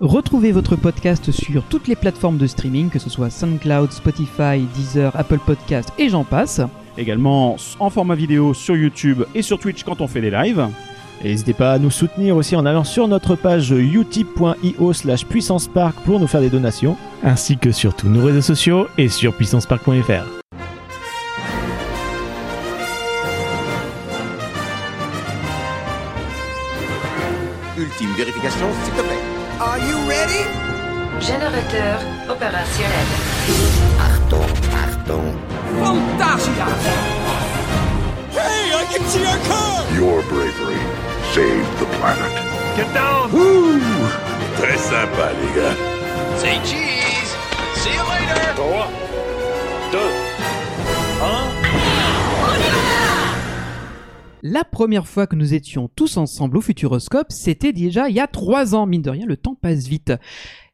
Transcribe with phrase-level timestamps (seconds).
[0.00, 5.10] Retrouvez votre podcast sur toutes les plateformes de streaming, que ce soit SoundCloud, Spotify, Deezer,
[5.16, 6.60] Apple Podcast et j'en passe.
[6.98, 10.66] Également en format vidéo sur YouTube et sur Twitch quand on fait des lives.
[11.24, 15.96] Et n'hésitez pas à nous soutenir aussi en allant sur notre page utip.io slash puissancepark
[16.04, 16.96] pour nous faire des donations.
[17.24, 20.26] ainsi que sur tous nos réseaux sociaux et sur puissancepark.fr.
[27.78, 29.35] Ultime vérification, s'il te plaît.
[29.58, 30.44] Are you ready?
[31.18, 33.06] Générateur opérationnel.
[33.98, 34.52] Achtung,
[34.84, 35.32] Achtung.
[35.80, 36.66] Fantasia!
[38.32, 39.84] Hey, I can see our car!
[39.94, 40.76] Your bravery
[41.32, 42.32] saved the planet.
[42.76, 43.30] Get down!
[44.58, 45.76] Très sympa, les gars.
[46.36, 47.32] Say cheese!
[47.76, 48.26] See you later!
[54.48, 58.28] La première fois que nous étions tous ensemble au Futuroscope, c'était déjà il y a
[58.28, 60.12] trois ans, mine de rien, le temps passe vite.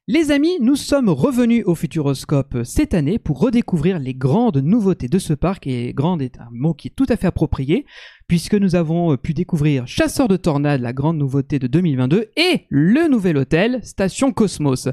[0.06, 5.18] Les amis, nous sommes revenus au Futuroscope cette année pour redécouvrir les grandes nouveautés de
[5.18, 7.86] ce parc, et grande est un mot qui est tout à fait approprié,
[8.28, 13.08] puisque nous avons pu découvrir Chasseur de Tornades, la grande nouveauté de 2022, et le
[13.08, 14.90] nouvel hôtel, Station Cosmos.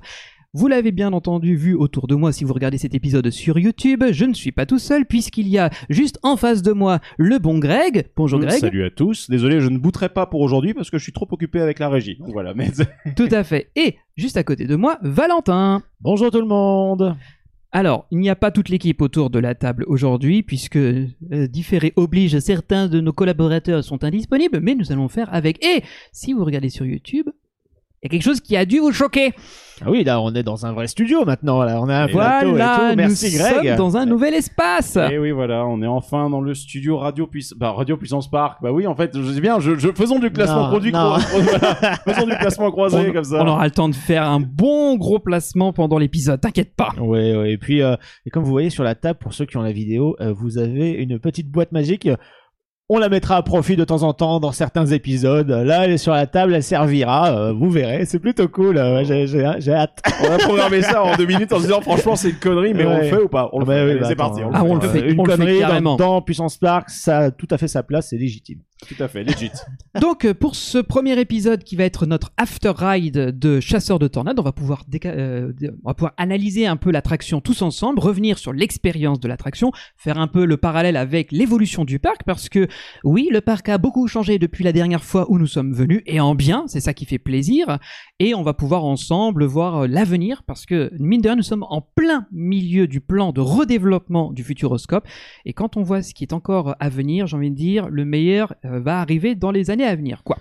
[0.55, 4.03] Vous l'avez bien entendu vu autour de moi si vous regardez cet épisode sur YouTube,
[4.09, 7.37] je ne suis pas tout seul puisqu'il y a juste en face de moi le
[7.37, 8.07] bon Greg.
[8.15, 8.59] Bonjour Greg.
[8.59, 9.29] Salut à tous.
[9.29, 11.87] Désolé, je ne bouterai pas pour aujourd'hui parce que je suis trop occupé avec la
[11.87, 12.17] régie.
[12.17, 12.71] Donc voilà, mais
[13.15, 13.69] Tout à fait.
[13.75, 15.83] Et juste à côté de moi, Valentin.
[16.01, 17.15] Bonjour tout le monde
[17.71, 21.05] Alors, il n'y a pas toute l'équipe autour de la table aujourd'hui, puisque euh,
[21.47, 25.63] différé oblige, certains de nos collaborateurs sont indisponibles, mais nous allons faire avec.
[25.63, 27.29] Et si vous regardez sur YouTube,
[28.01, 29.33] il y a quelque chose qui a dû vous choquer.
[29.81, 31.79] Ah oui, là on est dans un vrai studio maintenant, là.
[31.81, 32.97] on a un plateau Voilà, et tout.
[32.97, 34.97] Merci nous Greg sommes dans un nouvel espace.
[35.09, 38.59] Et oui, voilà, on est enfin dans le studio Radio, Puiss- bah, Radio Puissance Park.
[38.61, 41.15] Bah oui, en fait, je sais bien, je, je- faisons du classement Non, produit, non.
[41.31, 43.41] voilà, faisons du classement croisé on, comme ça.
[43.41, 46.91] on aura le temps de faire un bon gros placement pendant l'épisode, t'inquiète pas.
[46.99, 49.55] Ouais, ouais, et puis euh, et comme vous voyez sur la table, pour ceux qui
[49.55, 52.09] ont la vidéo, euh, vous avez une petite boîte magique.
[52.91, 55.49] On la mettra à profit de temps en temps dans certains épisodes.
[55.51, 57.31] Là, elle est sur la table, elle servira.
[57.37, 58.79] euh, vous verrez, c'est plutôt cool.
[58.79, 60.01] euh, j'ai- j'ai j'ai hâte.
[60.27, 62.85] On a programmé ça en deux minutes en se disant, franchement, c'est une connerie, mais
[62.85, 63.47] on le fait ou pas?
[63.53, 63.83] On le Bah fait.
[63.83, 64.41] oui, Allez, bah c'est attends, parti.
[64.41, 64.49] hein.
[64.53, 65.95] Ah, on le Euh, fait, Une on le fait connerie carrément.
[65.97, 68.59] dans, dans Puissance Park, ça a tout à fait sa place, c'est légitime.
[68.87, 69.51] Tout à fait, legit.
[70.01, 74.07] Donc euh, pour ce premier épisode qui va être notre after ride de chasseurs de
[74.07, 75.51] tornades, on va pouvoir euh,
[75.83, 80.17] on va pouvoir analyser un peu l'attraction tous ensemble, revenir sur l'expérience de l'attraction, faire
[80.17, 82.67] un peu le parallèle avec l'évolution du parc parce que
[83.03, 86.21] oui, le parc a beaucoup changé depuis la dernière fois où nous sommes venus et
[86.21, 87.79] en bien, c'est ça qui fait plaisir
[88.19, 91.65] et on va pouvoir ensemble voir euh, l'avenir parce que mine de rien nous sommes
[91.69, 95.05] en plein milieu du plan de redéveloppement du Futuroscope
[95.45, 98.05] et quand on voit ce qui est encore à venir, j'ai envie de dire le
[98.05, 100.37] meilleur va arriver dans les années à venir quoi.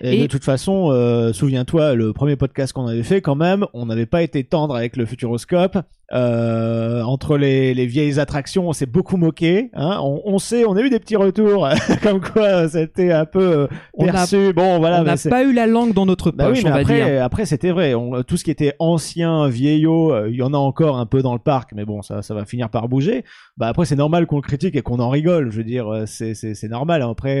[0.00, 3.66] Et, Et- de toute façon, euh, souviens-toi, le premier podcast qu'on avait fait, quand même,
[3.74, 5.78] on n'avait pas été tendre avec le Futuroscope.
[6.14, 9.70] Euh, entre les, les vieilles attractions, on s'est beaucoup moqué.
[9.72, 9.98] Hein.
[10.02, 11.66] On, on sait, on a eu des petits retours,
[12.02, 14.52] comme quoi euh, c'était un peu euh, On a- perçu.
[14.52, 15.00] bon, voilà.
[15.00, 17.10] on n'a pas eu la langue dans notre Bah poche, oui, mais on va après,
[17.12, 17.24] dire.
[17.24, 17.94] après c'était vrai.
[17.94, 21.22] On- tout ce qui était ancien, vieillot, euh, il y en a encore un peu
[21.22, 23.24] dans le parc, mais bon, ça, ça va finir par bouger.
[23.56, 25.50] Bah après, c'est normal qu'on le critique et qu'on en rigole.
[25.50, 27.00] Je veux dire, euh, c'est normal.
[27.02, 27.40] Après,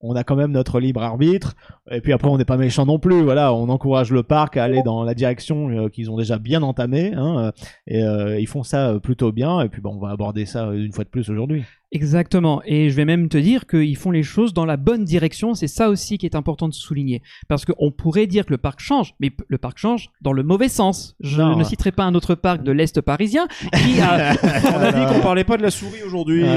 [0.00, 1.54] on a quand même notre libre arbitre.
[1.90, 3.22] Et puis après, on n'est pas méchant non plus.
[3.22, 6.62] Voilà, on encourage le parc à aller dans la direction euh, qu'ils ont déjà bien
[6.62, 7.12] entamée.
[7.14, 7.50] Hein, euh,
[7.86, 9.60] et euh, ils font ça plutôt bien.
[9.60, 11.64] Et puis, bon, on va aborder ça une fois de plus aujourd'hui.
[11.92, 12.60] Exactement.
[12.66, 15.54] Et je vais même te dire qu'ils font les choses dans la bonne direction.
[15.54, 17.22] C'est ça aussi qui est important de souligner.
[17.48, 20.68] Parce qu'on pourrait dire que le parc change, mais le parc change dans le mauvais
[20.68, 21.14] sens.
[21.20, 21.56] Je Non.
[21.56, 24.32] ne citerai pas un autre parc de l'Est parisien qui a...
[24.42, 26.48] On a dit qu'on parlait pas de la souris aujourd'hui, non,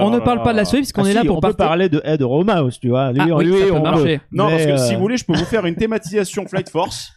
[0.00, 1.40] on ne Oh parle pas de la souris puisqu'on Ah est si, là pour on
[1.40, 2.22] peut partir- parler de Ed
[2.80, 3.12] Tu vois.
[3.12, 4.20] Lui, Ah oui, lui, ça peut on marcher.
[4.32, 6.68] Non, Mais, parce que euh, si vous voulez, je peux vous faire une thématisation Flight
[6.70, 7.12] Force.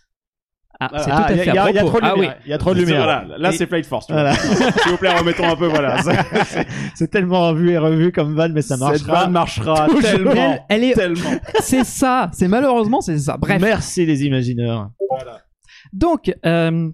[0.83, 1.03] Ah, Voilà.
[1.03, 1.81] c'est Ah, tout à il y a- fait il y a- à il y a
[1.81, 1.99] propos.
[1.99, 2.27] trop de Ah oui.
[2.45, 3.03] Il y a trop de lumière.
[3.03, 4.07] Voilà, là Et- c'est Flight Force.
[4.09, 4.33] Voilà.
[4.35, 5.97] S'il vous plaît, remettons un peu, voilà.
[6.95, 9.13] C'est tellement vu et revu comme van, mais ça Cette marchera.
[9.21, 10.01] vanne marchera toujours.
[10.01, 10.65] tellement.
[10.69, 10.93] Elle, est...
[10.93, 11.29] Tellement.
[11.59, 12.29] C'est ça.
[12.33, 13.37] C'est malheureusement c'est ça.
[13.37, 13.61] Bref.
[13.61, 14.89] Merci les imagineurs.
[15.93, 16.89] Donc, euh,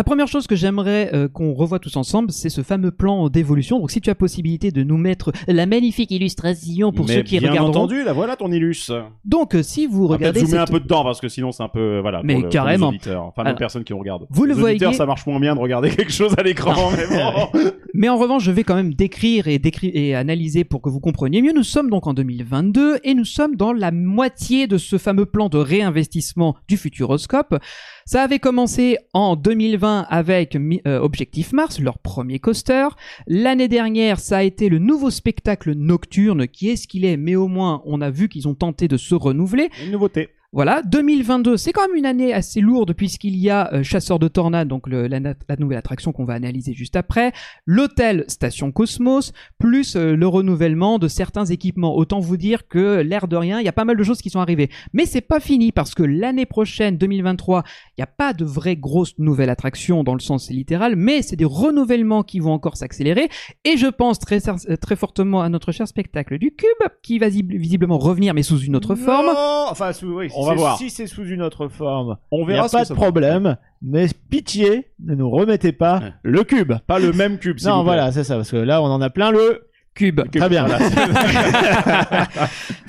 [0.00, 3.78] la première chose que j'aimerais euh, qu'on revoie tous ensemble, c'est ce fameux plan d'évolution.
[3.80, 7.38] Donc, si tu as possibilité de nous mettre la magnifique illustration pour Mais ceux qui
[7.38, 7.70] bien regarderont.
[7.80, 8.90] entendu, là voilà ton illus.
[9.26, 11.68] Donc, euh, si vous peut-être regardez zoomer un peu dedans parce que sinon c'est un
[11.68, 12.22] peu euh, voilà.
[12.24, 12.90] Mais pour le- pour carrément.
[12.92, 14.26] les auditeurs, enfin Alors, les personnes qui regardent.
[14.30, 16.90] vous le les voyez- ça marche moins bien de regarder quelque chose à l'écran.
[16.96, 17.70] mais bon.
[17.92, 21.00] Mais en revanche, je vais quand même décrire et, décrire et analyser pour que vous
[21.00, 21.52] compreniez mieux.
[21.52, 25.50] Nous sommes donc en 2022 et nous sommes dans la moitié de ce fameux plan
[25.50, 27.58] de réinvestissement du Futuroscope.
[28.04, 32.88] Ça avait commencé en 2020 avec euh, Objectif Mars, leur premier coaster.
[33.26, 37.36] L'année dernière, ça a été le nouveau spectacle nocturne qui est ce qu'il est, mais
[37.36, 39.70] au moins on a vu qu'ils ont tenté de se renouveler.
[39.84, 40.28] Une nouveauté.
[40.52, 44.26] Voilà, 2022, c'est quand même une année assez lourde puisqu'il y a euh, Chasseur de
[44.26, 47.30] Tornades, donc le- la, la nouvelle attraction qu'on va analyser juste après,
[47.66, 51.94] l'hôtel Station Cosmos, plus euh, le renouvellement de certains équipements.
[51.94, 54.28] Autant vous dire que l'air de rien, il y a pas mal de choses qui
[54.28, 54.70] sont arrivées.
[54.92, 57.62] Mais c'est pas fini parce que l'année prochaine, 2023,
[57.96, 61.36] il n'y a pas de vraies grosses nouvelles attractions dans le sens littéral, mais c'est
[61.36, 63.28] des renouvellements qui vont encore s'accélérer.
[63.64, 67.28] Et je pense très, cer- très fortement à notre cher spectacle du Cube, qui va
[67.28, 69.28] vis- visiblement revenir, mais sous une autre forme.
[69.70, 70.78] Enfin, sous, oui, On si va c'est- voir.
[70.78, 72.94] Si c'est sous une autre forme, On il n'y verra a ce que pas ça
[72.94, 73.56] de problème.
[73.82, 76.12] Mais pitié, ne nous remettez pas Ouais.
[76.22, 76.72] le cube.
[76.86, 77.84] Pas le même cube, Non, vous plaît.
[77.94, 79.66] voilà, c'est ça, parce que là, on en a plein le.
[79.94, 80.20] Cube.
[80.32, 80.66] Très bien.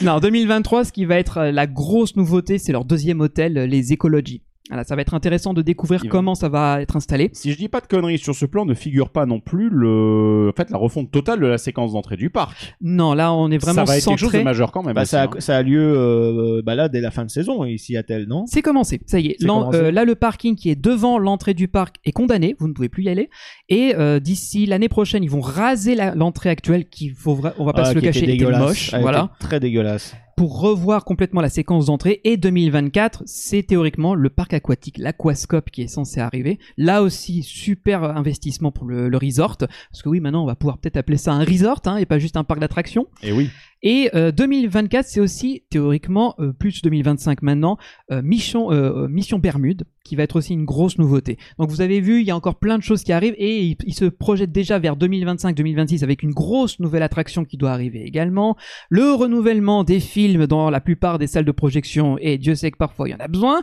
[0.01, 3.65] Non, 2023, ce qui va être euh, la grosse nouveauté, c'est leur deuxième hôtel, euh,
[3.68, 4.42] les Ecology.
[4.69, 7.29] Voilà, ça va être intéressant de découvrir comment ça va être installé.
[7.33, 10.49] Si je dis pas de conneries, sur ce plan ne figure pas non plus le,
[10.53, 12.75] en fait, la refonte totale de la séquence d'entrée du parc.
[12.79, 14.43] Non, là, on est vraiment ça va être quelque chose de centré.
[14.43, 14.93] majeur quand même.
[14.93, 15.29] Bah, aussi, ça, hein.
[15.35, 18.27] a, ça a lieu euh, bah là dès la fin de saison ici à Tel,
[18.27, 18.45] non?
[18.47, 19.37] C'est commencé, ça y est.
[19.43, 22.89] Euh, là, le parking qui est devant l'entrée du parc est condamné, vous ne pouvez
[22.89, 23.29] plus y aller.
[23.67, 27.73] Et euh, d'ici l'année prochaine, ils vont raser l'entrée actuelle, qui faut vra- on va
[27.73, 28.61] pas Ah, se le était cacher, était dégueulasse.
[28.61, 30.15] moche, Elle était voilà, très dégueulasse.
[30.41, 32.19] Pour revoir complètement la séquence d'entrée.
[32.23, 36.57] Et 2024, c'est théoriquement le parc aquatique, l'aquascope qui est censé arriver.
[36.77, 40.97] Là aussi, super investissement pour le, resort, parce que oui, maintenant, on va pouvoir peut-être
[40.97, 43.05] appeler ça un resort, hein, et pas juste un parc d'attractions.
[43.21, 43.51] Et oui.
[43.83, 47.78] Et euh, 2024, c'est aussi théoriquement euh, plus 2025 maintenant,
[48.12, 51.38] euh, Mission, euh, euh, Mission Bermude, qui va être aussi une grosse nouveauté.
[51.57, 53.78] Donc vous avez vu, il y a encore plein de choses qui arrivent et il,
[53.86, 58.56] il se projette déjà vers 2025-2026 avec une grosse nouvelle attraction qui doit arriver également.
[58.89, 62.78] Le renouvellement des films dans la plupart des salles de projection et Dieu sait que
[62.78, 63.62] parfois il y en a besoin.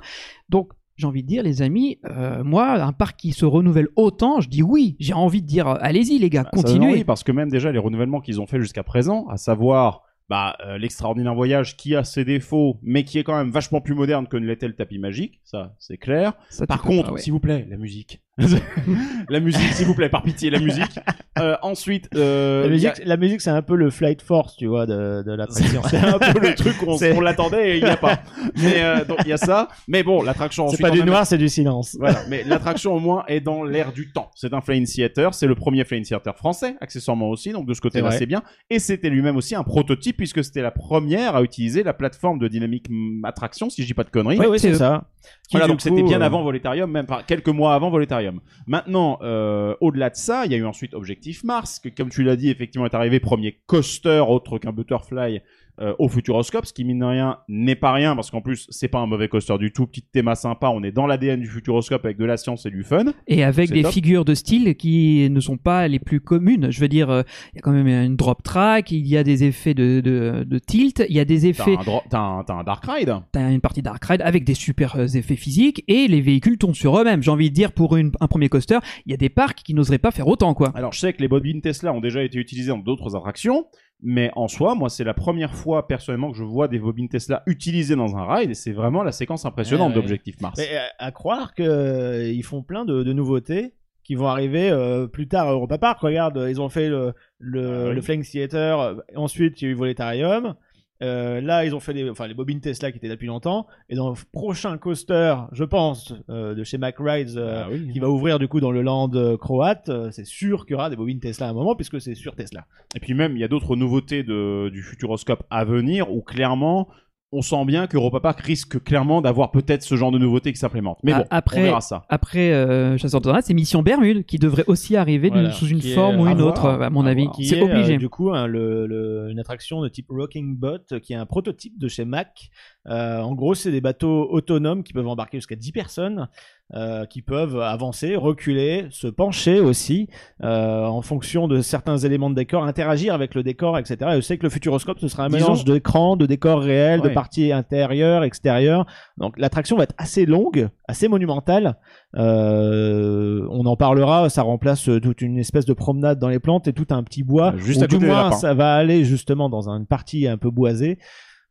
[0.49, 4.41] Donc j'ai envie de dire, les amis, euh, moi, un parc qui se renouvelle autant,
[4.41, 4.97] je dis oui.
[4.99, 6.93] J'ai envie de dire, euh, allez-y les gars, Bah, ça donne continuez.
[6.93, 10.56] envie, parce que même déjà les renouvellements qu'ils ont fait jusqu'à présent, à savoir bah,
[10.64, 14.26] euh, l'extraordinaire voyage qui a ses défauts, mais qui est quand même vachement plus moderne
[14.28, 16.34] que ne l'était le tapis magique, ça c'est clair.
[16.50, 17.20] Ça, Par contre, ouais.
[17.20, 18.22] s'il vous plaît, la musique.
[19.29, 20.99] la musique, s'il vous plaît, par pitié, la musique.
[21.38, 24.67] Euh, ensuite, euh, la musique, a- la musique, c'est un peu le flight force, tu
[24.67, 25.82] vois, de, de l'attraction.
[25.88, 28.19] c'est un peu le truc qu'on on l'attendait et il n'y a pas.
[28.56, 29.69] Mais euh, donc il y a ça.
[29.87, 31.96] Mais bon, l'attraction C'est pas du même- noir, c'est du silence.
[31.99, 34.31] Voilà, mais l'attraction au moins est dans l'air du temps.
[34.35, 37.81] C'est un Flying Theater, c'est le premier Flying Theater français, accessoirement aussi, donc de ce
[37.81, 38.43] côté-là C'est bien.
[38.70, 42.49] Et c'était lui-même aussi un prototype puisque c'était la première à utiliser la plateforme de
[42.49, 44.38] Dynamic mm, Attraction, si je dis pas de conneries.
[44.38, 45.05] Oui, oui, c'est ça.
[45.49, 48.27] Qui, Voilà, donc c'était bien euh, avant Voletarium, même enfin, quelques mois avant Voletarium.
[48.66, 52.22] Maintenant, euh, au-delà de ça, il y a eu ensuite Objectif Mars, que comme tu
[52.22, 55.42] l'as dit, effectivement est arrivé premier coaster autre qu'un Butterfly
[55.80, 58.88] euh, au Futuroscope, ce qui mine de rien n'est pas rien parce qu'en plus c'est
[58.88, 62.04] pas un mauvais coaster du tout, petit théma sympa, on est dans l'ADN du Futuroscope
[62.04, 63.04] avec de la science et du fun.
[63.26, 63.92] Et avec des top.
[63.92, 66.70] figures de style qui ne sont pas les plus communes.
[66.70, 67.22] Je veux dire, euh,
[67.52, 70.44] il y a quand même une drop track, il y a des effets de, de,
[70.44, 73.14] de tilt, il y a des effets, un, t'as un, t'as un Dark Ride.
[73.32, 76.74] t'as une partie Dark Ride avec des super euh, effets physiques et les véhicules tournent
[76.74, 77.22] sur eux-mêmes.
[77.22, 79.74] J'ai envie de dire, pour une- un premier coaster, il y a des parcs qui
[79.74, 80.72] n'oseraient pas faire autant, quoi.
[80.74, 83.66] Alors je sais que les bobines Tesla ont déjà été utilisées dans d'autres attractions,
[84.02, 87.42] mais en soi, moi c'est la première fois personnellement que je vois des bobines Tesla
[87.46, 90.02] utilisées dans un ride et c'est vraiment la séquence impressionnante Ouais, ouais.
[90.02, 90.54] d'Objectif Mars.
[90.58, 93.74] Mais, euh, à croire que euh, font plein de, de nouveautés
[94.04, 96.00] qui vont arriver euh, plus tard à Europa Park.
[96.00, 97.94] Regarde, ils ont fait le, le, Ah oui.
[97.96, 100.54] le Flying Theater, ensuite il y a eu Voletarium.
[101.02, 103.66] Euh, là, ils ont fait les, enfin, les bobines Tesla qui étaient là depuis longtemps.
[103.88, 107.90] Et dans le prochain coaster, je pense, euh, de chez Mack Rides, euh, Ah oui.
[107.92, 110.74] qui va ouvrir du coup dans le land euh, croate, euh, c'est sûr qu'il y
[110.74, 112.67] aura des bobines Tesla à un moment, puisque c'est sur Tesla.
[112.96, 116.88] Et puis même, il y a d'autres nouveautés de, du Futuroscope à venir où clairement,
[117.31, 120.99] on sent bien qu'Europa Park risque clairement d'avoir peut-être ce genre de nouveautés qui s'implémentent.
[121.03, 122.05] Mais bon, après- on verra ça.
[122.08, 125.94] Après euh, Chasseur de c'est Mission Bermude qui devrait aussi arriver Voilà, sous une est
[125.94, 127.29] forme ou à une voir, autre, à mon à avis.
[127.43, 127.99] C'est est, euh, obligé.
[127.99, 131.89] du coup le- le- une attraction de type Rocking Boat qui est un prototype de
[131.89, 132.49] chez Mac.
[132.87, 136.29] Euh, en gros, c'est des bateaux autonomes qui peuvent embarquer jusqu'à 10 personnes,
[136.75, 140.08] euh, qui peuvent avancer, reculer, se pencher aussi
[140.43, 143.97] euh, en fonction de certains éléments de décor, interagir avec le décor, etc.
[144.13, 147.08] Et je sais que le Futuroscope, ce sera un mélange d'écran, de décors réels, de
[147.08, 148.87] parties intérieures, extérieures.
[149.17, 151.77] Donc l'attraction va être assez longue, assez monumentale.
[152.17, 156.73] Euh, on en parlera, ça remplace toute une espèce de promenade dans les plantes et
[156.73, 157.55] tout un petit bois.
[157.56, 160.99] Juste à côté du moins, ça va aller justement dans une partie un peu boisée.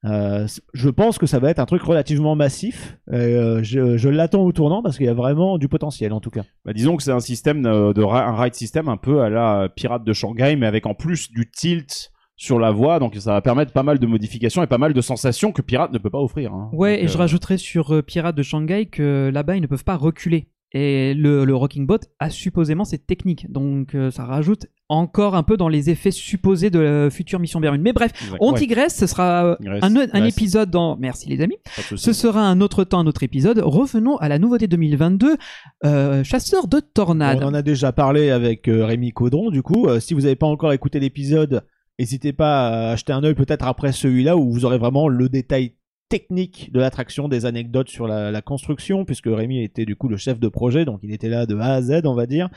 [0.09, 2.97] Euh, je pense que ça va être un truc relativement massif.
[3.11, 6.19] Et, euh, je je l'attends au tournant parce qu'il y a vraiment du potentiel en
[6.19, 6.43] tout cas.
[6.65, 9.29] Bah, disons que c'est un système de, de ra- un ride system un peu à
[9.29, 13.33] la Pirate de Shanghai, mais avec en plus du tilt sur la voie, donc ça
[13.33, 16.11] va permettre pas mal de modifications et pas mal de sensations que Pirate ne peut
[16.11, 16.53] pas offrir.
[16.53, 16.69] hein.
[16.71, 19.67] Ouais, Donc, et je euh, rajouterais sur euh, Pirates de Shanghai que là-bas, ils ne
[19.67, 20.47] peuvent pas reculer.
[20.79, 23.51] Et le, le Rocking Boat a supposément cette technique.
[23.51, 27.59] Donc euh, ça rajoute encore un peu dans les effets supposés de la future mission
[27.59, 27.81] Berune.
[27.81, 28.37] Mais bref, Exact.
[28.41, 28.59] on Ouais.
[28.59, 28.95] digresse.
[28.95, 30.95] Ce sera euh, un, épisode dans.
[30.97, 31.57] Merci les amis.
[31.95, 33.59] Ce sera un autre temps, un autre épisode.
[33.63, 35.35] Revenons à la nouveauté 2022,
[35.83, 37.39] euh, Chasseur de tornades.
[37.41, 39.87] On en a déjà parlé avec euh, Rémi Caudron, du coup.
[39.87, 41.63] Euh, si vous n'avez pas encore écouté l'épisode,
[41.99, 45.73] n'hésitez pas à acheter un œil peut-être après celui-là où vous aurez vraiment le détail
[46.09, 50.17] technique de l'attraction, des anecdotes sur la, la construction, puisque Rémi était du coup le
[50.17, 52.49] chef de projet, donc il était là de A à Z, on va dire.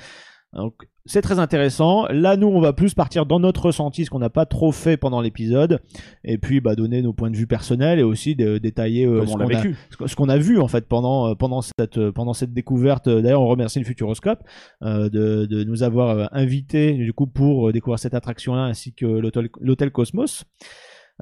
[0.53, 0.75] Donc
[1.07, 2.07] c'est très intéressant.
[2.09, 4.97] Là, nous, on va plus partir dans notre ressenti, ce qu'on n'a pas trop fait
[4.97, 5.81] pendant l'épisode,
[6.25, 9.33] et puis bah, donner nos points de vue personnels et aussi de, détailler euh, ce
[10.17, 13.09] qu'on a, ce vu en fait pendant euh, pendant cette euh, pendant cette découverte.
[13.09, 14.41] D'ailleurs, on remercie le Futuroscope
[14.83, 19.49] euh, de, de nous avoir invités du coup pour découvrir cette attraction-là ainsi que l'hôtel
[19.61, 20.45] l'hôtel Cosmos.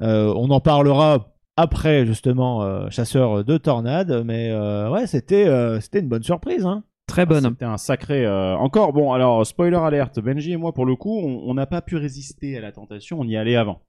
[0.01, 5.79] Euh, on en parlera après justement euh, chasseur de tornades, mais euh, ouais, c'était euh,
[5.79, 6.65] c'était une bonne surprise.
[6.65, 6.83] Hein.
[7.07, 7.43] Très bonne.
[7.43, 8.25] C'était un sacré.
[8.25, 11.65] euh, Encore, bon, alors, spoiler alerte, Benji et moi, pour le coup, on on n'a
[11.65, 13.81] pas pu résister à la tentation, on y allait avant.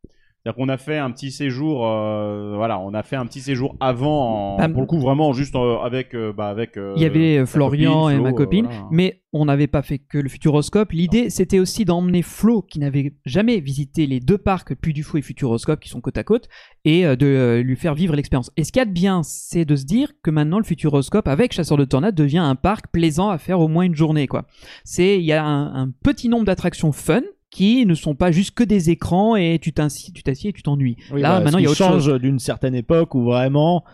[0.42, 3.76] C'est-à-dire qu'on a fait un petit séjour, euh, voilà, on a fait un petit séjour
[3.78, 6.78] avant, en- Bah, pour le coup, vraiment juste euh, avec, euh, bah, avec.
[6.78, 8.86] euh, Il y avait Florian copine, et ma copine, voilà.
[8.90, 10.92] mais on n'avait pas fait que le Futuroscope.
[10.92, 15.18] L'idée, c'était aussi d'emmener Flo, qui n'avait jamais visité les deux parcs, Puy du Fou
[15.18, 16.48] et Futuroscope, qui sont côte à côte,
[16.86, 18.50] et de lui faire vivre l'expérience.
[18.56, 21.28] Et ce qu'il y a de bien, c'est de se dire que maintenant le Futuroscope,
[21.28, 24.26] avec Chasseur de Tornades, devient un parc plaisant à faire au moins une journée.
[24.26, 24.46] quoi.
[24.84, 27.20] C'est Il y a un, un petit nombre d'attractions fun
[27.50, 30.12] qui ne sont pas juste que des écrans et tu t'assieds
[30.50, 30.96] et tu t'ennuies.
[31.12, 32.04] Là, bah, maintenant, il y a autre chose.
[32.04, 33.84] change d'une certaine époque où vraiment.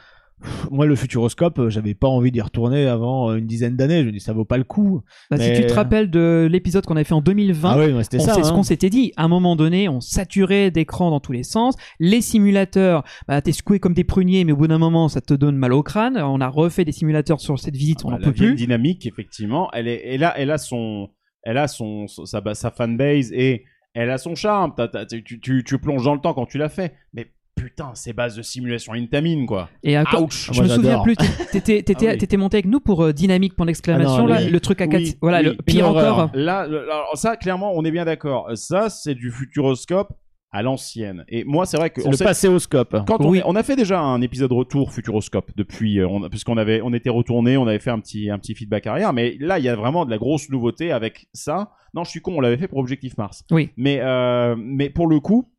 [0.71, 4.03] Moi, le Futuroscope, euh, j'avais pas envie d'y retourner avant euh, une dizaine d'années.
[4.03, 5.01] Je me dis, ça vaut pas le coup.
[5.31, 7.93] Bah, mais- Si tu te rappelles de l'épisode qu'on avait fait en 2020, Ah oui,
[7.95, 8.11] on ça.
[8.11, 8.55] sait ce hein.
[8.55, 9.13] qu'on s'était dit.
[9.17, 11.75] À un moment donné, on saturait d'écrans dans tous les sens.
[12.01, 15.33] Les simulateurs, bah, t'es secoué comme des pruniers, mais au bout d'un moment, ça te
[15.33, 16.19] donne mal au crâne.
[16.19, 18.55] On a refait des simulateurs sur cette visite, on Bah, la peut plus.
[18.57, 21.09] dynamique, effectivement, elle est, elle a, elle a son,
[21.47, 24.75] elle a son, sa, sa fanbase et elle a son charme.
[24.77, 26.93] T'as- t'as- tu, tu, tu plonges dans le temps quand tu l'as fait.
[27.15, 29.71] Mais putain, ces bases de simulation Intamin, quoi.
[29.83, 30.51] Et encore, Ouch.
[30.53, 31.17] je me souviens plus.
[31.53, 32.37] T'étais, Ah oui.
[32.37, 34.51] monté avec nous pour euh, Dynamique point d'exclamation Ah là, oui.
[34.51, 35.01] le truc à quatre.
[35.03, 35.57] Oui, voilà, oui.
[35.57, 36.31] le pire encore.
[36.35, 38.51] Là, alors ça, clairement, on est bien d'accord.
[38.55, 40.13] Ça, c'est du futuroscope
[40.57, 41.25] à l'ancienne.
[41.29, 42.97] Et moi, c'est vrai que on le sait- passéoscope.
[43.07, 43.39] quand on, Oui.
[43.39, 46.93] est- on a fait déjà un épisode retour Futuroscope depuis, euh, on, puisqu'on avait, on
[46.95, 49.69] était retourné, on avait fait un petit, un petit feedback arrière, mais là il y
[49.69, 51.73] a vraiment de la grosse nouveauté avec ça.
[51.95, 53.45] Non, je suis con, on l'avait fait pour Objectif Mars.
[53.51, 53.71] Oui.
[53.77, 55.51] Mais, euh, mais pour le coup,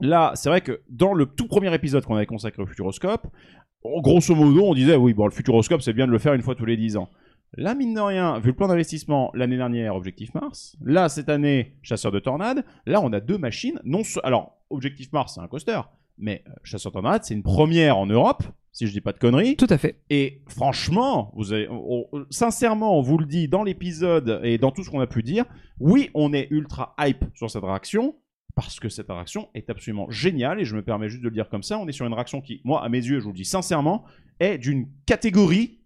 [0.00, 3.26] là, c'est vrai que dans le tout premier épisode qu'on avait consacré au Futuroscope,
[4.02, 6.54] grosso modo, on disait oui, bon, le Futuroscope, c'est bien de le faire une fois
[6.54, 7.08] tous les 10 ans.
[7.56, 11.74] Là, mine de rien, vu le plan d'investissement l'année dernière, Objectif Mars, là, cette année,
[11.82, 13.80] Chasseur de Tornades, là, on a deux machines.
[13.84, 15.80] Non, alors, Objectif Mars, c'est un coaster,
[16.16, 19.18] mais euh, Chasseur de Tornades, c'est une première en Europe, si je dis pas de
[19.18, 19.56] conneries.
[19.56, 19.96] Tout à fait.
[20.10, 24.70] Et franchement, vous avez, on- on- sincèrement, on vous le dit dans l'épisode et dans
[24.70, 25.44] tout ce qu'on a pu dire,
[25.80, 28.14] oui, on est ultra hype sur cette réaction
[28.54, 31.48] parce que cette réaction est absolument géniale et je me permets juste de le dire
[31.48, 31.78] comme ça.
[31.80, 34.04] On est sur une réaction qui, moi, à mes yeux, je vous le dis sincèrement,
[34.38, 35.79] est d'une catégorie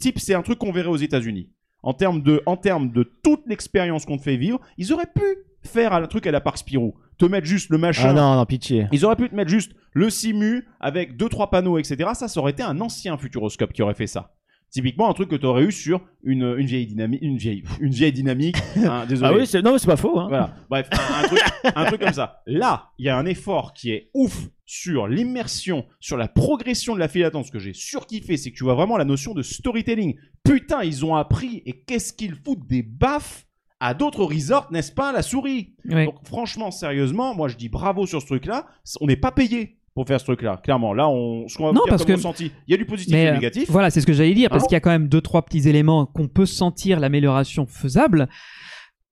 [0.00, 1.50] type, c'est un truc qu'on verrait aux États-Unis.
[1.82, 5.22] En termes de, en termes de toute l'expérience qu'on te fait vivre, ils auraient pu
[5.62, 8.10] faire un truc à la Parc Spirou, te mettre juste le machin.
[8.10, 8.88] Ah non, non, pitié.
[8.92, 12.10] Ils auraient pu te mettre juste le simu avec deux trois panneaux, etc.
[12.14, 14.34] Ça, ça aurait été un ancien Futuroscope qui aurait fait ça.
[14.70, 17.92] Typiquement un truc que tu aurais eu sur une, une vieille dynamique, une vieille, une
[17.92, 18.56] vieille dynamique.
[18.76, 19.30] hein, désolé.
[19.34, 20.18] Ah oui, c'est- non, mais c'est pas faux.
[20.18, 20.26] Hein.
[20.28, 20.54] Voilà.
[20.68, 21.40] Bref, un, un truc,
[21.74, 22.40] un truc comme ça.
[22.46, 27.00] Là, il y a un effort qui est ouf sur l'immersion, sur la progression de
[27.00, 27.46] la file d'attente.
[27.46, 30.16] Ce que j'ai surkiffé, c'est que tu vois vraiment la notion de storytelling.
[30.44, 33.46] Putain, ils ont appris et qu'est-ce qu'ils foutent des baffes
[33.80, 35.74] à d'autres resorts, n'est-ce pas, la souris?
[35.86, 36.04] Oui.
[36.04, 38.66] donc franchement, sérieusement, moi je dis bravo sur ce truc-là.
[39.00, 40.60] On n'est pas payé pour faire ce truc-là.
[40.62, 42.84] Clairement, là, on, ce qu'on va Non, parce comme que- ressenti, il y a du
[42.84, 43.70] positif et euh, du négatif.
[43.70, 45.42] voilà, c'est ce que j'allais dire, parce Ah qu'il y a quand même deux, trois
[45.44, 48.28] petits éléments qu'on peut sentir l'amélioration faisable.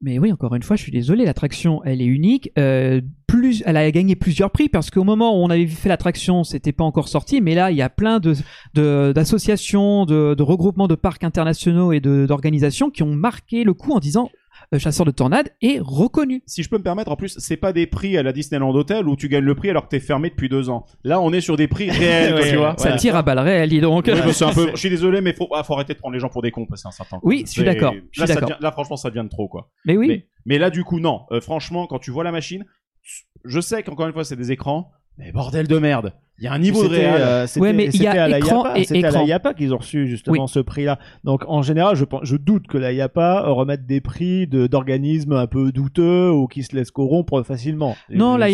[0.01, 2.53] Mais oui, encore une fois, je suis désolé, l'attraction, elle est unique.
[2.57, 6.45] Euh, plus, elle a gagné plusieurs prix parce qu'au moment où on avait fait l'attraction,
[6.45, 8.35] c'était pas encore sorti, mais là, il y a plein de
[8.75, 13.91] de- d'associations, de, de, regroupements de parcs internationaux et d'organisations qui ont marqué le coup
[13.93, 14.38] en disant euh,
[14.77, 16.43] chasseur de tornades est reconnu.
[16.47, 19.09] Si je peux me permettre, en plus, c'est pas des prix à la Disneyland Hotel
[19.09, 20.85] où tu gagnes le prix alors que t'es fermé depuis deux ans.
[21.05, 22.75] Là, on est sur des prix réels, Ouais, tu vois.
[22.77, 24.05] Ça tire à balles réelles, dis donc.
[24.07, 24.71] Oui, bah, c'est un peu.
[24.75, 26.67] Je suis désolé, mais faut, ah, faut arrêter de prendre les gens pour des cons,
[26.67, 27.19] parce que c'est un certain.
[27.23, 29.71] Oui, je suis d'accord, Là, devient- franchement, ça devient de trop, quoi.
[29.87, 30.09] Mais oui.
[30.09, 31.23] Mais, mais là, du coup, non.
[31.31, 32.65] Euh, franchement, quand tu vois la machine,
[33.45, 36.13] je sais qu'encore une fois, c'est des écrans, mais bordel de merde.
[36.41, 37.21] Il y a un niveau de réel.
[37.21, 39.11] euh, c'était- Ouais, mais il y a c'était à la écran IAPA, et C'était à
[39.11, 40.99] la IAPA qu'ils ont reçu justement ce prix-là.
[41.25, 45.33] Donc en général, je, pense, je doute que la IAPA remettent des prix de- d'organismes
[45.33, 47.97] un peu douteux ou qui se laissent corrompre facilement.
[48.11, 48.47] Non, la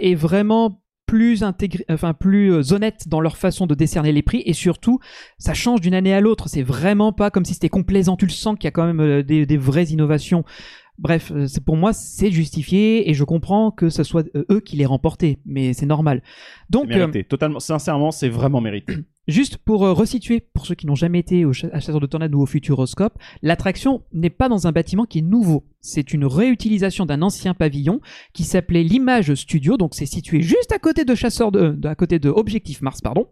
[0.00, 4.42] est vraiment plus intégrés, enfin plus euh, honnêtes dans leur façon de décerner les prix
[4.44, 4.98] et surtout
[5.38, 6.48] ça change d'une année à l'autre.
[6.48, 8.16] C'est vraiment pas comme si c'était complaisant.
[8.16, 10.42] Tu le sens qu'il y a quand même euh, des, des vraies innovations.
[10.98, 14.76] Bref, euh, pour moi c'est justifié et je comprends que ce soit euh, eux qui
[14.76, 16.22] l'aient remporté, mais c'est normal.
[16.70, 17.22] Donc euh.
[17.28, 18.94] Totalement, sincèrement, c'est vraiment mérité.
[19.28, 22.42] Juste pour resituer, pour ceux qui n'ont jamais été au à Chasseur de Tornades ou
[22.42, 25.64] au Futuroscope, l'attraction n'est pas dans un bâtiment qui est nouveau.
[25.86, 28.00] C'est une réutilisation d'un ancien pavillon
[28.32, 32.18] qui s'appelait l'Image Studio, donc c'est situé juste à côté de Chasseur de, à côté
[32.18, 33.28] de Objectif Mars, pardon.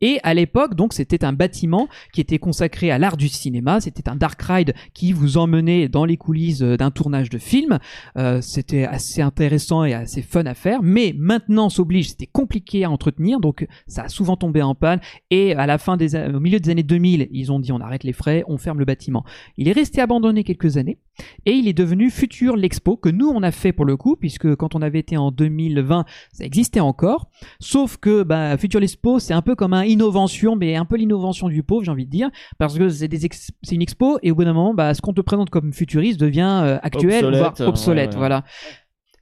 [0.00, 3.80] Et à l'époque, donc, c'était un bâtiment qui était consacré à l'art du cinéma.
[3.80, 7.78] C'était un dark ride qui vous emmenait dans les coulisses euh, d'un tournage de film.
[8.16, 10.80] Euh, c'était assez intéressant et assez fun à faire.
[10.82, 15.00] Mais maintenant, s'oblige, c'était compliqué à entretenir, donc ça a souvent tombé en panne.
[15.30, 18.04] Et à la fin des, au milieu des années 2000, ils ont dit on arrête
[18.04, 19.24] les frais, on ferme le bâtiment.
[19.58, 20.98] Il est resté abandonné quelques années
[21.46, 24.54] et il est devenu Futur l'Expo que nous on a fait pour le coup puisque
[24.56, 27.28] quand on avait été en 2020, ça existait encore.
[27.60, 31.48] Sauf que bah, Future l'Expo c'est un peu comme un innovation, mais un peu l'innovation
[31.48, 34.44] du pauvre, j'ai envie de dire, parce que c'est ex- une expo et au bout
[34.44, 38.08] d'un moment, bah, ce qu'on te présente comme futuriste devient euh, actuel, Obsolète, voire obsolète,
[38.10, 38.18] ouais, ouais.
[38.18, 38.44] voilà.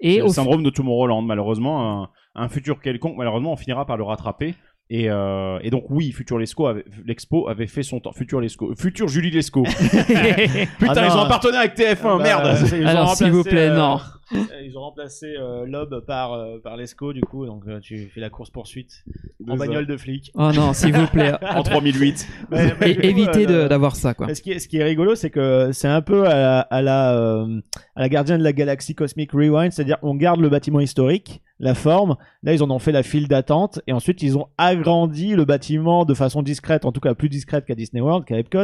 [0.00, 2.02] C'est Et le au syndrome de Tomorrowland, malheureusement.
[2.04, 4.54] Un, un futur quelconque, malheureusement, on finira par le rattraper.
[4.90, 8.12] Et, euh, et donc oui, Futur Lesco avait, l'Expo avait fait son temps.
[8.12, 9.62] Futur Lesco, Futur Julie Lesco.
[10.18, 12.58] Putain, Ah ils ont un partenariat avec TF1, Bah, merde.
[12.72, 13.98] ils ont Alors, s'il vous plaît, euh, non.
[14.34, 18.08] euh, Ils ont remplacé euh, Lob par, euh, par Lesco, du coup, donc euh, tu
[18.14, 19.04] fais la course-poursuite
[19.46, 20.30] en bagnole de flic.
[20.34, 21.32] Oh non, s'il vous plaît.
[21.42, 22.26] En 3008.
[22.50, 24.34] Mais- mais Et coup, évitez euh, d'avoir ça, quoi.
[24.34, 26.80] Ce qui, est, ce qui est rigolo, c'est que c'est un peu à la, à
[26.82, 27.60] la, euh,
[27.94, 31.74] à la gardien de la galaxie Cosmic Rewind, c'est-à-dire on garde le bâtiment historique, la
[31.74, 32.16] forme.
[32.42, 36.04] Là, ils en ont fait la file d'attente et ensuite ils ont agrandi le bâtiment
[36.04, 38.58] de façon discrète, en tout cas plus discrète qu'à Disney World, qu'à Epcot.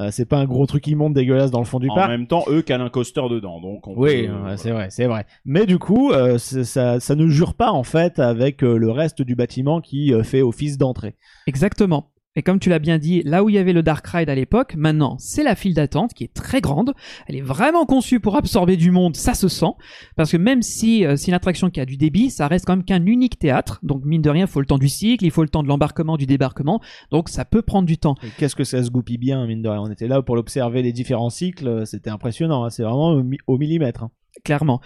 [0.00, 2.08] Euh, c'est pas un gros truc immonde dégueulasse dans le fond du En parc.
[2.10, 4.56] même temps, eux calent un coaster dedans, donc on Oui, peut- voilà.
[4.56, 5.24] c'est vrai, c'est vrai.
[5.44, 9.22] Mais du coup, euh, ça, ça ne jure pas en fait avec euh, le reste
[9.22, 11.14] du bâtiment qui euh, fait office d'entrée.
[11.46, 12.10] Exactement.
[12.36, 14.34] Et comme tu l'as bien dit, là où il y avait le Dark Ride à
[14.34, 16.92] l'époque, maintenant c'est la file d'attente qui est très grande.
[17.28, 19.70] Elle est vraiment conçue pour absorber du monde, ça se sent.
[20.16, 22.74] Parce que même si euh, c'est une attraction qui a du débit, ça reste quand
[22.74, 23.78] même qu'un unique théâtre.
[23.84, 25.68] Donc mine de rien, il faut le temps du cycle, il faut le temps de
[25.68, 26.80] l'embarquement, du débarquement.
[27.12, 28.16] Donc ça peut prendre du temps.
[28.36, 29.80] Qu'est-ce que ça se goupille bien, mine de rien.
[29.82, 32.64] On était là pour l'observer les différents cycles, c'était impressionnant.
[32.64, 32.70] hein.
[32.70, 34.02] C'est vraiment au millimètre.
[34.02, 34.10] hein.
[34.44, 34.80] Clairement.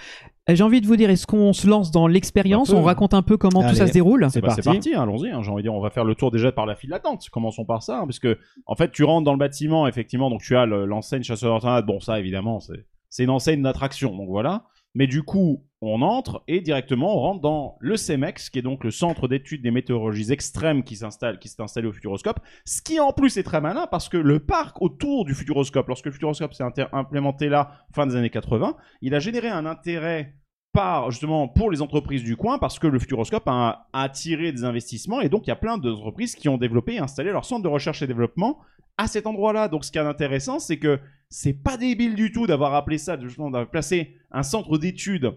[0.48, 2.70] Euh, J'ai envie de vous dire, est-ce qu'on se lance dans l'expérience.
[2.70, 4.62] On raconte un peu comment tout ça se déroule C'est parti.
[4.62, 5.30] C'est parti, allons-y.
[5.30, 5.42] hein.
[5.42, 7.28] J'ai envie de dire, on va faire le tour déjà par la file d'attente.
[7.30, 10.40] Commençons par ça, hein, parce que en fait, tu rentres dans le bâtiment, effectivement, donc
[10.40, 11.84] tu as le- l'enseigne chasseur tornades.
[11.86, 14.64] Bon, ça, évidemment, c'est c'est une enseigne d'attraction, donc voilà.
[14.94, 18.84] Mais du coup, on entre et directement on rentre dans le CEMEX, qui est donc
[18.84, 22.40] le centre d'études des météorologies extrêmes qui s'installe, qui s'est installé au Futuroscope.
[22.64, 26.06] Ce qui en plus est très malin parce que le parc autour du Futuroscope, lorsque
[26.06, 30.34] le Futuroscope s'est implémenté là fin des années 80, il a généré un intérêt
[30.72, 35.20] par justement pour les entreprises du coin parce que le Futuroscope a attiré des investissements
[35.20, 37.68] et donc il y a plein d'entreprises qui ont développé et installé leur centre de
[37.68, 38.58] recherche et développement
[38.96, 39.68] à cet endroit-là.
[39.68, 40.98] Donc ce qui est intéressant, c'est que
[41.30, 45.32] c'est pas débile du tout d'avoir appelé ça, justement d'avoir placé un centre d'études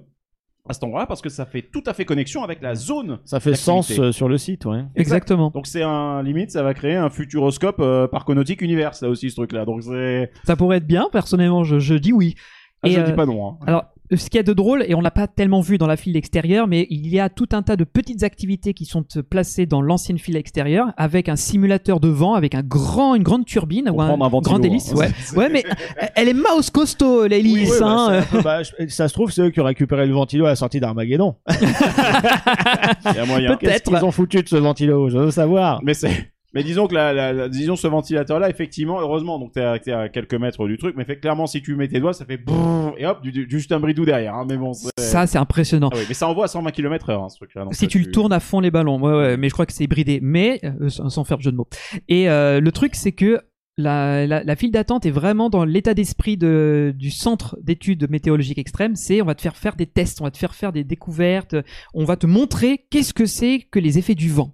[0.69, 3.19] à cet endroit-là parce que ça fait tout à fait connexion avec la zone.
[3.25, 4.84] Ça fait sens euh, sur le site, ouais.
[4.95, 5.49] Exactement.
[5.49, 9.36] Donc c'est un limite, ça va créer un Futuroscope euh, Parconautique Univers, là aussi ce
[9.36, 9.65] truc-là.
[9.65, 12.36] Donc c'est, Ça pourrait être bien, personnellement, je, je dis oui.
[12.84, 13.47] ah, Et, je euh, dis pas non.
[13.49, 13.58] Hein.
[13.65, 15.97] Alors, ce qu'il y a de drôle, et on l'a pas tellement vu dans la
[15.97, 19.24] file extérieure, mais il y a tout un tas de petites activités qui sont euh,
[19.24, 23.45] placées dans l'ancienne file extérieure, avec un simulateur de vent, avec un grand, une grande
[23.45, 24.91] turbine ou un, un grand hélice.
[24.93, 24.95] hein.
[24.97, 25.10] Ouais.
[25.38, 25.63] ouais, mais
[26.15, 27.71] elle est mouse costaud, l'hélice.
[27.71, 30.50] Oui, bah, hein, bah, ça se trouve, c'est eux qui ont récupéré le ventilo à
[30.50, 31.36] la sortie d'Armageddon.
[31.50, 33.56] Il y a moyen.
[33.58, 33.60] peut-être.
[33.89, 35.10] Qu'est-ce qu'ils ont foutu de ce ventilo?
[35.10, 35.80] Je veux savoir.
[35.84, 36.32] Mais c'est.
[36.53, 39.79] Mais disons que la, la- la- disons ce ventilateur là effectivement heureusement donc t'es à,
[39.79, 42.25] t'es à quelques mètres du truc mais fait clairement si tu mets tes doigts ça
[42.25, 45.27] fait brrr, et hop du, du- juste un bridou derrière hein, mais bon c'est- Ça,
[45.27, 45.89] c'est impressionnant.
[45.93, 47.99] ah oui, mais ça envoie à 120 km heure hein, ce truc là si tu
[47.99, 50.59] le tournes à fond les ballons, ouais, ouais, mais je crois que c'est bridé, mais
[50.63, 51.67] euh, sans sans faire de jeu de mots.
[52.09, 53.39] Et euh, le truc, c'est que
[53.77, 58.57] la, la, la file d'attente est vraiment dans l'état d'esprit de, du centre d'études météorologiques
[58.57, 58.95] extrêmes.
[58.95, 61.55] C'est on va te faire faire des tests, on va te faire faire des découvertes,
[61.93, 64.53] on va te montrer qu'est-ce que c'est que les effets du vent.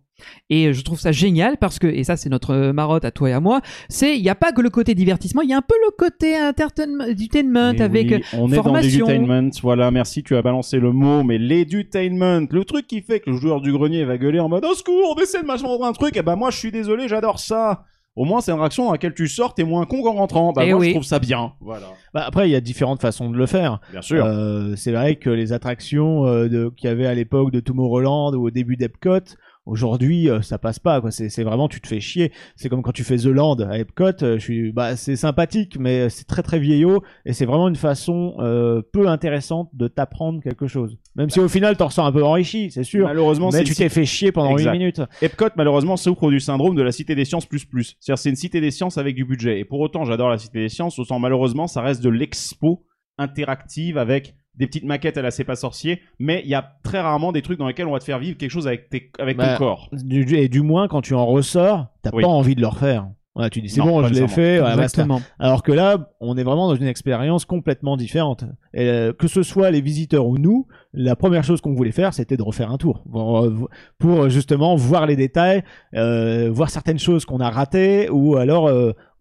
[0.49, 3.30] Et je trouve ça génial parce que, et ça c'est notre euh, marotte à toi
[3.30, 5.58] et à moi, c'est il n'y a pas que le côté divertissement, il y a
[5.58, 10.41] un peu le côté entertainment Mais avec oui, on est dans voilà merci tu as
[10.41, 14.17] balancé le mot mais l'edutainment le truc qui fait que le joueur du grenier va
[14.17, 16.58] gueuler en mode au secours on essaie de m'acheter un truc et bah moi je
[16.58, 17.84] suis désolé j'adore ça.
[18.15, 20.51] Au moins c'est une réaction dans laquelle tu sors t'es moins con qu'en rentrant.
[20.51, 20.88] Bah Eh moi oui.
[20.88, 21.88] je trouve ça bien voilà.
[22.15, 23.80] Bah, après, il y a différentes façons de le faire.
[23.91, 24.25] bien sûr.
[24.25, 28.47] Euh, c'est vrai que les attractions euh, qu'il y avait à l'époque de Tomorrowland ou
[28.47, 29.36] au début d'Epcot,
[29.67, 31.01] Aujourd'hui, euh, ça passe pas.
[31.01, 31.12] quoi.
[31.12, 32.32] C'est c'est vraiment, tu te fais chier.
[32.56, 34.03] C'est comme quand tu fais The Land à Epcot.
[34.23, 37.75] euh, Je suis, bah, c'est sympathique, mais c'est très très vieillot et c'est vraiment une
[37.75, 40.97] façon euh, peu intéressante de t'apprendre quelque chose.
[41.15, 43.06] Même si au final, t'en ressens un peu enrichi, c'est sûr.
[43.08, 44.73] Malheureusement, Mais c'est tu t'es fait chier pendant Exact.
[44.73, 45.01] une minute.
[45.21, 47.97] Epcot, malheureusement, souffre du syndrome de la cité des sciences plus plus.
[47.99, 49.60] C'est-à-dire, c'est une cité des sciences avec du budget.
[49.60, 52.86] Et pour autant, j'adore la cité des sciences, autant malheureusement, ça reste de l'expo
[53.17, 57.00] interactive avec des petites maquettes à la C'est pas sorcier, mais il y a très
[57.00, 59.38] rarement des trucs dans lesquels on va te faire vivre quelque chose avec, tes, avec
[59.38, 59.89] Bah, ton corps.
[59.93, 62.24] Du- et du moins, quand tu en ressors, t'as Oui.
[62.24, 63.08] pas envie de le refaire.
[63.36, 64.60] Voilà, tu dis c'est bon, je l'ai fait.
[64.60, 64.82] basta.
[64.82, 65.22] Exactement.
[65.38, 68.43] Alors que là, on est vraiment dans une expérience complètement différente.
[68.77, 72.37] Euh, que ce soit les visiteurs ou nous, la première chose qu'on voulait faire, c'était
[72.37, 75.63] de refaire un tour pour, euh, pour, euh, justement voir les détails,
[75.93, 78.71] voir certaines choses qu'on a ratées, ou alors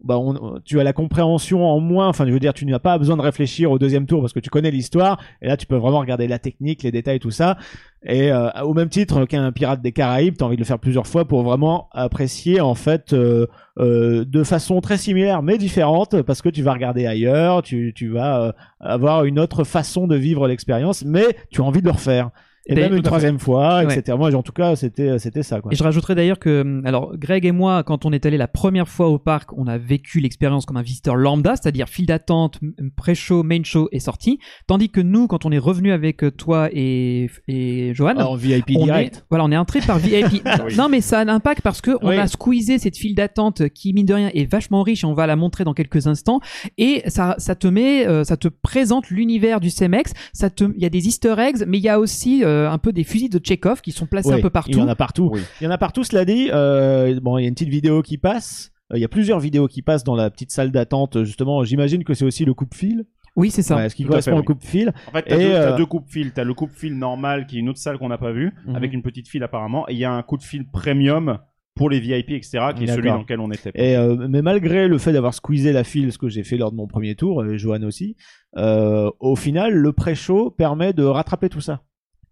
[0.03, 0.19] bah,
[0.63, 2.07] tu as la compréhension en moins.
[2.07, 4.39] Enfin, je veux dire, tu n'as pas besoin de réfléchir au deuxième tour parce que
[4.39, 5.19] tu connais l'histoire.
[5.41, 7.57] Et là, tu peux vraiment regarder la technique, les détails, tout ça.
[8.05, 8.31] Et
[8.63, 11.41] au même titre qu'un pirate des Caraïbes, t'as envie de le faire plusieurs fois pour
[11.41, 17.07] vraiment apprécier en fait de façon très similaire mais différente parce que tu vas regarder
[17.07, 21.85] ailleurs, tu, vas avoir une autre façon de vivre l'expérience, mais tu as envie de
[21.85, 22.31] le refaire.
[22.67, 23.97] Et même une troisième fois, Ouais.
[23.97, 24.17] etc.
[24.17, 25.61] Moi, en tout cas, c'était c'était ça.
[25.61, 25.71] Quoi.
[25.71, 28.47] Et je rajouterais d'ailleurs que, hum, alors, Greg et moi, quand on est allé la
[28.47, 32.59] première fois au parc, on a vécu l'expérience comme un visiteur lambda, c'est-à-dire file d'attente,
[32.95, 34.39] pré-show, main show et sortie.
[34.67, 38.71] Tandis que nous, quand on est revenu avec euh, toi et, et Johan, en VIP
[38.75, 39.17] on direct.
[39.17, 40.43] est, voilà, on est entré par VIP.
[40.65, 40.75] Oui.
[40.75, 43.93] Non, mais ça a un impact parce que on a squeezé cette file d'attente qui,
[43.93, 46.39] mine de rien, est vachement riche et on va la montrer dans quelques instants.
[46.77, 50.13] Et ça, ça te met, euh, ça te présente l'univers du CMX.
[50.33, 52.77] Ça te, il y a des Easter eggs, mais il y a aussi euh, un
[52.77, 54.71] peu des fusils de Chekhov qui sont placés un peu partout.
[54.71, 55.29] Il y en a partout.
[55.31, 55.41] Oui.
[55.61, 56.49] Il y en a partout, cela dit.
[56.51, 58.71] Euh, bon, il y a une petite vidéo qui passe.
[58.93, 61.63] Euh, Il y a plusieurs vidéos qui passent dans la petite salle d'attente, justement.
[61.63, 63.05] J'imagine que c'est aussi le coupe-fil.
[63.35, 63.75] Oui, c'est ça.
[63.75, 64.45] Ouais, ce qui Tout correspond fait, au oui.
[64.45, 64.93] coupe-fil.
[65.07, 66.31] En fait, t'as deux, euh, deux coupes fil.
[66.31, 68.75] T'as le coupe fil normal qui est une autre salle qu'on n'a pas vue, Mhm.
[68.75, 71.37] avec une petite file apparemment, et il y a un coup de fil premium
[71.75, 73.69] pour les VIP, etc., qui est celui dans lequel on était.
[73.75, 76.71] Et euh, mais malgré le fait d'avoir squeezé la file, ce que j'ai fait lors
[76.71, 78.15] de mon premier tour, et Johan aussi,
[78.57, 81.83] euh, au final, le pré-show permet de rattraper tout ça.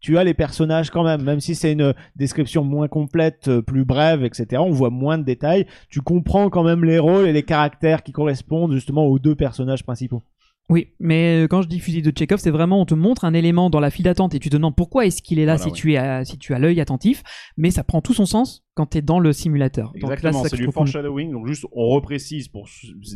[0.05, 3.85] Tu as les personnages quand même, même si c'est une description moins complète, euh, plus
[3.85, 4.61] brève, etc.
[4.63, 5.65] On voit moins de détails.
[5.89, 9.83] Tu comprends quand même les rôles et les caractères qui correspondent justement aux deux personnages
[9.83, 10.21] principaux.
[10.69, 13.33] Oui, mais euh, quand je dis fusil de Chekhov, c'est vraiment on te montre un
[13.33, 15.63] élément dans la file d'attente et tu te demandes pourquoi est-ce qu'il est là Voilà,
[15.63, 15.75] si, ouais.
[15.75, 17.23] tu es à- si tu as l'œil attentif,
[17.57, 19.91] mais ça prend tout son sens quand tu es dans le simulateur.
[19.95, 21.31] Exactement, c'est du foreshadowing.
[21.31, 22.67] Donc juste, on reprécise pour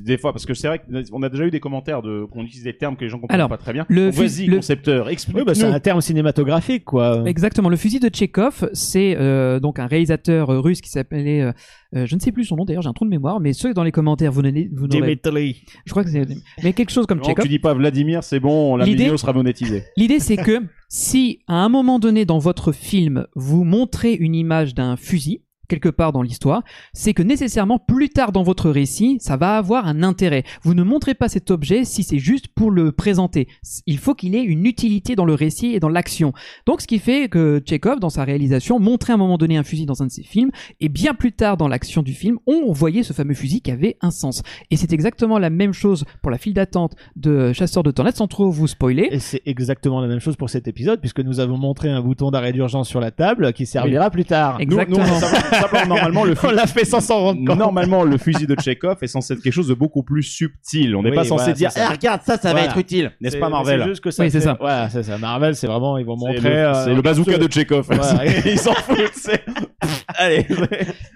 [0.04, 2.64] des fois parce que c'est vrai qu'on a déjà eu des commentaires de qu'on utilise
[2.64, 3.86] des termes que les gens comprennent Alors, pas très bien.
[3.90, 5.36] le Vas-y, le- concepteur, explique.
[5.38, 7.24] Oui, bah, c'est un terme cinématographique, quoi.
[7.28, 7.70] Exactement.
[7.70, 11.52] Le fusil de Tchekhov, c'est euh, donc un réalisateur euh, russe qui s'appelait, euh,
[11.96, 13.74] euh, je ne sais plus son nom d'ailleurs, j'ai un trou de mémoire, mais ceux
[13.74, 15.64] dans les commentaires, vous n'avez, vous Dimitri.
[15.86, 16.26] je crois que c'est,
[16.64, 17.44] mais quelque chose comme Tchekhov.
[17.44, 19.84] tu dis pas Vladimir, c'est bon, la L'idée- vidéo sera monétisée.
[19.98, 24.74] L'idée, c'est que si à un moment donné dans votre film, vous montrez une image
[24.74, 29.38] d'un fusil, quelque part dans l'histoire, c'est que nécessairement plus tard dans votre récit, ça
[29.38, 30.44] va avoir un intérêt.
[30.64, 33.48] Vous ne montrez pas cet objet si c'est juste pour le présenter.
[33.86, 36.34] Il faut qu'il ait une utilité dans le récit et dans l'action.
[36.66, 39.64] Donc ce qui fait que Chekhov, dans sa réalisation, montrait à un moment donné un
[39.64, 42.72] fusil dans un de ses films, et bien plus tard dans l'action du film, on
[42.72, 44.42] voyait ce fameux fusil qui avait un sens.
[44.72, 48.28] Et c'est exactement la même chose pour la file d'attente de Chasseur de Tornades, sans
[48.28, 49.08] trop vous spoiler.
[49.12, 52.32] Et c'est exactement la même chose pour cet épisode, puisque nous avons montré un bouton
[52.32, 54.60] d'arrêt d'urgence sur la table qui servira plus tard.
[54.60, 54.98] Exactement.
[54.98, 55.20] Nous, nous,
[55.62, 57.58] simplement- normalement, le On fusil, l'a fait sans s'en rendre compte.
[57.58, 60.96] normalement, le fusil de Chekhov est censé être quelque chose de beaucoup plus subtil.
[60.96, 61.70] On n'est Oui, pas censé voilà, dire.
[61.76, 62.60] Eh, regarde, ça, ça Voilà.
[62.66, 63.12] va être utile.
[63.22, 63.82] N'est-ce pas, Marvel?
[63.84, 64.24] C'est juste que ça.
[64.24, 64.58] Oui, c'est fait- ça.
[64.60, 65.18] Voilà, c'est ça.
[65.18, 66.50] Marvel, c'est vraiment, ils vont C'est montrer.
[66.50, 67.86] le, euh, le bazooka de Chekhov.
[67.90, 68.26] Voilà.
[68.46, 68.98] Ils s'en foutent,
[70.16, 70.46] allez.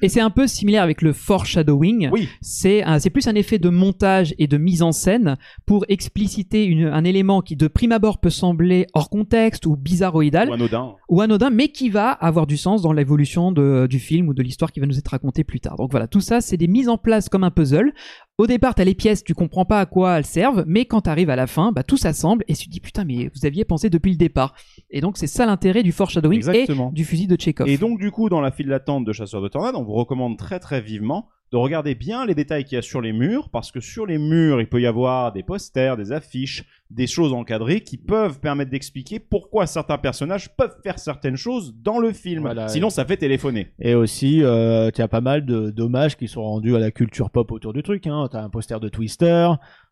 [0.02, 2.10] Et c'est un peu similaire avec le foreshadowing.
[2.12, 2.30] Oui.
[2.42, 6.86] C'est c'est plus un effet de montage et de mise en scène pour expliciter une-
[6.88, 10.96] un élément qui de prime abord peut sembler hors contexte ou bizarroïdal Ou anodin.
[11.10, 14.72] ou anodin, mais qui va avoir du sens dans l'évolution du film ou de l'histoire
[14.72, 15.78] qui va nous être racontée plus tard.
[15.78, 17.94] Donc voilà, tout ça, c'est des mises en place comme un puzzle.
[18.38, 21.30] Au départ, t'as les pièces, tu comprends pas à quoi elles servent, mais quand t'arrives
[21.30, 23.90] à la fin, bah, tout s'assemble et tu te dis putain, mais vous aviez pensé
[23.90, 24.56] depuis le départ.
[24.90, 26.90] Et donc c'est ça l'intérêt du foreshadowing Exactement.
[26.90, 27.68] et du fusil de Chekhov.
[27.68, 30.38] Et donc, du coup, dans la file d'attente de Chasseurs de Tornades, on vous recommande
[30.38, 33.72] très très vivement de regarder bien les détails qu'il y a sur les murs, parce
[33.72, 37.82] que sur les murs, il peut y avoir des posters, des affiches, des choses encadrées
[37.82, 42.42] qui peuvent permettre d'expliquer pourquoi certains personnages peuvent faire certaines choses dans le film.
[42.42, 42.70] Voilà.
[42.70, 43.72] Sinon, ça fait téléphoner.
[43.80, 47.30] Et aussi, euh, tu as pas mal de dommages qui sont rendus à la culture
[47.30, 48.08] pop autour du truc.
[48.08, 48.28] Hein.
[48.32, 49.50] T'as un poster de Twister,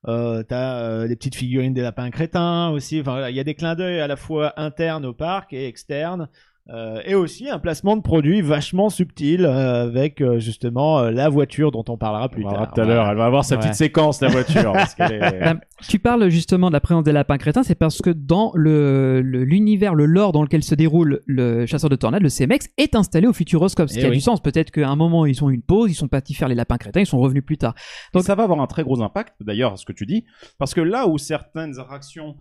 [0.07, 3.01] euh, t'as euh, des petites figurines des lapins crétins aussi.
[3.01, 6.27] Enfin, il y a des clins d'œil à la fois internes au parc et externes.
[6.69, 11.27] Euh, et aussi un placement de produit vachement subtil euh, avec euh, justement euh, la
[11.27, 12.71] voiture dont on parlera plus On tard.
[12.71, 13.61] tout à l'heure, elle va avoir sa Ouais.
[13.61, 14.71] petite séquence, la voiture.
[14.71, 15.55] parce qu'elle est- Bah,
[15.89, 19.43] tu parles justement de la présence des lapins crétins, c'est parce que dans le le-
[19.43, 23.25] l'univers, le, lore dans lequel se déroule le chasseur de tornades, le CMX, est installé
[23.27, 24.15] au Futuroscope, ce Eh qui a oui.
[24.17, 24.39] du sens.
[24.39, 26.77] Peut-être qu'à un moment, ils ont eu une pause, ils sont partis faire les lapins
[26.77, 27.73] crétins, ils sont revenus plus tard.
[28.13, 30.25] Donc ça va avoir un très gros impact, d'ailleurs, ce que tu dis,
[30.59, 32.35] parce que là où certaines attractions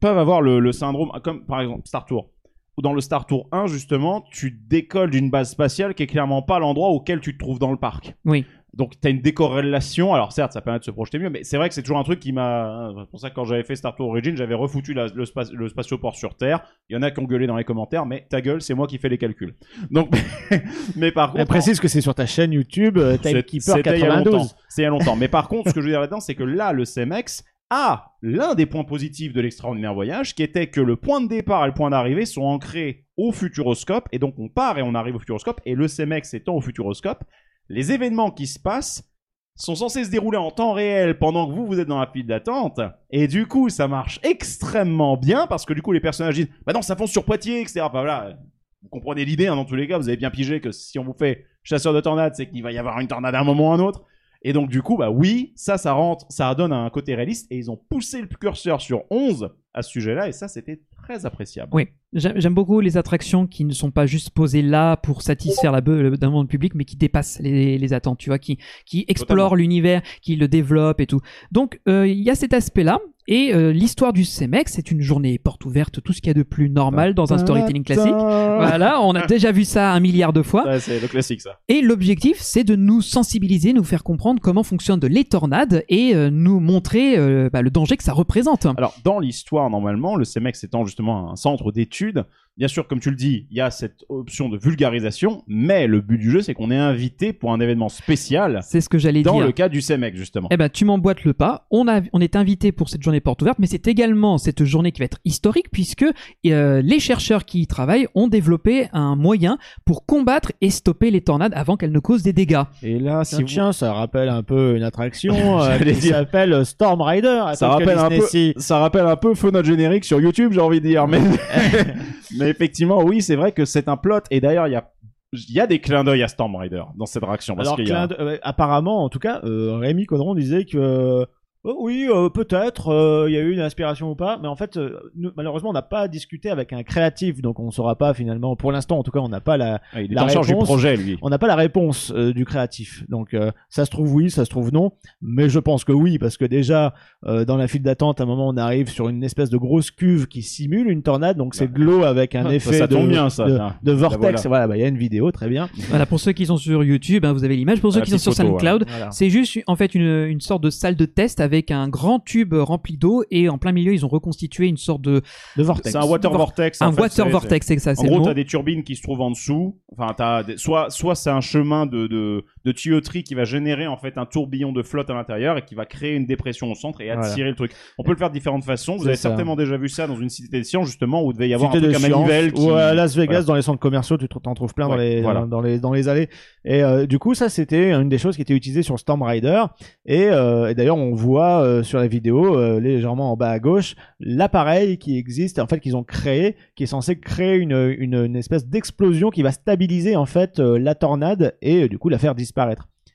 [0.00, 2.30] peuvent avoir le, le syndrome, comme par exemple Star Tour,
[2.80, 6.58] dans le Star Tour 1, justement, tu décolles d'une base spatiale qui est clairement pas
[6.58, 8.14] l'endroit auquel tu te trouves dans le parc.
[8.24, 8.46] Oui.
[8.74, 11.58] Donc tu as une décorrélation, alors certes, ça permet de se projeter mieux, mais c'est
[11.58, 12.88] vrai que c'est toujours un truc qui m'a...
[13.00, 15.52] C'est pour ça que quand j'avais fait Star Tour Origin, j'avais refoutu la- le, spa-
[15.52, 16.62] le spatioport sur Terre.
[16.88, 18.86] Il y en a qui ont gueulé dans les commentaires, mais ta gueule, c'est moi
[18.86, 19.54] qui fais les calculs.
[19.90, 20.08] Donc,
[20.96, 21.44] mais par contre...
[21.44, 24.32] Précise que c'est sur ta chaîne YouTube euh, C'est- Timekeeper c'était il y a 92.
[24.32, 24.48] longtemps.
[24.70, 25.16] C'est il y a longtemps.
[25.16, 28.12] Mais par contre, ce que je veux dire là-dedans, c'est que là, le CMX a
[28.20, 31.68] l'un des points positifs de l'extraordinaire voyage, qui était que le point de départ et
[31.68, 35.18] le point d'arrivée sont ancrés au futuroscope, et donc on part et on arrive au
[35.18, 37.24] futuroscope, et le CMX étant au futuroscope,
[37.70, 39.10] les événements qui se passent
[39.54, 42.26] sont censés se dérouler en temps réel pendant que vous, vous êtes dans la file
[42.26, 42.80] d'attente,
[43.10, 46.74] et du coup, ça marche extrêmement bien, parce que du coup, les personnages disent, bah
[46.74, 47.80] non, ça fonce sur Poitiers, etc.
[47.80, 48.36] Enfin, voilà,
[48.82, 51.04] vous comprenez l'idée, hein, dans tous les cas, vous avez bien pigé que si on
[51.04, 53.70] vous fait chasseur de tornades, c'est qu'il va y avoir une tornade à un moment
[53.70, 54.04] ou à un autre.
[54.44, 57.56] Et donc, du coup, bah oui, ça, ça rentre, ça donne un côté réaliste, et
[57.58, 61.70] ils ont poussé le curseur sur 11 à ce sujet-là, et ça, c'était très appréciable.
[61.72, 65.80] Oui, j'aime beaucoup les attractions qui ne sont pas juste posées là pour satisfaire la
[65.80, 69.56] be- le demande public, mais qui dépassent les, les attentes, tu vois, qui, qui explorent
[69.56, 71.20] l'univers, qui le développent et tout.
[71.52, 72.98] Donc, euh, il y a cet aspect-là.
[73.28, 76.34] Et euh, l'histoire du CMX, c'est une journée porte ouverte, tout ce qu'il y a
[76.34, 78.12] de plus normal dans un storytelling classique.
[78.12, 80.66] Voilà, on a déjà vu ça un milliard de fois.
[80.66, 81.60] Ouais, c'est le classique, ça.
[81.68, 86.30] Et l'objectif, c'est de nous sensibiliser, nous faire comprendre comment fonctionnent les tornades et euh,
[86.30, 88.66] nous montrer euh, bah, le danger que ça représente.
[88.76, 92.24] Alors, dans l'histoire, normalement, le CMX étant justement un centre d'études,
[92.56, 96.00] bien sûr, comme tu le dis, il y a cette option de vulgarisation, mais le
[96.00, 99.22] but du jeu, c'est qu'on est invité pour un événement spécial C'est ce que j'allais
[99.22, 99.46] dans dire.
[99.46, 100.48] le cas du CMX, justement.
[100.50, 101.66] Eh ben, tu m'emboîtes le pas.
[101.70, 104.92] On a, on est invité pour cette journée porte ouverte, mais c'est également cette journée
[104.92, 106.04] qui va être historique puisque
[106.46, 111.22] euh, les chercheurs qui y travaillent ont développé un moyen pour combattre et stopper les
[111.22, 112.62] tornades avant qu'elles ne causent des dégâts.
[112.82, 113.46] Et là, si Tiens, vous...
[113.46, 117.42] tiens, ça rappelle un peu une attraction euh, qui s'appelle Storm Rider.
[117.54, 120.86] ça rappelle un peu, ça rappelle un peu notre générique sur YouTube, j'ai envie de
[120.88, 121.20] dire, mais,
[122.42, 124.90] mais effectivement, oui, c'est vrai que c'est un plot, et d'ailleurs, il y a,
[125.32, 127.92] il y a des clins d'œil à Storm Rider dans cette réaction, parce Alors, y
[127.92, 128.08] a...
[128.18, 131.26] euh, apparemment, en tout cas, euh, Rémi Caudron disait que
[131.64, 134.76] oui, euh, peut-être, euh, il y a eu une inspiration ou pas, mais en fait,
[134.76, 138.14] euh, nous, malheureusement, on n'a pas discuté avec un créatif, donc on ne saura pas
[138.14, 138.56] finalement.
[138.56, 140.48] Pour l'instant, en tout cas, on n'a pas la, Ah, il est la en charge
[140.48, 141.18] du réponse- projet, lui.
[141.22, 143.04] on n'a pas la réponse euh, du créatif.
[143.08, 146.18] Donc euh, ça se trouve oui, ça se trouve non, mais je pense que oui
[146.18, 146.94] parce que déjà
[147.26, 149.92] euh, dans la file d'attente, à un moment on arrive sur une espèce de grosse
[149.92, 152.94] cuve qui simule une tornade, donc c'est de l'eau avec un Ah, effet ça de,
[152.96, 153.44] tombe bien, ça.
[153.46, 154.20] de, Ah, de vortex.
[154.46, 154.52] voilà.
[154.52, 155.68] Voilà, bah, il y a une vidéo, très bien.
[155.90, 157.80] Voilà, pour ceux qui sont sur YouTube, hein, vous avez l'image.
[157.80, 159.10] Pour ceux La qui sont sur photo, SoundCloud, Voilà.
[159.12, 162.54] c'est juste en fait une, une sorte de salle de test avec un grand tube
[162.54, 165.22] rempli d'eau et en plein milieu ils ont reconstitué une sorte de
[165.56, 165.90] De vortex.
[165.92, 166.80] C'est un water Vor- vortex.
[166.82, 169.20] un en fait, water vortex, c'est ça, En gros, t'as des turbines qui se trouvent
[169.20, 169.78] en dessous.
[169.96, 173.86] Enfin, t'as des- soit soit c'est un chemin de, de de tuyauterie qui va générer
[173.86, 176.74] en fait un tourbillon de flotte à l'intérieur et qui va créer une dépression au
[176.74, 177.22] centre et Voilà.
[177.26, 177.72] attirer le truc.
[177.98, 178.96] On peut le faire de différentes façons.
[178.96, 179.28] Vous avez ça.
[179.28, 181.72] certainement déjà vu ça dans une cité de science justement où il devait y avoir
[181.72, 183.44] Cité un truc à manivelle qui ou à Las Vegas Voilà.
[183.46, 185.42] dans les centres commerciaux tu te- t'en trouves plein dans les voilà.
[185.46, 186.28] dans les dans les allées
[186.64, 189.62] et euh, du coup ça c'était une des choses qui était utilisée sur Storm Rider
[190.06, 193.94] et, euh, et d'ailleurs on voit euh, sur la vidéo légèrement en bas à gauche
[194.20, 198.36] l'appareil qui existe en fait qu'ils ont créé qui est censé créer une une, une
[198.36, 202.51] espèce d'explosion qui va stabiliser en fait la tornade et du coup la faire disparaître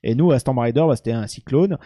[0.03, 1.77] et nous à Storm Rider bah, c'était un cyclone.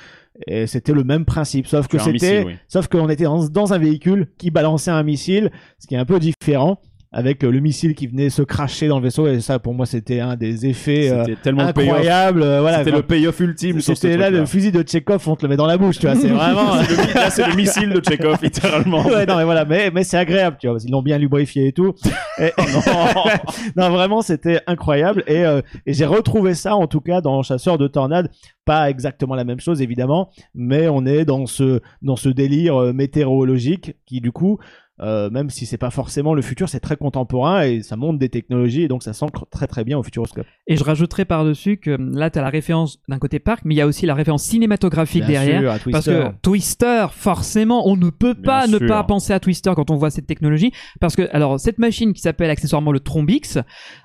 [0.48, 2.56] Et c'était le même principe sauf que c'était missile, oui.
[2.68, 6.06] Sauf qu'on était dans, dans un véhicule qui balançait un missile, ce qui est un
[6.06, 6.82] peu différent,
[7.14, 9.28] avec euh, le missile qui venait se cracher dans le vaisseau.
[9.28, 11.90] Et ça, pour moi, c'était un des effets euh, C'était tellement le payoff.
[11.92, 12.42] incroyables.
[12.44, 13.82] euh, voilà, C'était le payoff ultime.
[13.82, 16.16] C'était là le fusil de Tchekhov, on te le met dans la bouche, tu vois.
[16.16, 16.76] C'est vraiment.
[16.76, 19.06] Là, c'est le missile de Chekhov, littéralement.
[19.06, 21.68] ouais, non, mais voilà, mais, mais c'est agréable, tu vois, parce qu'ils l'ont bien lubrifié
[21.68, 21.94] et tout.
[22.40, 22.52] Et-
[23.76, 25.24] non, vraiment, c'était incroyable.
[25.28, 28.30] Et, euh, et j'ai retrouvé ça, en tout cas, dans Chasseur de Tornades.
[28.64, 32.94] Pas exactement la même chose, évidemment, mais on est dans ce, dans ce délire euh,
[32.94, 34.60] météorologique qui, du coup,
[35.02, 38.30] euh, même si c'est pas forcément le futur, c'est très contemporain et ça montre des
[38.30, 40.46] technologies et donc ça s'ancre très très bien au Futuroscope.
[40.68, 43.78] Et je rajouterai par-dessus que là, tu as la référence d'un côté parc, mais il
[43.78, 45.60] y a aussi la référence cinématographique Bien derrière.
[45.62, 46.12] sûr, à Parce Twister.
[46.30, 48.88] que Twister, forcément, on ne peut Bien pas ne sûr.
[48.88, 50.72] pas penser à Twister quand on voit cette technologie.
[51.00, 53.58] Parce que, alors, cette machine qui s'appelle accessoirement le Trombix,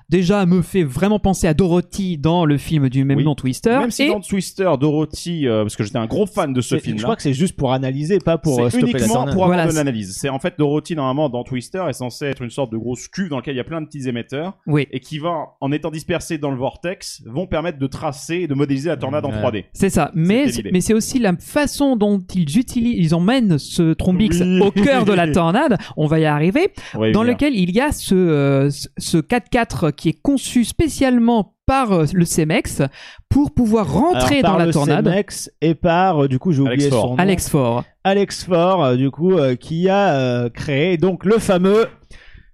[0.09, 3.23] déjà me fait vraiment penser à Dorothy dans le film du même Oui.
[3.25, 3.77] nom Twister.
[3.79, 6.77] Même si et dans Twister, Dorothy, euh, parce que j'étais un gros fan de ce
[6.79, 6.97] film-là.
[6.99, 9.33] Je crois que c'est juste pour analyser, pas pour euh, c'est stopper la uniquement tornade.
[9.33, 10.15] pour avoir Voilà, de c'est- l'analyse.
[10.17, 13.29] C'est en fait Dorothy normalement dans Twister est censé être une sorte de grosse cuve
[13.29, 14.87] dans laquelle il y a plein de petits émetteurs Oui.
[14.91, 18.53] et qui va, en étant dispersés dans le vortex, vont permettre de tracer et de
[18.53, 19.37] modéliser la tornade en Ouais.
[19.41, 19.65] 3D.
[19.73, 24.39] C'est ça, mais mais c'est aussi la façon dont ils utilisent, ils emmènent ce trombix
[24.41, 24.61] Oui.
[24.61, 25.77] au cœur de la tornade.
[25.97, 26.71] On va y arriver.
[26.97, 31.53] Y dans lequel il y a ce, euh, ce- ce 4x4 qui est conçu spécialement
[31.65, 32.81] par euh, le CEMEX
[33.27, 35.05] pour pouvoir rentrer Alors, par dans la le tornade.
[35.05, 37.01] CEMEX et par, euh, du coup, j'ai Alex oublié Faure.
[37.01, 37.15] son nom.
[37.17, 37.83] Alex Faure.
[38.05, 41.87] Alex Faure, euh, du coup, euh, qui a euh, créé donc le fameux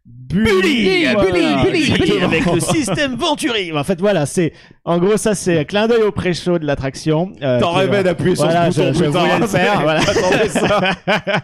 [0.06, 2.24] Bully, Bully, Bully, Bully, Bully.
[2.24, 3.72] avec le système Venturi.
[3.72, 4.52] En fait, voilà, c'est
[4.84, 7.32] en gros ça, c'est un clin d'œil au pré-show de l'attraction.
[7.42, 9.20] euh, T'en rêvais d'appuyer sur Voilà, ce bouton, je, je putain.
[9.20, 9.82] voulais le faire.
[9.84, 10.02] voilà.
[10.02, 10.92] Ça.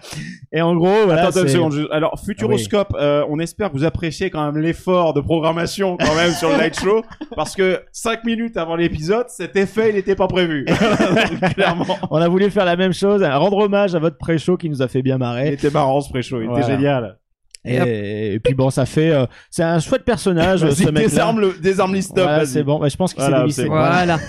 [0.52, 1.72] Et en gros, voilà, Attends une seconde.
[1.74, 6.16] juste- Alors, Futuroscope, euh, on espère que vous appréciez quand même l'effort de programmation quand
[6.16, 7.04] même sur le light show,
[7.38, 10.66] parce que 5 minutes avant l'épisode, cet effet, il n'était pas prévu.
[10.66, 11.86] Donc, clairement.
[12.12, 14.88] on a voulu faire la même chose, rendre hommage à votre pré-show qui nous a
[14.90, 15.54] fait bien Il marrer.
[15.54, 16.66] était marrant ce pré-show, il Voilà.
[16.66, 17.19] était génial.
[17.66, 21.02] Et, et puis bon, ça fait, euh, c'est un chouette personnage, ce mec-là.
[21.02, 22.48] désarme le, désarme Voilà, vas-y.
[22.48, 22.80] c'est bon.
[22.80, 23.66] Ouais, je pense qu'il Voilà, s'est.
[23.66, 24.18] Voilà.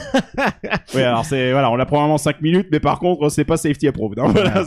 [0.94, 3.86] Oui, alors c'est, voilà, on a probablement 5 minutes, mais par contre, c'est pas safety
[3.86, 4.18] approved.
[4.18, 4.64] hein, voilà,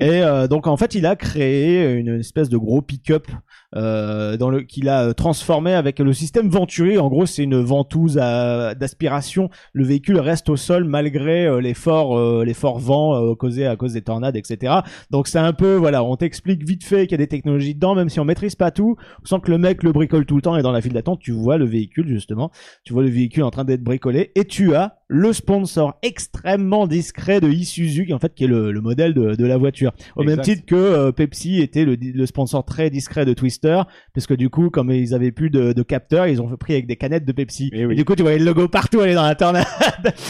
[0.00, 3.26] Et euh, donc en fait, il a créé une espèce de gros pick-up
[3.74, 6.98] euh, dans le qu'il a euh, transformé avec le système Venturi.
[6.98, 9.50] En gros, c'est une ventouse d'aspiration.
[9.72, 13.66] Le véhicule reste au sol malgré euh, les forts euh, les forts vents euh, causés
[13.66, 14.74] à cause des tornades, etc.
[15.10, 17.94] Donc c'est un peu voilà, on t'explique vite fait qu'il y a des technologies dedans,
[17.94, 18.96] même si on maîtrise pas tout.
[19.22, 21.20] On sent que le mec le bricole tout le temps et dans la file d'attente,
[21.20, 22.50] tu vois le véhicule justement,
[22.84, 27.40] tu vois le véhicule en train d'être bricolé et tu as le sponsor extrêmement discret
[27.40, 30.24] de Isuzu qui en fait qui est le, le modèle de, de la voiture au
[30.24, 33.82] même titre que euh, Pepsi était le, le sponsor très discret de Twister
[34.14, 36.88] parce que du coup comme ils avaient plus de, de capteurs ils ont pris avec
[36.88, 37.92] des canettes de Pepsi Eh oui.
[37.94, 39.64] et du coup tu voyais le logo partout aller dans la tornade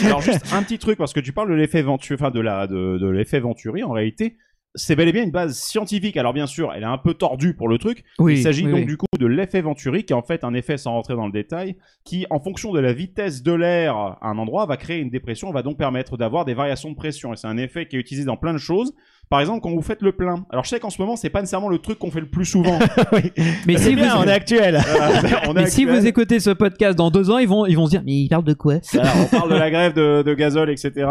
[0.04, 2.98] Alors juste un petit truc parce que tu parles de l'effet enfin de la de,
[2.98, 4.36] de l'effet Venturi en réalité.
[4.76, 6.16] C'est bel et bien une base scientifique.
[6.16, 8.04] Alors bien sûr, elle est un peu tordue pour le truc.
[8.18, 8.86] Oui, Il s'agit oui, donc oui.
[8.86, 11.32] du coup de l'effet Venturi, qui est en fait un effet sans rentrer dans le
[11.32, 15.10] détail, qui en fonction de la vitesse de l'air à un endroit va créer une
[15.10, 17.32] dépression, va donc permettre d'avoir des variations de pression.
[17.32, 18.94] Et c'est un effet qui est utilisé dans plein de choses.
[19.28, 20.46] Par exemple, quand vous faites le plein.
[20.50, 22.44] Alors je sais qu'en ce moment, c'est pas nécessairement le truc qu'on fait le plus
[22.44, 22.78] souvent.
[23.66, 26.38] Mais c'est si bien vous, on est actuel Voilà, on est mais si vous écoutez
[26.40, 28.52] ce podcast dans deux ans, ils vont, ils vont se dire, mais il parle de
[28.54, 28.74] quoi?
[28.94, 31.08] On parle de la grève de, de gazole, etc.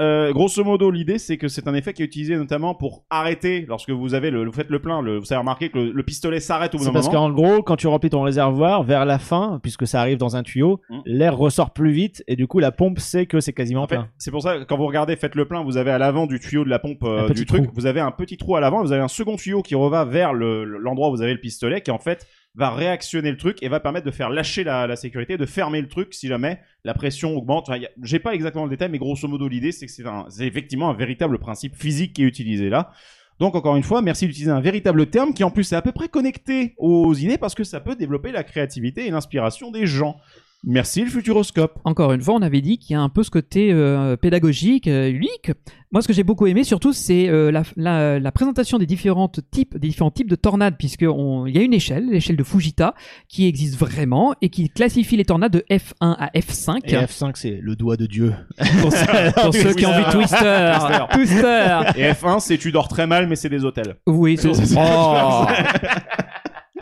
[0.00, 3.66] Euh, grosso modo, l'idée, c'est que c'est un effet qui est utilisé notamment pour arrêter
[3.68, 5.02] lorsque vous avez le, vous faites le plein.
[5.02, 7.28] Le, vous avez remarqué que le, le pistolet s'arrête au bout c'est d'un parce moment.
[7.28, 10.42] qu'en gros quand tu remplis ton réservoir vers la fin puisque ça arrive dans un
[10.42, 11.00] tuyau Mm.
[11.04, 13.96] l'air ressort plus vite et du coup la pompe sait que c'est quasiment En fait,
[13.96, 16.26] plein c'est pour ça que quand vous regardez, faites le plein, vous avez à l'avant
[16.26, 17.72] du tuyau de la pompe euh, du truc, trou.
[17.74, 20.32] vous avez un petit trou à l'avant, vous avez un second tuyau qui reva vers
[20.32, 23.68] le- l'endroit où vous avez le pistolet, qui en fait va réactionner le truc et
[23.68, 26.94] va permettre de faire lâcher la, la sécurité, de fermer le truc si jamais la
[26.94, 27.68] pression augmente.
[27.68, 30.94] Enfin, J'ai pas exactement le détail, mais grosso modo l'idée c'est que c'est effectivement un
[30.94, 32.90] véritable principe physique qui est utilisé là.
[33.38, 35.92] Donc encore une fois, merci d'utiliser un véritable terme qui en plus est à peu
[35.92, 40.16] près connecté aux idées parce que ça peut développer la créativité et l'inspiration des gens.
[40.62, 41.78] Merci le futuroscope.
[41.84, 44.88] Encore une fois, on avait dit qu'il y a un peu ce côté euh, pédagogique,
[44.88, 45.52] euh, unique.
[45.90, 49.40] Moi, ce que j'ai beaucoup aimé, surtout, c'est euh, la, la, la présentation des différentes
[49.50, 52.44] types, des différents types de tornades, puisque on- il y a une échelle, l'échelle de
[52.44, 52.94] Fujita,
[53.28, 56.80] qui existe vraiment et qui classifie les tornades de F1 à F5.
[56.84, 58.34] et F5 c'est le doigt de Dieu
[58.82, 60.72] Pour, ceux- pour ceux qui ont vu Twister,
[61.12, 61.78] Twister.
[61.96, 63.96] Et F1, c'est tu dors très mal, mais c'est des hôtels.
[64.06, 65.46] Oui, c'est Oh.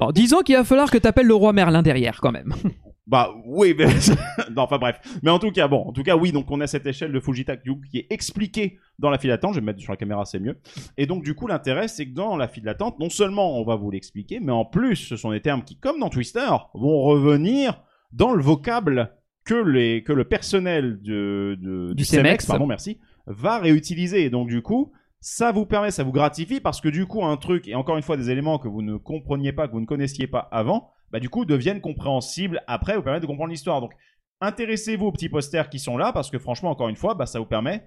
[0.01, 2.53] Bon, disons qu'il va falloir que tu appelles le roi Merlin derrière, quand même.
[3.11, 3.87] Bah oui, mais
[4.55, 5.01] non, enfin bref.
[5.23, 6.31] Mais en tout cas, bon, en tout cas, oui.
[6.31, 9.31] Donc on a cette échelle de Fujita du coup, qui est expliquée dans la file
[9.31, 9.55] d'attente.
[9.55, 10.59] Je vais me mettre sur la caméra, c'est mieux.
[10.99, 13.77] Et donc du coup, l'intérêt, c'est que dans la file d'attente, non seulement on va
[13.77, 17.81] vous l'expliquer, mais en plus, ce sont des termes qui, comme dans Twister, vont revenir
[18.13, 19.15] dans le vocable
[19.47, 22.45] que les que le personnel de, de- Du CEMEX.
[22.45, 24.23] pardon, merci, va réutiliser.
[24.25, 24.93] Et donc du coup.
[25.21, 28.03] Ça vous permet, ça vous gratifie parce que du coup un truc et encore une
[28.03, 31.19] fois des éléments que vous ne compreniez pas, que vous ne connaissiez pas avant, bah
[31.19, 33.81] du coup deviennent compréhensibles après, vous permettent de comprendre l'histoire.
[33.81, 33.93] Donc
[34.41, 37.41] intéressez-vous aux petits posters qui sont là parce que franchement encore une fois, bah ça
[37.41, 37.85] vous permet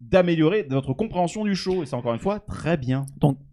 [0.00, 3.06] d'améliorer votre compréhension du show et c'est encore une fois très bien.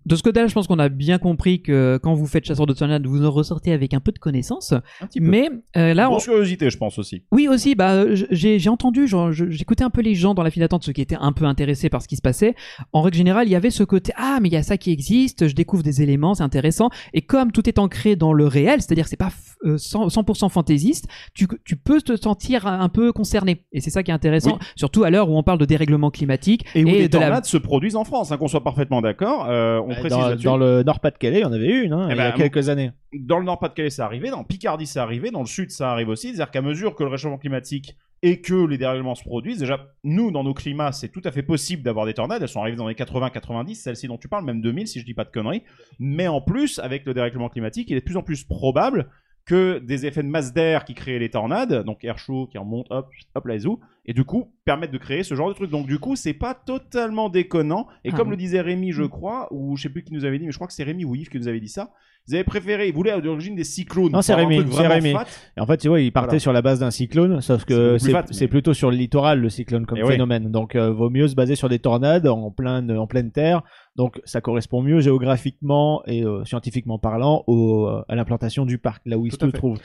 [0.10, 2.74] De ce côté-là, je pense qu'on a bien compris que quand vous faites chasseur de
[2.74, 4.74] tornades, vous en ressortez avec un peu de connaissances.
[5.02, 5.28] Un petit peu.
[5.28, 7.24] Mais euh, là, on- curiosité, je pense aussi.
[7.32, 10.84] oui aussi, bah, j- j'ai entendu, j'écoutais un peu les gens dans la file d'attente,
[10.84, 12.56] ceux qui étaient un peu intéressés par ce qui se passait.
[12.92, 14.92] En règle générale, il y avait ce côté ah mais il y a ça qui
[14.92, 16.90] existe, je découvre des éléments, c'est intéressant.
[17.14, 20.10] Et comme tout est ancré dans le réel, c'est-à-dire que c'est pas f- euh, 100%,
[20.10, 23.66] 100% fantaisiste, tu, tu peux te sentir un peu concerné.
[23.72, 24.68] Et c'est ça qui est intéressant, Oui.
[24.76, 27.46] surtout à l'heure où on parle de dérèglement climatique Et où les de la tornades
[27.46, 29.46] se produisent en France, hein, qu'on soit parfaitement d'accord.
[29.50, 32.18] euh, on précise dans, dans le Nord-Pas-de-Calais, il y en avait une, hein, Eh il
[32.18, 32.92] y a ben, quelques années.
[33.14, 36.28] dans le Nord-Pas-de-Calais, ça arrivé, dans Picardie, ça arrivé, dans le Sud, ça arrive aussi.
[36.28, 40.32] C'est-à-dire qu'à mesure que le réchauffement climatique et que les dérèglements se produisent, déjà, nous,
[40.32, 42.42] dans nos climats, c'est tout à fait possible d'avoir des tornades.
[42.42, 45.14] Elles sont arrivées dans les 80-90, celles-ci dont tu parles, même 2000, si je dis
[45.14, 45.64] pas de conneries.
[46.00, 49.10] Mais en plus, avec le dérèglement climatique, il est de plus en plus probable
[49.46, 52.86] que des effets de masse d'air qui créent les tornades, donc air chaud qui remonte,
[52.92, 53.80] hop, hop, là, zou,
[54.10, 55.70] et du coup, permettent de créer ce genre de truc.
[55.70, 57.86] Donc, du coup, c'est pas totalement déconnant.
[58.04, 58.94] Et Ah comme bon le disait Rémi, Mm.
[58.94, 60.84] je crois, ou je sais plus qui nous avait dit, mais je crois que c'est
[60.84, 61.92] Rémi ou Yves qui nous avait dit ça,
[62.28, 64.12] ils avaient préféré, ils voulaient à l'origine des cyclones.
[64.12, 65.14] Non, c'est Rémi, c'est Rémi.
[65.58, 66.40] Et en fait, tu vois, il partait Voilà.
[66.40, 69.86] sur la base d'un cyclone, sauf que c'est mais- plutôt sur le littoral le cyclone
[69.86, 70.52] comme Eh phénomène.
[70.52, 73.62] Donc, euh, vaut mieux se baser sur des tornades en pleine en pleine terre.
[73.96, 79.02] Donc, ça correspond mieux géographiquement et euh, scientifiquement parlant au, euh, à l'implantation du parc,
[79.06, 79.78] là où il se trouve.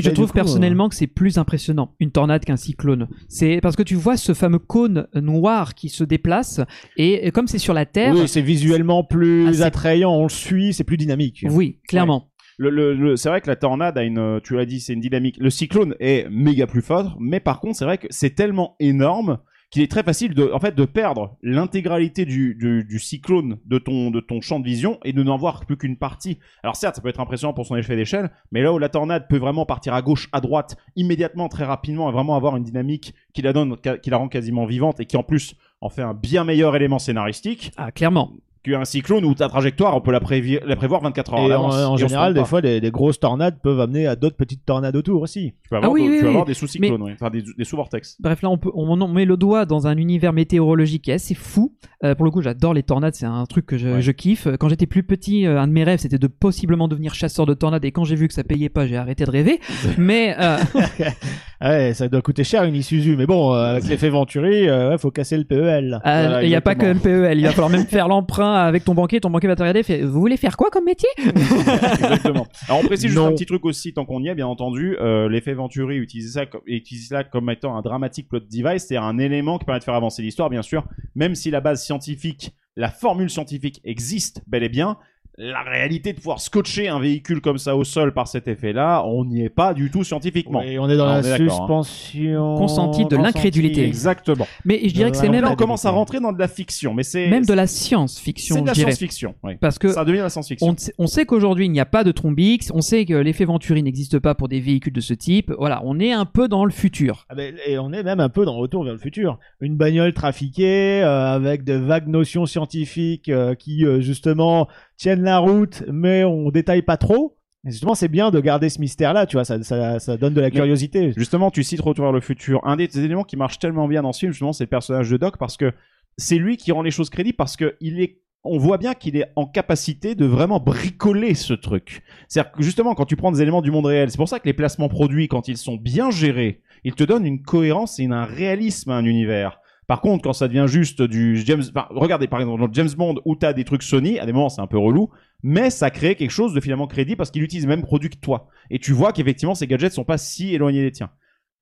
[0.00, 3.06] Et je Mais du trouve coup, personnellement que c'est plus impressionnant une tornade qu'un cyclone.
[3.28, 6.60] C'est parce que tu vois ce fameux cône noir qui se déplace
[6.96, 10.72] et comme c'est sur la Terre, Oui, c'est visuellement plus Ah, attrayant, on le suit,
[10.72, 11.44] c'est plus dynamique.
[11.50, 12.26] oui, clairement.
[12.58, 14.92] Le, le- le- c'est vrai que la tornade a une, euh, tu l'as dit, c'est
[14.92, 15.36] une dynamique.
[15.40, 19.38] Le cyclone est méga plus fort, mais par contre, c'est vrai que c'est tellement énorme
[19.70, 24.10] qu'il est très facile de, en fait, de perdre l'intégralité du, du, cyclone de ton,
[24.10, 26.38] de ton champ de vision et de n'en voir plus qu'une partie.
[26.62, 29.26] Alors certes, ça peut être impressionnant pour son effet d'échelle, mais là où la tornade
[29.28, 33.14] peut vraiment partir à gauche, à droite, immédiatement, très rapidement, et vraiment avoir une dynamique
[33.32, 36.14] qui la donne, qui la rend quasiment vivante et qui en plus en fait un
[36.14, 38.32] bien meilleur élément scénaristique Ah, clairement.
[38.62, 41.96] Qu'un cyclone où ta trajectoire, on peut la, prévi- la prévoir 24 heures Et en,
[41.96, 42.46] Et général, des pas.
[42.46, 45.54] fois, des, des grosses tornades peuvent amener à d'autres petites tornades autour aussi.
[45.62, 46.30] Tu peux avoir, Ah oui, de- oui, tu peux oui.
[46.30, 47.12] avoir des sous-cyclones, ouais.
[47.14, 48.16] enfin des, des sous-vortex.
[48.20, 51.14] Bref, là, on, peut, on en met le doigt dans un univers météorologique qui est
[51.14, 51.74] assez fou.
[52.04, 54.02] Euh, pour le coup, j'adore les tornades, c'est un truc que je, Ouais.
[54.02, 54.46] je kiffe.
[54.58, 57.54] Quand j'étais plus petit, euh, un de mes rêves, c'était de possiblement devenir chasseur de
[57.54, 57.84] tornades.
[57.84, 59.60] Et quand j'ai vu que ça payait pas, j'ai arrêté de rêver.
[59.98, 60.56] Mais euh,
[61.62, 65.10] Ouais, ça doit coûter cher une Isuzu, mais bon, avec l'effet Venturi, euh, ouais, faut
[65.10, 66.00] casser le PEL.
[66.06, 67.16] euh, il Voilà, n'y a pas que exactement.
[67.18, 69.20] MPEL, il va falloir même faire l'emprunt avec ton banquier.
[69.20, 71.08] Ton banquier va te regarder, fait, vous voulez faire quoi comme métier?
[71.18, 72.46] Exactement.
[72.68, 73.26] Alors on précise juste Non.
[73.26, 76.46] un petit truc aussi, tant qu'on y est, bien entendu, euh, l'effet Venturi utilise ça,
[76.46, 79.84] comme, utilise ça comme étant un dramatique plot device, c'est un élément qui permet de
[79.84, 80.84] faire avancer l'histoire, bien sûr,
[81.14, 84.96] même si la base scientifique, la formule scientifique existe bel et bien.
[85.42, 89.24] La réalité de pouvoir scotcher un véhicule comme ça au sol par cet effet-là, on
[89.24, 90.60] n'y est pas du tout scientifiquement.
[90.60, 91.36] Et on est dans Ah, la est hein.
[91.48, 93.82] suspension Consentie de l'incrédulité.
[93.86, 94.46] Exactement.
[94.66, 96.92] Mais je dirais que c'est même, là, on commence à rentrer dans de la fiction,
[96.92, 99.34] mais c'est même de la c'est science-fiction, de la science-fiction.
[99.42, 99.54] oui.
[99.58, 100.76] Parce que Ça devient de la science-fiction.
[100.98, 104.18] On, sait- qu'aujourd'hui il n'y a pas de trombix, on sait que l'effet Venturi n'existe
[104.18, 105.50] pas pour des véhicules de ce type.
[105.58, 107.26] Voilà, on est un peu dans le futur.
[107.30, 107.34] Ah
[107.66, 109.38] et on est même un peu dans le retour vers le futur.
[109.60, 114.68] Une bagnole trafiquée euh, avec de vagues notions scientifiques euh, qui euh, justement
[115.00, 117.38] tiennent la route, mais on détaille pas trop.
[117.66, 120.40] Et justement, c'est bien de garder ce mystère-là, tu vois, ça, ça, ça donne de
[120.40, 121.12] la curiosité.
[121.16, 122.60] Justement, tu cites Retour vers le futur.
[122.66, 125.10] Un des des éléments qui marche tellement bien dans ce film, justement, c'est le personnage
[125.10, 125.72] de Doc parce que
[126.18, 129.16] c'est lui qui rend les choses crédibles parce que il est on voit bien qu'il
[129.16, 132.02] est en capacité de vraiment bricoler ce truc.
[132.28, 134.46] C'est-à-dire que justement, quand tu prends des éléments du monde réel, c'est pour ça que
[134.46, 138.24] les placements produits, quand ils sont bien gérés, ils te donnent une cohérence et un
[138.24, 139.60] réalisme à un univers.
[139.90, 143.16] Par contre, quand ça devient juste du James, enfin, regardez par exemple dans James Bond
[143.24, 145.10] où t'as des trucs Sony, à des moments c'est un peu relou,
[145.42, 148.16] mais ça crée quelque chose de finalement crédible parce qu'il utilise le même produit que
[148.16, 148.46] toi.
[148.70, 151.10] Et tu vois qu'effectivement ces gadgets sont pas si éloignés des tiens.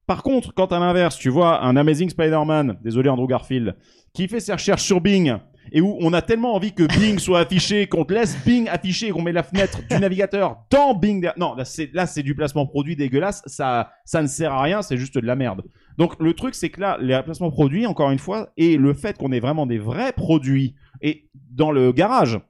[0.06, 3.76] Par contre, quand à l'inverse, tu vois un Amazing Spider-Man, désolé Andrew Garfield,
[4.12, 5.38] qui fait ses recherches sur Bing,
[5.72, 9.08] et où on a tellement envie que Bing soit affiché, qu'on te laisse Bing affiché,
[9.08, 11.30] qu'on met la fenêtre du navigateur dans Bing.
[11.38, 14.82] Non, là c'est là c'est du placement produit dégueulasse, ça ça ne sert à rien,
[14.82, 15.62] c'est juste de la merde.
[15.98, 19.18] Donc le truc c'est que là les placements produits encore une fois et le fait
[19.18, 22.40] qu'on ait vraiment des vrais produits et dans le garage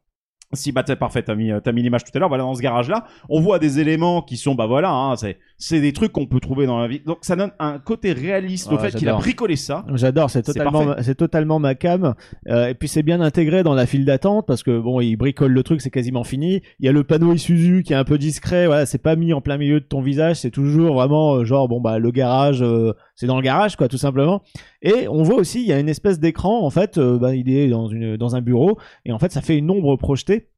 [0.54, 2.28] si bah t'es parfait, t'as mis, euh, t'as mis l'image tout à l'heure.
[2.28, 5.80] Voilà dans ce garage-là, on voit des éléments qui sont bah voilà, hein, c'est c'est
[5.80, 7.00] des trucs qu'on peut trouver dans la vie.
[7.04, 9.84] Donc ça donne un côté réaliste au Ah, fait qu'il a bricolé ça.
[9.94, 12.14] J'adore, c'est totalement, c'est totalement ma cam.
[12.48, 15.52] Euh, et puis c'est bien intégré dans la file d'attente parce que bon, il bricole
[15.52, 16.62] le truc, c'est quasiment fini.
[16.78, 18.66] Il y a le panneau Isuzu qui est un peu discret.
[18.66, 20.36] Voilà, c'est pas mis en plein milieu de ton visage.
[20.36, 23.88] C'est toujours vraiment euh, genre bon bah le garage, euh, c'est dans le garage quoi,
[23.88, 24.42] tout simplement.
[24.80, 26.98] Et on voit aussi, il y a une espèce d'écran en fait.
[26.98, 29.70] euh, bah, il est dans une dans un bureau et en fait ça fait une
[29.72, 30.50] ombre projetée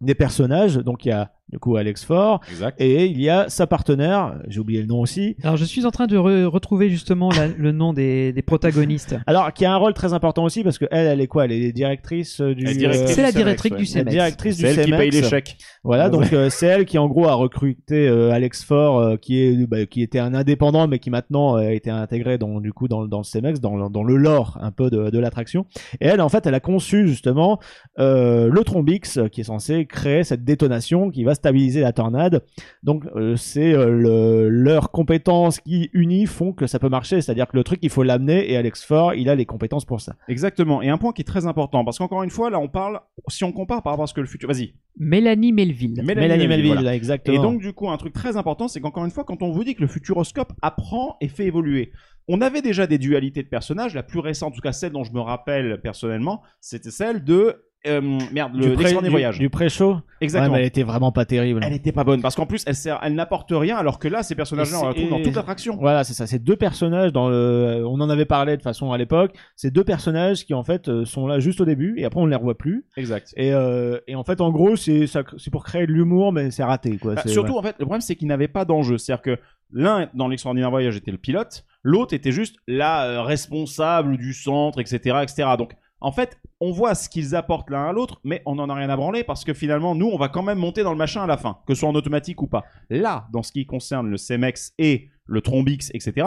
[0.00, 0.76] des personnages.
[0.76, 2.80] Donc il y a du coup Alex Ford Exact.
[2.80, 4.34] et il y a sa partenaire.
[4.48, 5.36] J'ai oublié le nom aussi.
[5.42, 9.16] Alors je suis en train de re- retrouver justement la- le nom des, des protagonistes.
[9.26, 11.44] Alors, qui a un rôle très important aussi parce que elle, elle est quoi?
[11.44, 12.66] Elle est directrice euh, du.
[12.66, 13.76] Est directrice C'est la du directrice ouais.
[13.78, 14.10] du la CEMEX.
[14.12, 15.16] directrice du C'est elle qui paye CEMEX.
[15.22, 15.56] les chèques.
[15.84, 16.10] Voilà, Ouais.
[16.10, 19.66] donc euh, c'est elle qui en gros a recruté euh, Alex Faure, euh, qui est
[19.66, 22.88] bah, qui était un indépendant, mais qui maintenant euh, a été intégré dans du coup
[22.88, 25.66] dans, le- dans le CEMEX, dans, le- dans le lore un peu de, de l'attraction.
[26.00, 27.58] Et elle, en fait, elle a conçu justement
[27.98, 31.92] euh, le Trombix, euh, qui est censé créer cette détonation qui va va stabiliser la
[31.92, 32.44] tornade.
[32.82, 37.20] Donc euh, c'est euh, le, leurs compétences qui unies font que ça peut marcher.
[37.20, 40.00] C'est-à-dire que le truc, il faut l'amener et Alex Ford, il a les compétences pour
[40.00, 40.16] ça.
[40.28, 40.82] Exactement.
[40.82, 43.44] Et un point qui est très important, parce qu'encore une fois, là, on parle, si
[43.44, 44.48] on compare par rapport à ce que le futur.
[44.48, 44.74] Vas-y.
[44.98, 46.02] Mélanie Melville.
[46.04, 46.82] Mélanie Melville, voilà.
[46.82, 47.36] là, exactement.
[47.36, 49.64] Et donc, du coup, un truc très important, c'est qu'encore une fois, quand on vous
[49.64, 51.92] dit que le futuroscope apprend et fait évoluer,
[52.28, 53.94] on avait déjà des dualités de personnages.
[53.94, 57.64] La plus récente, en tout cas celle dont je me rappelle personnellement, c'était celle de.
[57.86, 58.00] Euh,
[58.32, 59.38] merde, le l'extraordinaire du- voyage.
[59.38, 59.98] du pré-show.
[60.20, 60.52] Exactement.
[60.52, 61.60] Ouais, mais elle était vraiment pas terrible.
[61.62, 64.22] Elle était pas bonne parce qu'en plus elle sert, elle n'apporte rien alors que là
[64.22, 65.76] ces personnages-là on c'est- retrouve dans et- toute l'attraction.
[65.78, 66.26] Voilà, c'est ça.
[66.26, 67.84] C'est deux personnages dans le.
[67.86, 69.34] On en avait parlé de façon à l'époque.
[69.56, 72.24] C'est deux personnages qui en fait euh, sont là juste au début et après on
[72.26, 72.86] ne les revoit plus.
[72.96, 73.32] Exact.
[73.36, 76.50] Et, euh, et en fait, en gros, c'est ça- c'est pour créer de l'humour, mais
[76.50, 77.14] c'est raté quoi.
[77.14, 79.38] Bah, C'est- surtout en fait le problème c'est qu'ils n'avaient pas d'enjeu, c'est-à-dire que
[79.72, 84.80] l'un dans l'extraordinaire voyage était le pilote, l'autre était juste la euh, responsable du centre,
[84.80, 85.48] etc., etc.
[85.58, 88.74] Donc en fait on voit ce qu'ils apportent l'un à l'autre, mais on n'en a
[88.74, 91.22] rien à branler parce que finalement nous on va quand même monter dans le machin
[91.22, 92.64] à la fin, que ce soit en automatique ou pas.
[92.88, 96.26] Là dans ce qui concerne le CMX et le Trombix, etc.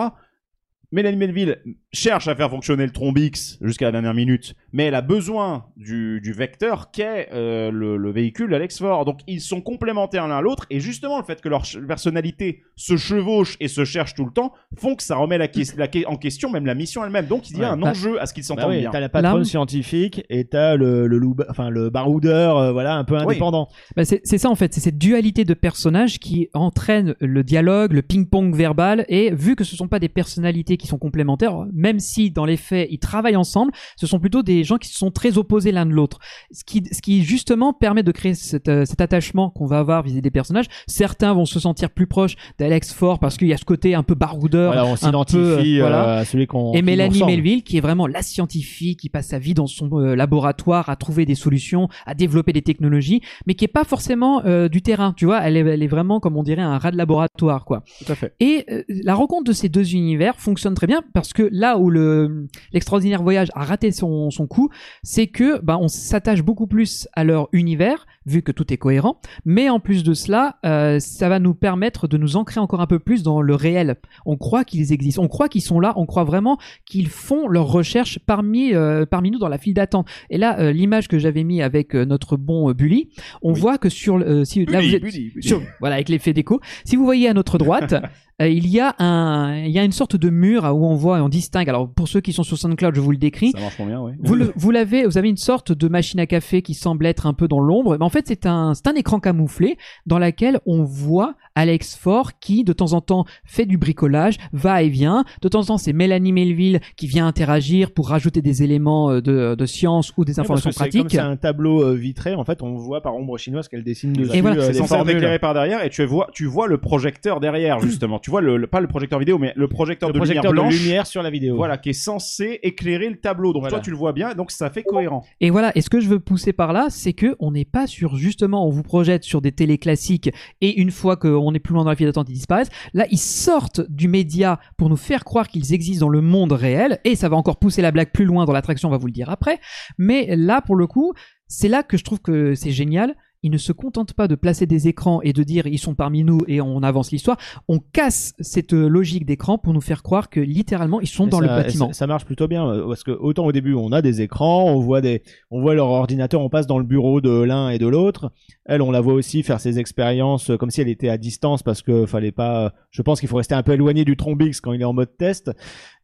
[0.92, 1.62] Mélanie Melville
[1.94, 6.20] cherche à faire fonctionner le Trombix jusqu'à la dernière minute, mais elle a besoin du,
[6.22, 9.06] du vecteur qu'est euh, le, le véhicule d'Alex Ford.
[9.06, 12.98] Donc ils sont complémentaires l'un à l'autre, et justement le fait que leur personnalité se
[12.98, 16.18] chevauche et se cherche tout le temps font que ça remet la, la que- en
[16.18, 17.26] question même la mission elle-même.
[17.28, 17.74] Donc il y a Ouais.
[17.74, 18.92] un Bah, enjeu à ce qu'ils Bah s'entendent oui, bien.
[18.92, 23.04] t'as la patronne scientifique et t'as le, le, loup- enfin, le baroudeur, euh, voilà, un
[23.06, 23.68] peu indépendant.
[23.96, 27.94] Bah, c'est c'est ça en fait, c'est cette dualité de personnages qui entraîne le dialogue,
[27.94, 32.00] le ping-pong verbal, et vu que ce sont pas des personnalités qui sont complémentaires, même
[32.00, 35.38] si dans les faits ils travaillent ensemble, ce sont plutôt des gens qui sont très
[35.38, 36.20] opposés l'un de l'autre.
[36.52, 40.04] Ce qui, ce qui justement permet de créer cet, euh, cet attachement qu'on va avoir
[40.04, 40.66] vis-à-vis des personnages.
[40.88, 44.04] Certains vont se sentir plus proches d'Alex Ford parce qu'il y a ce côté un
[44.04, 46.18] peu baroudeur, Voilà, on s'identifie euh, euh, voilà.
[46.18, 46.74] à celui qu'on.
[46.74, 47.24] Et Mélanie.
[47.28, 50.96] Melville, qui est vraiment la scientifique, qui passe sa vie dans son euh, laboratoire à
[50.96, 55.26] trouver des solutions, à développer des technologies, mais qui est pas forcément du terrain, tu
[55.26, 55.42] vois.
[55.42, 57.84] Elle est, elle est vraiment, comme on dirait, un rat de laboratoire, quoi.
[58.06, 58.34] Tout à fait.
[58.40, 62.48] Et la rencontre de ces deux univers fonctionne très bien parce que là où le
[62.72, 64.70] l'extraordinaire voyage a raté son, son coup,
[65.04, 69.20] c'est que bah, on s'attache beaucoup plus à leur univers vu que tout est cohérent.
[69.46, 72.88] Mais en plus de cela, euh, ça va nous permettre de nous ancrer encore un
[72.88, 73.96] peu plus dans le réel.
[74.26, 77.68] On croit qu'ils existent, on croit qu'ils sont là, on croit vraiment qu'ils font leurs
[77.68, 80.08] recherches parmi euh, parmi nous dans la file d'attente.
[80.30, 83.10] Et là, euh, l'image que j'avais mis avec notre bon Bully,
[83.42, 83.60] on Oui.
[83.60, 85.48] voit que sur le- si là Bully, vous êtes Bully, Bully.
[85.48, 86.60] sur- voilà avec l'effet d'écho.
[86.86, 87.96] Si vous voyez à notre droite,
[88.40, 91.30] il y a un il y a une sorte de mur où on voit on
[91.30, 91.70] distingue.
[91.70, 93.52] Alors pour ceux qui sont sur SoundCloud, je vous le décris.
[93.52, 94.14] Ça marche bien, ouais.
[94.20, 97.26] Vous, le- vous l'avez, vous avez une sorte de machine à café qui semble être
[97.26, 101.36] un peu dans l'ombre, mais en fait c'est un, écran camouflé dans lequel on voit
[101.56, 105.26] Alex Ford qui de temps en temps fait du bricolage, va et vient.
[105.42, 109.22] De temps en temps c'est Mélanie Melville qui vient interagir pour rajouter des éléments euh,
[109.22, 111.08] de, de science ou des parce informations que pratiques.
[111.12, 114.36] c'est un tableau euh, vitré, en fait, on voit par ombre chinoise qu'elle dessine dessus.
[114.36, 116.78] Et voilà, euh, C'est censé être éclairé par derrière et tu vois, tu vois le
[116.78, 118.20] projecteur derrière justement.
[118.20, 120.66] tu vois le, le- pas le projecteur vidéo mais le projecteur Le de projecteur lumière
[120.66, 120.84] de blanche.
[120.84, 121.56] lumière sur la vidéo.
[121.56, 123.54] Voilà, qui est censé éclairer le tableau.
[123.54, 123.78] Donc Voilà.
[123.78, 125.24] toi tu le vois bien, donc ça fait cohérent.
[125.42, 127.88] Et voilà, et ce que je veux pousser par là, c'est que on n'est pas
[127.88, 130.32] sur justement, on vous projette sur des télés classiques
[130.62, 132.70] et une fois qu'on est plus loin dans la file d'attente, ils disparaissent.
[132.94, 137.00] Là, ils sortent du média pour nous faire croire qu'ils existent dans le monde réel
[137.04, 139.12] et ça va encore pousser la blague plus loin dans l'attraction, on va vous le
[139.12, 139.60] dire après.
[139.98, 141.14] Mais là, pour le coup,
[141.48, 143.16] c'est là que je trouve que c'est génial.
[143.44, 146.24] Ils ne se contentent pas de placer des écrans et de dire ils sont parmi
[146.24, 147.38] nous et on avance l'histoire.
[147.68, 151.30] On casse cette euh, logique d'écran pour nous faire croire que littéralement ils sont Et
[151.30, 151.88] dans ça- le bâtiment.
[151.88, 154.66] Ça, ça marche plutôt bien euh, parce que autant au début on a des écrans,
[154.66, 155.22] on voit des,
[155.52, 158.32] on voit leur ordinateur, on passe dans le bureau de l'un et de l'autre.
[158.66, 161.62] Elle, on la voit aussi faire ses expériences euh, comme si elle était à distance
[161.64, 162.74] parce que fallait pas.
[162.90, 165.16] Je pense qu'il faut rester un peu éloigné du Trombix quand il est en mode
[165.18, 165.52] test.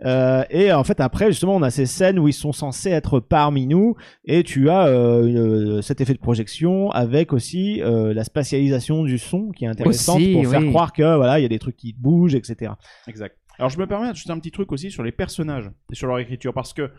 [0.05, 3.19] Euh, et en fait après justement on a ces scènes où ils sont censés être
[3.19, 9.03] parmi nous et tu as euh, cet effet de projection avec aussi euh, la spatialisation
[9.03, 10.69] du son qui est intéressante Aussi, pour faire oui.
[10.69, 12.73] croire que voilà il y a des trucs qui bougent etc.
[13.07, 13.38] Exact.
[13.59, 16.19] Alors je me permets d'ajouter un petit truc aussi sur les personnages et sur leur
[16.19, 16.91] écriture parce que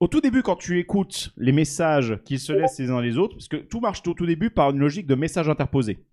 [0.00, 3.36] au tout début quand tu écoutes les messages qu'ils se laissent les uns les autres,
[3.36, 6.04] parce que tout marche au tout début par une logique de messages interposés.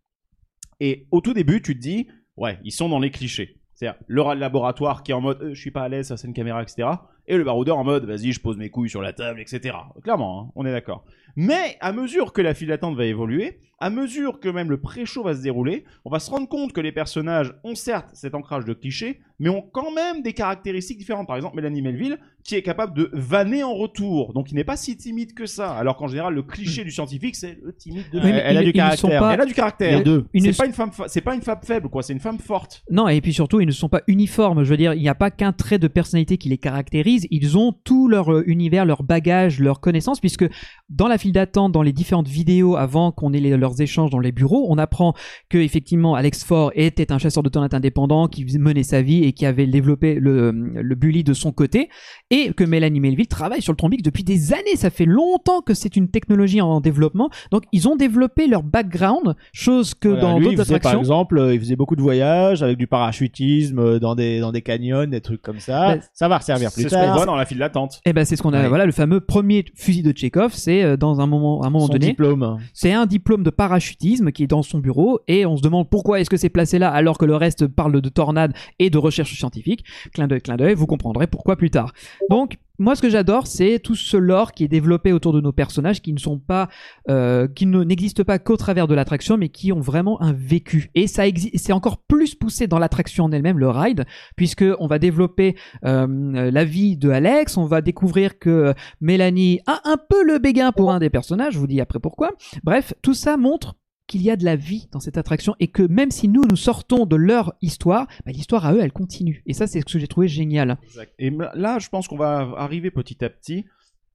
[0.79, 2.07] Et au tout début tu te dis
[2.38, 3.59] ouais ils sont dans les clichés.
[3.73, 6.27] C'est-à-dire le laboratoire qui est en mode euh, je suis pas à l'aise, ça c'est
[6.27, 6.89] une caméra, etc.
[7.27, 9.75] Et le baroudeur en mode vas-y je pose mes couilles sur la table, etc.
[10.03, 11.05] Clairement, hein, on est d'accord.
[11.36, 15.23] Mais à mesure que la file d'attente va évoluer, à mesure que même le pré-show
[15.23, 18.65] va se dérouler, on va se rendre compte que les personnages ont certes cet ancrage
[18.65, 21.27] de clichés, mais ont quand même des caractéristiques différentes.
[21.27, 24.77] Par exemple, Mélanie Melville, qui est capable de vanner en retour, donc il n'est pas
[24.77, 25.71] si timide que ça.
[25.73, 28.19] Alors qu'en général, le cliché du scientifique, c'est le timide de.
[28.19, 29.19] Oui, elle a du caractère.
[29.19, 30.03] pas- Elle a du caractère.
[30.03, 30.25] Deux.
[30.34, 32.03] Ils ne C'est pas une femme, fa- c'est pas une femme faible, quoi.
[32.03, 32.84] C'est une femme forte.
[32.89, 34.63] Non, et puis surtout, ils ne sont pas uniformes.
[34.63, 37.27] Je veux dire, il n'y a pas qu'un trait de personnalité qui les caractérise.
[37.31, 40.45] ils ont tout leur euh, univers, leur bagage, leurs connaissances, puisque
[40.89, 44.19] dans la file d'attente, dans les différentes vidéos avant qu'on ait les- leurs échanges dans
[44.19, 45.13] les bureaux, on apprend
[45.49, 49.34] que effectivement Alex Ford était un chasseur de tornades indépendant qui menait sa vie et
[49.34, 51.89] qui avait développé le, le bully de son côté,
[52.30, 54.76] et que Mélanie Melville travaille sur le Trombix depuis des années.
[54.76, 59.36] Ça fait longtemps que c'est une technologie en développement, donc ils ont développé leur background,
[59.53, 60.99] chose que Voilà, dans d'autres faisait, par attractions.
[60.99, 64.61] exemple, euh, il faisait beaucoup de voyages avec du parachutisme euh, dans des dans des
[64.61, 65.95] canyons, des trucs comme ça.
[65.95, 67.15] Bah, ça va resservir plus C'est ce qu'on tard.
[67.15, 68.01] voit dans la file d'attente.
[68.05, 68.67] Eh ben c'est ce qu'on a Ouais.
[68.69, 71.88] voilà le fameux premier fusil de Tchekhov, c'est euh, dans un moment à un moment
[71.88, 72.57] Son donné, diplôme.
[72.74, 76.20] c'est un diplôme de parachutisme qui est dans son bureau et on se demande pourquoi
[76.20, 79.34] est-ce que c'est placé là alors que le reste parle de tornade et de recherche
[79.38, 79.86] scientifique.
[80.14, 81.93] Clin d'œil, clin d'œil, vous comprendrez pourquoi plus tard.
[82.30, 85.51] Donc moi, ce que j'adore, c'est tout ce lore qui est développé autour de nos
[85.51, 86.70] personnages, qui ne sont pas,
[87.07, 90.89] euh, qui ne n'existent pas qu'au travers de l'attraction, mais qui ont vraiment un vécu.
[90.95, 94.05] Et ça existe, c'est encore plus poussé dans l'attraction en elle-même, le ride,
[94.38, 99.59] puisque on va développer euh, la vie de Alex, on va découvrir que euh, Mélanie
[99.67, 101.55] a un peu le béguin pour un des personnages.
[101.55, 102.32] Je vous dis après pourquoi.
[102.63, 103.76] Bref, tout ça montre
[104.07, 106.55] qu'il y a de la vie dans cette attraction et que même si nous nous
[106.55, 109.43] sortons de leur histoire, bah, l'histoire à eux elle continue.
[109.45, 110.78] Et ça c'est ce que j'ai trouvé génial.
[111.19, 113.65] Et là, je pense qu'on va arriver petit à petit,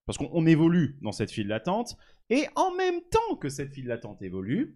[0.07, 1.99] parce qu'on on évolue dans cette file d'attente,
[2.31, 4.75] et en même temps que cette file d'attente évolue,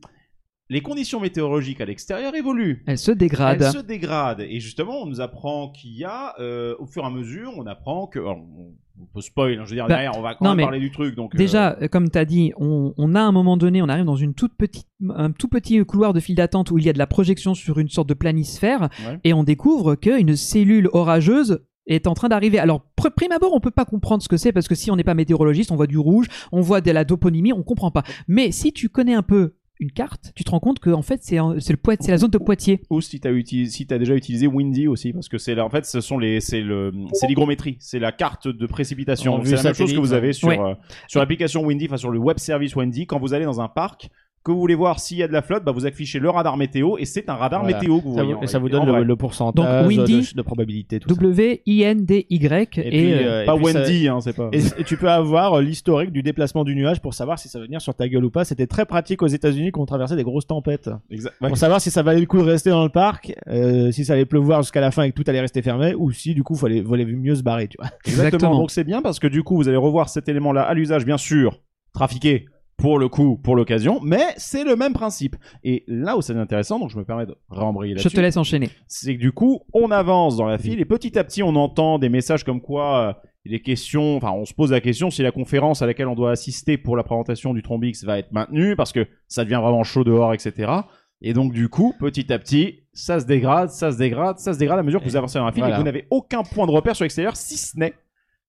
[0.72, 2.82] les conditions météorologiques à l'extérieur évoluent.
[2.86, 3.62] Elle se dégrade.
[3.62, 4.40] Elle se dégrade.
[4.40, 7.66] Et justement, on nous apprend qu'il y a, euh, au fur et à mesure, on
[7.66, 8.18] apprend que.
[8.18, 10.54] alors, on on peut spoil, hein, je veux dire, Bah, derrière, on va quand non,
[10.54, 11.16] même parler du truc.
[11.16, 13.88] Donc, euh, Déjà, euh, comme tu as dit, on, on a un moment donné, on
[13.88, 16.88] arrive dans une toute petite, un tout petit couloir de file d'attente où il y
[16.90, 19.18] a de la projection sur une sorte de planisphère Ouais.
[19.24, 22.58] et on découvre qu'une cellule orageuse est en train d'arriver.
[22.60, 24.96] Alors, pr- prime abord, on peut pas comprendre ce que c'est parce que si on
[24.96, 28.04] n'est pas météorologiste, on voit du rouge, on voit de la toponymie, on comprend pas.
[28.28, 31.20] Mais si tu connais un peu une carte, tu te rends compte que en fait
[31.22, 32.80] c'est un- c'est le Poit- c'est la zone de Poitiers.
[32.90, 33.32] Ou si tu as,
[33.68, 36.92] si déjà utilisé Windy aussi, parce que c'est en fait, ce sont les, c'est le,
[37.14, 39.40] c'est l'hygrométrie, c'est la carte de précipitation.
[39.44, 40.58] C'est la même chose que vous avez sur, Ouais.
[40.60, 40.74] euh,
[41.08, 43.06] sur l'application Windy, enfin sur le web service Windy.
[43.06, 44.08] Quand vous allez dans un parc,
[44.44, 46.56] que vous voulez voir s'il y a de la flotte, bah, vous affichez le radar
[46.56, 47.76] météo et c'est un radar Voilà.
[47.78, 48.34] météo que vous Ça voyez.
[48.34, 50.98] vous, et ça vous donne le, pourcentage Donc, Windy, de, de probabilité.
[51.00, 51.14] Tout ça.
[51.14, 52.78] W-I-N-D-Y.
[52.78, 54.48] Et, Et puis, euh, euh, et Pas puis ça- Wendy, hein, c'est pas.
[54.52, 57.58] Et, et tu peux avoir euh, l'historique du déplacement du nuage pour savoir si ça
[57.58, 58.44] va venir sur ta gueule ou pas.
[58.44, 60.90] C'était très pratique aux États-Unis quand on traversait des grosses tempêtes.
[61.10, 61.48] Exact- ouais.
[61.48, 64.14] Pour savoir si ça valait le coup de rester dans le parc, euh, si ça
[64.14, 66.54] allait pleuvoir jusqu'à la fin et que tout allait rester fermé, ou si du coup
[66.54, 67.86] fallait, valait mieux se barrer, tu vois.
[68.04, 68.26] Exactement.
[68.26, 68.58] Exactement.
[68.58, 71.18] Donc c'est bien parce que du coup, vous allez revoir cet élément-là à l'usage, bien
[71.18, 71.60] sûr,
[71.94, 72.46] trafiqué
[72.82, 75.36] pour le coup, pour l'occasion, mais c'est le même principe.
[75.62, 78.16] Et là où c'est intéressant, donc je me permets de rembrayer je là-dessus.
[78.16, 78.70] te laisse enchaîner.
[78.88, 82.00] c'est que du coup, on avance dans la file et petit à petit, on entend
[82.00, 83.12] des messages comme quoi euh,
[83.44, 86.16] il est question, enfin, on se pose la question si la conférence à laquelle on
[86.16, 89.84] doit assister pour la présentation du Trombix va être maintenue parce que ça devient vraiment
[89.84, 90.72] chaud dehors, etc.
[91.20, 94.58] Et donc, du coup, petit à petit, ça se dégrade, ça se dégrade, ça se
[94.58, 95.76] dégrade à mesure que vous avancez dans la file voilà.
[95.76, 97.94] et que vous n'avez aucun point de repère sur l'extérieur si ce n'est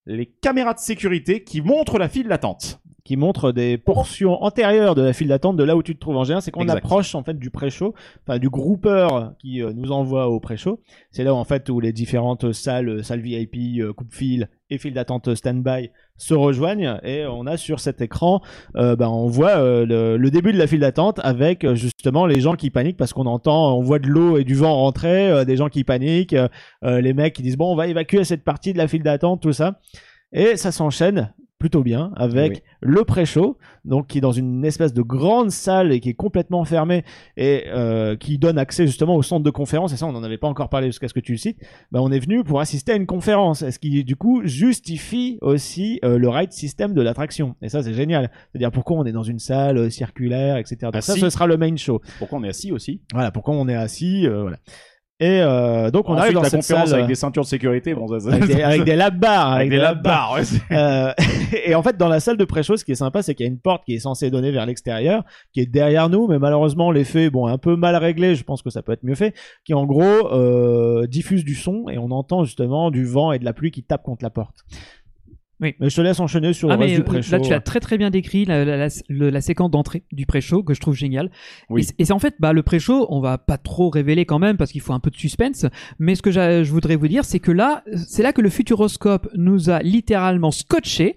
[0.05, 2.81] les caméras de sécurité qui montrent la file d'attente.
[3.05, 6.15] Qui montre des portions antérieures de la file d'attente de là où tu te trouves
[6.15, 7.93] en général, c'est qu'on approche en fait du pré-show,
[8.25, 10.79] enfin du groupeur qui euh, nous envoie au pré-show.
[11.11, 14.93] C'est là en fait où les différentes salles, euh, salles VIP, euh, coupe-file et files
[14.93, 18.41] d'attente stand-by se rejoignent et on a sur cet écran,
[18.77, 22.55] euh, ben, on voit le, le début de la file d'attente avec justement les gens
[22.55, 25.69] qui paniquent parce qu'on entend, on voit de l'eau et du vent rentrer, des gens
[25.69, 26.35] qui paniquent,
[26.81, 29.53] les mecs qui disent bon on va évacuer cette partie de la file d'attente, tout
[29.53, 29.79] ça.
[30.31, 31.33] Et ça s'enchaîne
[31.63, 32.59] plutôt bien avec Oui.
[32.81, 36.65] le pré-show, donc qui est dans une espèce de grande salle et qui est complètement
[36.65, 37.05] fermée
[37.37, 39.93] et euh, qui donne accès justement au centre de conférence.
[39.93, 41.57] Et ça, on n'en avait pas encore parlé jusqu'à ce que tu le cites.
[41.93, 46.01] Ben, on est venu pour assister à une conférence, ce qui du coup justifie aussi
[46.03, 47.55] euh, le ride system de l'attraction.
[47.61, 48.29] Et ça, c'est génial.
[48.51, 50.77] C'est-à-dire pourquoi on est dans une salle euh, circulaire, etc.
[50.91, 52.01] Donc ça, ce sera le main show.
[52.19, 52.99] Pourquoi on est assis aussi?
[53.13, 54.27] Voilà, pourquoi on est assis.
[54.27, 54.57] euh, voilà.
[55.19, 57.47] Et euh, donc on Ensuite, arrive dans la cette conférence salle avec des ceintures de
[57.47, 57.93] sécurité.
[57.93, 59.77] Bon, ça, ça- avec des, avec des lab bars, avec des
[60.33, 60.41] ouais,
[60.71, 61.13] euh,
[61.65, 63.49] et en fait, dans la salle de pré-show, ce qui est sympa, c'est qu'il y
[63.49, 66.91] a une porte qui est censée donner vers l'extérieur, qui est derrière nous, mais malheureusement,
[66.91, 68.35] l'effet, bon, est un peu mal réglé.
[68.35, 69.35] Je pense que ça peut être mieux fait,
[69.65, 73.45] qui en gros euh, diffuse du son et on entend justement du vent et de
[73.45, 74.65] la pluie qui tapent contre la porte.
[75.63, 75.73] Oui.
[75.79, 77.31] Mais je te laisse enchaîner sur le Ah, reste du euh, pré-show.
[77.31, 80.73] là, tu as très très bien décrit la, la- la- séquence d'entrée du pré-show que
[80.73, 81.31] je trouve génial.
[81.69, 81.81] Oui.
[81.81, 84.39] Et c'est- Et c'est en fait, bah, le pré-show, on va pas trop révéler quand
[84.39, 85.65] même parce qu'il faut un peu de suspense.
[85.99, 89.29] Mais ce que je voudrais vous dire, c'est que là, c'est là que le Futuroscope
[89.35, 91.15] nous a littéralement scotché.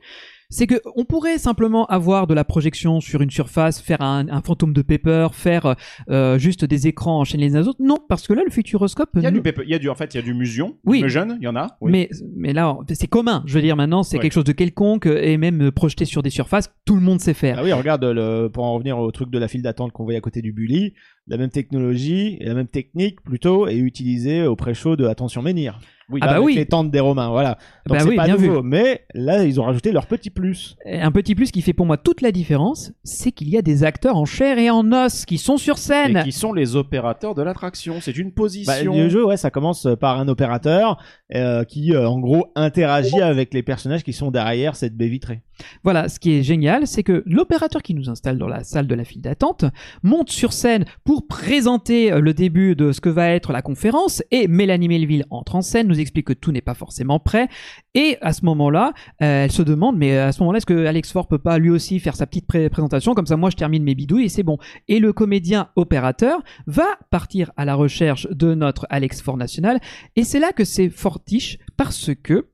[0.48, 4.40] C'est que on pourrait simplement avoir de la projection sur une surface, faire un, un
[4.42, 5.74] fantôme de paper, faire
[6.08, 7.82] euh, juste des écrans enchaînés les uns aux autres.
[7.82, 9.78] Non, parce que là, le Futuroscope, Il y a nous- du pépé- il y a
[9.78, 10.76] du, en fait, il y a du musion.
[10.84, 11.02] Oui.
[11.02, 11.76] Du jeune, il y en a.
[11.80, 11.90] Oui.
[11.90, 13.42] mais, mais là, c'est commun.
[13.46, 16.30] Je veux dire, maintenant, c'est quelque chose de quelconque et même euh, projeté sur des
[16.30, 17.56] surfaces, tout le monde sait faire.
[17.58, 20.18] Ah oui, regarde, le, pour en revenir au truc de la file d'attente qu'on voyait
[20.18, 20.94] à côté du Bully,
[21.28, 25.78] la même technologie et la même technique plutôt est utilisée au pré-show de Attention Menhir.
[26.08, 26.54] Oui, Ah bah avec oui.
[26.54, 27.58] les tentes des Romains, voilà.
[27.84, 28.46] Donc Bah c'est oui, pas bien vu.
[28.46, 30.76] nouveau, mais là ils ont rajouté leur petit plus.
[30.86, 33.82] Un petit plus qui fait pour moi toute la différence, c'est qu'il y a des
[33.82, 36.18] acteurs en chair et en os qui sont sur scène.
[36.18, 37.96] Et qui sont les opérateurs de l'attraction.
[38.00, 38.94] C'est une Bah, position.
[38.96, 41.02] le jeu, ouais, ça commence par un opérateur
[41.34, 45.42] euh, qui, euh, en gros, interagit avec les personnages qui sont derrière cette baie vitrée.
[45.84, 48.94] Voilà, ce qui est génial, c'est que l'opérateur qui nous installe dans la salle de
[48.94, 49.64] la file d'attente
[50.02, 54.22] monte sur scène pour présenter euh, le début de ce que va être la conférence
[54.30, 57.48] et Mélanie Melville entre en scène, nous explique que tout n'est pas forcément prêt
[57.94, 58.92] et à ce moment-là,
[59.22, 61.70] euh, elle se demande mais à ce moment-là, est-ce que Alex Ford peut pas lui
[61.70, 64.42] aussi faire sa petite pré- présentation comme ça moi je termine mes bidouilles et c'est
[64.42, 64.58] bon.
[64.88, 69.80] Et le comédien opérateur va partir à la recherche de notre Alex Ford national
[70.16, 72.46] et c'est là que c'est fortiche parce que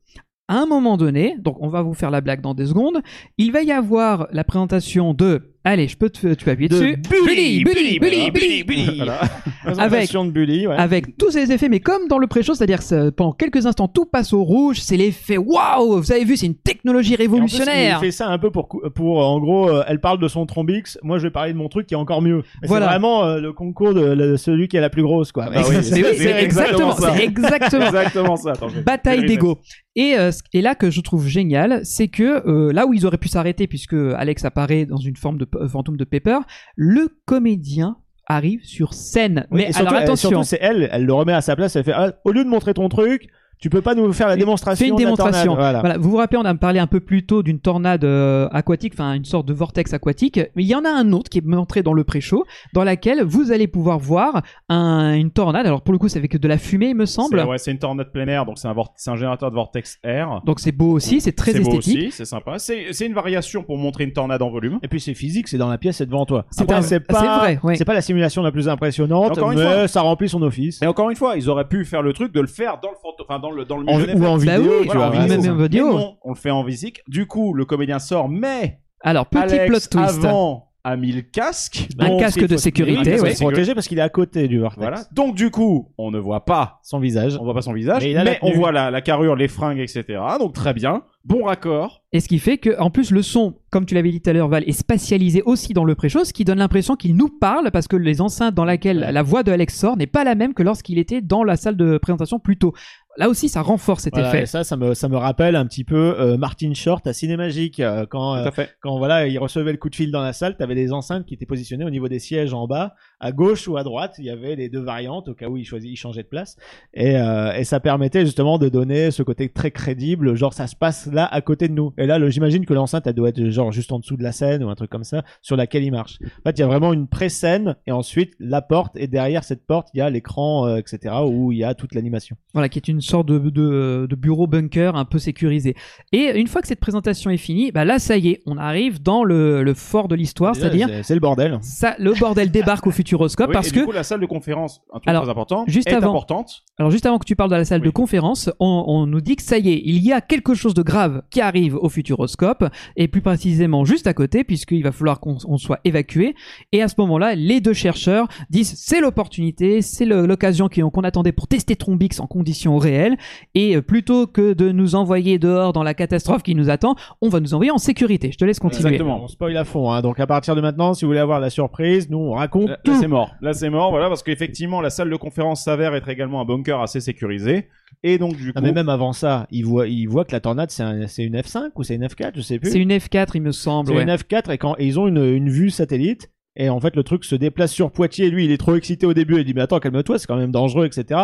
[0.49, 3.01] à un moment donné, donc on va vous faire la blague dans des secondes,
[3.39, 6.97] il va y avoir la présentation de Allez, je peux te, tu appuyer De dessus.
[7.09, 9.21] Bully, Bully, Bully, Bully, Voilà.
[9.65, 10.75] Présentation de Bully, ouais.
[10.77, 14.05] Avec tous ces effets, mais comme dans le pré-show, c'est-à-dire ça- pendant quelques instants tout
[14.07, 17.99] passe au rouge, c'est l'effet waouh Vous avez vu, c'est une technologie en plus, révolutionnaire.
[18.03, 20.99] il fait ça un peu pour, pour en gros, euh, elle parle de son trombix,
[21.05, 22.43] moi je vais parler de mon truc qui est encore mieux.
[22.65, 22.87] Voilà.
[22.87, 25.45] C'est vraiment euh, le concours de le- celui qui est la plus grosse, quoi.
[25.47, 27.15] Bah oui, Mais oui, c'est exactement, ça.
[27.17, 27.87] c'est exactement.
[27.87, 28.51] Exactement ça.
[28.53, 29.59] Attends, je vais- bataille d'ego.
[29.95, 33.07] Et, euh, ce- et là que je trouve génial, c'est que euh, là où ils
[33.07, 36.39] auraient pu s'arrêter, puisque Alex apparaît dans une forme de euh, fantôme de Pepper,
[36.77, 37.97] le comédien
[38.27, 39.47] arrive sur scène.
[39.51, 41.85] Oui, Mais et surtout, alors attention, c'est elle, elle le remet à sa place, elle
[41.85, 43.29] fait, ah, au lieu de montrer ton truc,
[43.63, 45.53] tu peux pas nous faire la démonstration Fais une de la démonstration.
[45.55, 45.57] tornade.
[45.73, 45.81] Voilà.
[45.81, 48.93] Voilà, vous vous rappelez, on a parlé un peu plus tôt d'une tornade euh, aquatique,
[48.95, 50.39] enfin une sorte de vortex aquatique.
[50.57, 52.45] Mais il y en a un autre qui est montré dans le pré-show,
[52.75, 55.65] dans laquelle vous allez pouvoir voir un- une tornade.
[55.67, 57.39] Alors pour le coup, c'est avec de la fumée, il me semble.
[57.41, 60.41] C'est ouais, c'est une tornade plein air, donc c'est un, c'est générateur de vortex air.
[60.45, 61.99] Donc c'est beau aussi, c'est très C'est beau esthétique.
[61.99, 62.59] aussi, c'est sympa.
[62.59, 64.81] C'est c'est une variation pour montrer une tornade en volume.
[64.83, 66.47] Et puis c'est physique, c'est dans la pièce, c'est devant toi.
[66.51, 67.77] C'est c'est c'est pas, vrai, ouais.
[67.77, 69.89] c'est pas la simulation la plus impressionnante, Encore une mais fois.
[69.89, 70.83] ça remplit son office.
[70.83, 72.97] Et encore une fois, ils auraient pu faire le truc de le faire dans le
[73.41, 75.29] dans le dans le En- milieu ou en Bah vidéo, oui, tu Voilà, vois, en
[75.29, 75.53] même vidéo.
[75.53, 75.87] en vidéo.
[75.89, 77.01] Mais non, on le fait en physique.
[77.09, 80.25] Du coup, le comédien sort, mais Alors petit Alex plot twist.
[80.25, 81.87] avant a mis le casque.
[82.01, 84.81] Un casque de sécurité, se protéger parce qu'il est à côté du vortex.
[84.81, 85.05] Voilà.
[85.13, 87.39] Donc du coup, on ne voit pas, Son visage.
[87.41, 90.05] on voit pas son visage, Mais on voit la, la carrure, les fringues, etc.
[90.41, 92.03] Donc très bien, bon raccord.
[92.13, 94.33] Et ce qui fait que, en plus, le son, comme tu l'avais dit tout à
[94.33, 97.71] l'heure, Val, est spatialisé aussi dans le pré-show, ce qui donne l'impression qu'il nous parle
[97.71, 100.53] parce que les enceintes dans laquelle la voix de Alex sort n'est pas la même
[100.53, 102.75] que lorsqu'il était dans la salle de présentation plus tôt.
[103.19, 104.43] Là aussi, ça renforce cet Voilà, effet.
[104.45, 107.79] et ça, ça me, ça me rappelle un petit peu euh, Martin Short à Cinémagique
[107.79, 108.49] euh, quand, euh,
[108.81, 111.35] quand voilà, il recevait le coup de fil dans la salle, t'avais des enceintes qui
[111.35, 114.31] étaient positionnées au niveau des sièges en bas, à gauche ou à droite, il y
[114.31, 116.57] avait les deux variantes au cas où il choisit, il changeait de place,
[116.93, 120.77] et, euh, et ça permettait justement de donner ce côté très crédible, genre ça se
[120.77, 121.95] passe là à côté de nous.
[121.99, 124.63] Et là, j'imagine que l'enceinte elle doit être genre juste en dessous de la scène
[124.65, 126.19] ou un truc comme ça, sur laquelle il marche.
[126.23, 129.65] En fait, il y a vraiment une pré-scène et ensuite la porte et derrière cette
[129.67, 131.15] porte il y a l'écran, euh, etc.
[131.27, 132.37] où il y a toute l'animation.
[132.53, 135.75] Voilà, qui est une sorte de, de, de bureau bunker un peu sécurisé.
[136.13, 139.03] Et une fois que cette présentation est finie, bah là, ça y est, on arrive
[139.03, 141.59] dans le, le fort de l'histoire, c'est-à-dire, c'est- le bordel.
[141.63, 144.81] ça, le bordel débarque au Futuroscope Oui, parce et que coup, la salle de conférence,
[144.93, 146.63] un truc Alors, très important, juste est avant- importante.
[146.79, 147.87] Alors juste avant que tu parles de la salle Oui.
[147.87, 150.73] de conférence, on, on nous dit que ça y est, il y a quelque chose
[150.75, 152.65] de grave qui arrive au Futuroscope,
[152.97, 156.35] et plus précisément juste à côté, puisqu'il va falloir qu'on on soit évacué.
[156.73, 161.49] Et à ce moment-là, les deux chercheurs disent c'est l'opportunité, c'est l'occasion qu'on attendait pour
[161.49, 163.17] tester Trombix en conditions réelles,
[163.55, 167.29] et euh, plutôt que de nous envoyer dehors dans la catastrophe qui nous attend, on
[167.29, 168.31] va nous envoyer en sécurité.
[168.33, 168.89] Je te laisse continuer.
[168.89, 169.23] Exactement.
[169.25, 170.01] On spoil à fond, hein.
[170.01, 172.79] donc à partir de maintenant, si vous voulez avoir la surprise, nous on raconte Là,
[172.85, 172.93] tout.
[173.03, 173.35] C'est mort.
[173.41, 176.81] Là, c'est mort, voilà, parce qu'effectivement, la salle de conférence s'avère être également un bunker
[176.81, 177.69] assez sécurisé.
[178.03, 180.41] Et donc, du coup, Ah, mais même avant ça, il voit, il voit que la
[180.41, 182.71] tornade c'est un- c'est une F5 ou c'est une F4, je sais plus.
[182.71, 183.89] C'est une F4, il me semble.
[183.91, 184.03] C'est ouais.
[184.03, 187.03] une F4 et quand et ils ont une, une vue satellite et en fait le
[187.03, 188.31] truc se déplace sur Poitiers.
[188.31, 189.39] Lui, il est trop excité au début.
[189.39, 191.21] Il dit mais attends, calme-toi, c'est quand même dangereux, etc.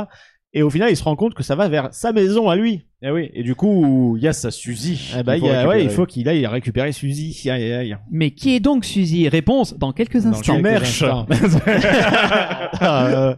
[0.55, 2.87] Et au final, il se rend compte que ça va vers sa maison à lui.
[3.03, 5.13] eh oui, et du coup, il y a sa Suzy.
[5.19, 7.39] Eh bah, il, faut y a- ouais, il faut qu'il aille récupérer Suzy.
[7.51, 7.97] Aïe, aïe, aïe.
[8.11, 9.29] Mais qui est donc Suzy?
[9.29, 10.59] Réponse dans quelques Dans instants.
[10.59, 11.03] Merch.
[12.83, 13.35] euh,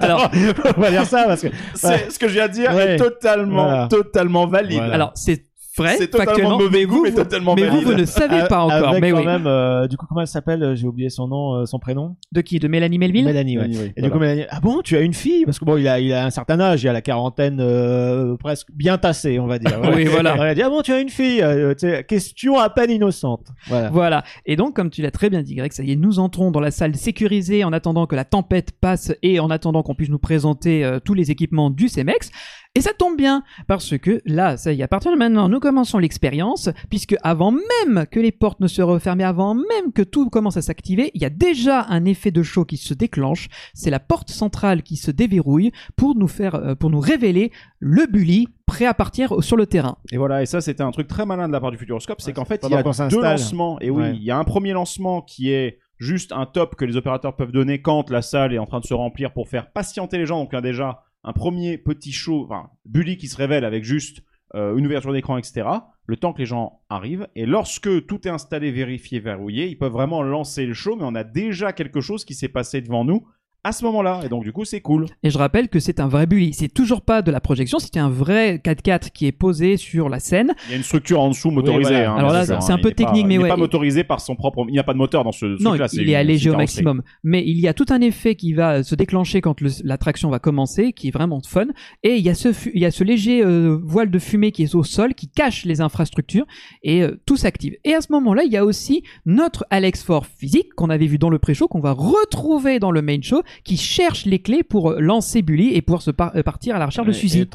[0.00, 0.30] Alors-
[0.76, 1.48] on va dire ça parce que
[1.82, 2.94] ce que je viens de dire Ouais.
[2.94, 3.88] est totalement, Voilà.
[3.88, 4.78] totalement valide.
[4.78, 4.94] Voilà.
[4.94, 5.44] Alors c'est
[5.78, 7.86] vrai, C'est totalement factuellement, mauvais goût, mais vous- totalement mais vous, valide.
[7.88, 8.88] vous ne savez pas encore.
[8.88, 9.26] avec Mais quand oui.
[9.26, 12.16] même, euh, du coup, comment elle s'appelle J'ai oublié son nom, euh, son prénom.
[12.32, 12.58] De qui?
[12.58, 13.24] De Mélanie Melville?
[13.24, 13.64] Mélanie, ouais.
[13.64, 14.08] Anyway, Et voilà.
[14.08, 15.44] du coup, Mélanie, ah bon, tu as une fille?
[15.44, 18.36] Parce que bon, il a, il a un certain âge, il a la quarantaine euh,
[18.36, 19.80] presque bien tassée, on va dire.
[19.94, 20.36] Oui, voilà.
[20.36, 22.90] On a dit, ah bon, tu as une fille euh, tu sais, Question à peine
[22.90, 23.46] innocente.
[23.68, 23.90] Voilà.
[23.90, 24.24] Voilà.
[24.46, 26.60] Et donc, comme tu l'as très bien dit, Greg, ça y est, nous entrons dans
[26.60, 30.18] la salle sécurisée en attendant que la tempête passe et en attendant qu'on puisse nous
[30.18, 32.30] présenter euh, tous les équipements du CEMEX.
[32.74, 35.60] Et ça tombe bien, parce que là, ça y est, à partir de maintenant, nous
[35.60, 40.30] commençons l'expérience, puisque avant même que les portes ne se referment, avant même que tout
[40.30, 43.48] commence à s'activer, il y a déjà un effet de chaud qui se déclenche.
[43.74, 48.06] C'est la porte centrale qui se déverrouille pour nous faire, euh, pour nous révéler le
[48.06, 49.98] bully prêt à partir sur le terrain.
[50.10, 52.28] Et voilà, et ça c'était un truc très malin de la part du Futuroscope, c'est
[52.28, 53.78] Ouais, qu'en fait il y a deux lancements.
[53.80, 54.16] Et oui, Ouais.
[54.16, 57.52] il y a un premier lancement qui est juste un top que les opérateurs peuvent
[57.52, 60.38] donner quand la salle est en train de se remplir pour faire patienter les gens.
[60.40, 63.84] Donc il y a déjà un premier petit show, enfin bully qui se révèle avec
[63.84, 64.22] juste
[64.54, 65.66] euh, une ouverture d'écran, etc.
[66.06, 67.26] Le temps que les gens arrivent.
[67.34, 71.14] Et lorsque tout est installé, vérifié, verrouillé, ils peuvent vraiment lancer le show, mais on
[71.14, 73.26] a déjà quelque chose qui s'est passé devant nous
[73.64, 74.20] à ce moment-là.
[74.24, 75.06] Et donc du coup c'est cool.
[75.22, 76.52] Et je rappelle que c'est un vrai bully.
[76.52, 80.18] C'est toujours pas de la projection, c'était un vrai 4x4 qui est posé sur la
[80.18, 80.52] scène.
[80.66, 81.90] Il y a une structure en dessous motorisée.
[81.90, 82.12] voilà.
[82.12, 82.58] hein, Alors là, c'est hein.
[82.70, 84.34] un peu Il est pas- technique, mais il n'est ouais, pas il- motorisé par son
[84.36, 84.64] propre.
[84.68, 85.46] Il n'y a pas de moteur dans ce.
[85.62, 87.02] Non, truc-là, c'est il est allégé c'est au maximum.
[87.22, 90.92] Mais il y a tout un effet qui va se déclencher quand l'attraction va commencer,
[90.92, 91.66] qui est vraiment fun.
[92.02, 94.50] Et il y a ce, fu- il y a ce léger euh, voile de fumée
[94.52, 96.46] qui est au sol, qui cache les infrastructures,
[96.82, 97.76] et euh, tout s'active.
[97.84, 101.18] Et à ce moment-là, il y a aussi notre Alex Ford physique, qu'on avait vu
[101.18, 104.90] dans le pré-show, qu'on va retrouver dans le main show, qui cherche les clés pour
[104.90, 107.48] euh, lancer Bully et pouvoir se par- euh, partir à la recherche de Suzy.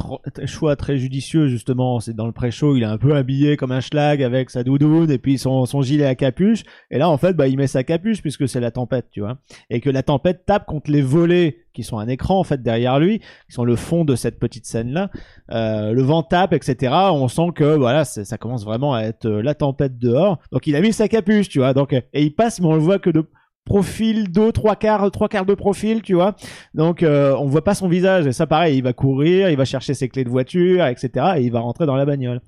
[0.45, 1.99] choix très judicieux justement.
[1.99, 5.11] C'est dans le pré-show, il est un peu habillé comme un schlag avec sa doudoune
[5.11, 6.63] et puis son, son gilet à capuche.
[6.91, 9.37] Et là en fait, bah il met sa capuche puisque c'est la tempête, tu vois.
[9.69, 12.99] Et que la tempête tape contre les volets qui sont un écran en fait derrière
[12.99, 15.11] lui, qui sont le fond de cette petite scène là.
[15.51, 16.91] Euh, le vent tape, etc.
[17.11, 20.39] On sent que voilà, ça commence vraiment à être euh, la tempête dehors.
[20.51, 21.73] Donc il a mis sa capuche, tu vois.
[21.73, 23.23] Donc et il passe, mais on le voit que de
[23.67, 26.35] profil d'eau, trois quarts, trois quarts de profil, tu vois.
[26.73, 29.65] Donc euh, on voit pas son visage et ça pareil, il va courir, il va
[29.65, 31.33] chercher ses clés de voiture, etc.
[31.37, 32.41] et il va rentrer dans la bagnole.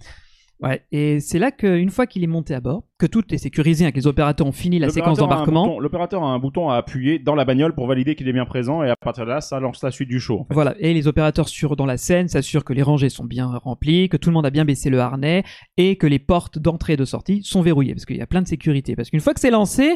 [0.61, 3.85] Ouais, et c'est là qu'une fois qu'il est monté à bord, que tout est sécurisé,
[3.85, 5.79] hein, que les opérateurs ont fini la séquence d'embarquement.
[5.79, 8.83] L'opérateur a un bouton à appuyer dans la bagnole pour valider qu'il est bien présent
[8.83, 10.39] et à partir de là, ça lance la suite du show.
[10.41, 10.53] en fait.
[10.53, 14.09] Voilà, et les opérateurs sur dans la scène s'assurent que les rangées sont bien remplies,
[14.09, 15.43] que tout le monde a bien baissé le harnais
[15.77, 18.41] et que les portes d'entrée et de sortie sont verrouillées parce qu'il y a plein
[18.41, 18.97] de sécurité.
[18.97, 19.95] Parce qu'une fois que c'est lancé,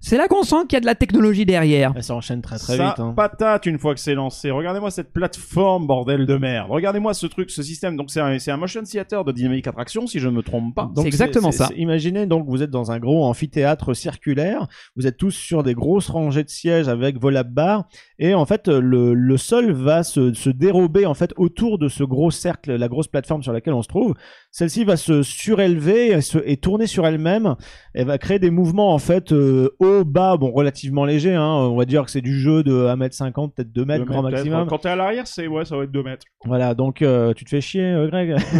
[0.00, 1.92] c'est là qu'on sent qu'il y a de la technologie derrière.
[2.00, 2.98] Ça enchaîne très très ça vite.
[3.00, 3.12] hein.
[3.16, 4.50] patate une fois que c'est lancé.
[4.50, 6.68] Regardez-moi cette plateforme, bordel de merde.
[6.70, 7.96] Regardez-moi ce truc, ce système.
[7.96, 10.74] Donc c'est un, c'est un motion theater de dynamique attraction, si je ne me trompe
[10.74, 10.90] pas.
[10.96, 11.68] C'est exactement ça.
[11.76, 14.66] Imaginez donc vous êtes dans un gros amphithéâtre circulaire,
[14.96, 17.84] vous êtes tous sur des grosses rangées de sièges avec vos lap-bars,
[18.18, 22.04] et en fait le, le sol va se, se dérober en fait autour de ce
[22.04, 24.14] gros cercle, la grosse plateforme sur laquelle on se trouve.
[24.50, 27.56] Celle-ci va se surélever et, se- et tourner sur elle-même.
[27.94, 31.34] Elle va créer des mouvements en fait euh, haut, bas, bon relativement légers.
[31.34, 31.44] Hein.
[31.46, 34.58] On va dire que c'est du jeu de 1m50, peut-être 2 mètres grand mètres, maximum.
[34.60, 34.70] peut-être.
[34.70, 36.24] Quand t'es à l'arrière, c'est ouais, ça va être 2 mètres.
[36.44, 38.36] Voilà, donc euh, tu te fais chier, euh, Greg.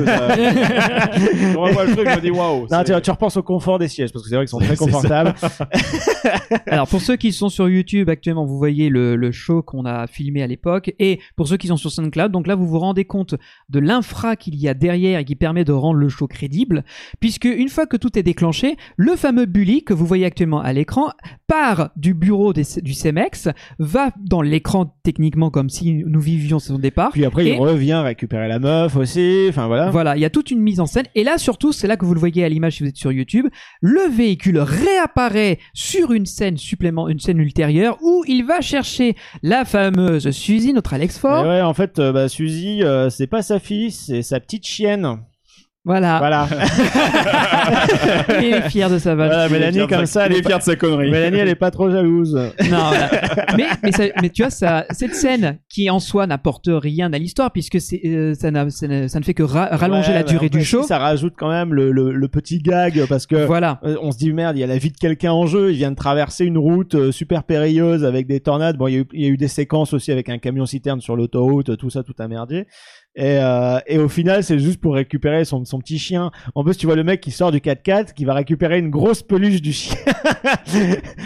[0.76, 2.66] je revois le truc, je me dis waouh.
[2.70, 4.58] Non, c'est- tu, tu repenses au confort des sièges parce que c'est vrai qu'ils sont
[4.58, 5.34] très confortables.
[6.66, 10.06] Alors pour ceux qui sont sur YouTube actuellement, vous voyez le, le show qu'on a
[10.06, 13.04] filmé à l'époque, et pour ceux qui sont sur SoundCloud, donc là vous vous rendez
[13.04, 13.34] compte
[13.68, 16.84] de l'infra qu'il y a derrière et qui permet de rendre le show crédible,
[17.20, 20.72] puisque une fois que tout est déclenché, le fameux bully que vous voyez actuellement à
[20.72, 21.08] l'écran
[21.46, 23.48] part du bureau des- du CEMEX,
[23.78, 27.12] va dans l'écran techniquement comme si nous vivions son départ.
[27.12, 29.46] Puis après, Et- il revient récupérer la meuf aussi.
[29.48, 29.90] Enfin voilà.
[29.90, 31.06] Voilà, il y a toute une mise en scène.
[31.14, 33.12] Et là, surtout, c'est là que vous le voyez à l'image si vous êtes sur
[33.12, 33.46] YouTube.
[33.80, 39.64] Le véhicule réapparaît sur une scène supplément, une scène ultérieure où il va chercher la
[39.64, 41.46] fameuse Suzy, notre Alex Mais Ford.
[41.46, 45.18] ouais, en fait, euh, bah, Suzy, euh, c'est pas sa fille, c'est sa petite chienne.
[45.86, 46.18] Voilà.
[46.18, 46.48] Voilà.
[48.42, 49.28] Il est fier de sa vache.
[49.28, 51.10] Voilà, Mélanie, comme ça, elle il est fier de sa connerie.
[51.12, 52.34] Mélanie, elle est pas trop jalouse.
[52.34, 53.08] Non, voilà.
[53.56, 57.18] mais, mais, ça- mais tu vois, ça, cette scène qui en soi n'apporte rien à
[57.18, 60.14] l'histoire puisque c'est, euh, ça, n'a- ça ne, ça ne fait que ra- rallonger Ouais,
[60.14, 60.82] la bah, durée du show.
[60.82, 63.80] si, Ça rajoute quand même le, le, le petit gag parce que Voilà.
[63.84, 65.70] euh, on se dit merde, il y a la vie de quelqu'un en jeu.
[65.70, 68.76] Il vient de traverser une route euh, super périlleuse avec des tornades.
[68.76, 70.66] Bon, il y, a eu, il y a eu des séquences aussi avec un camion
[70.66, 72.66] citerne sur l'autoroute, tout ça, tout a merdier.
[73.18, 76.30] Et, euh, et au final, c'est juste pour récupérer son, son petit chien.
[76.54, 79.22] En plus, tu vois le mec qui sort du 4x4, qui va récupérer une grosse
[79.22, 79.96] peluche du chien.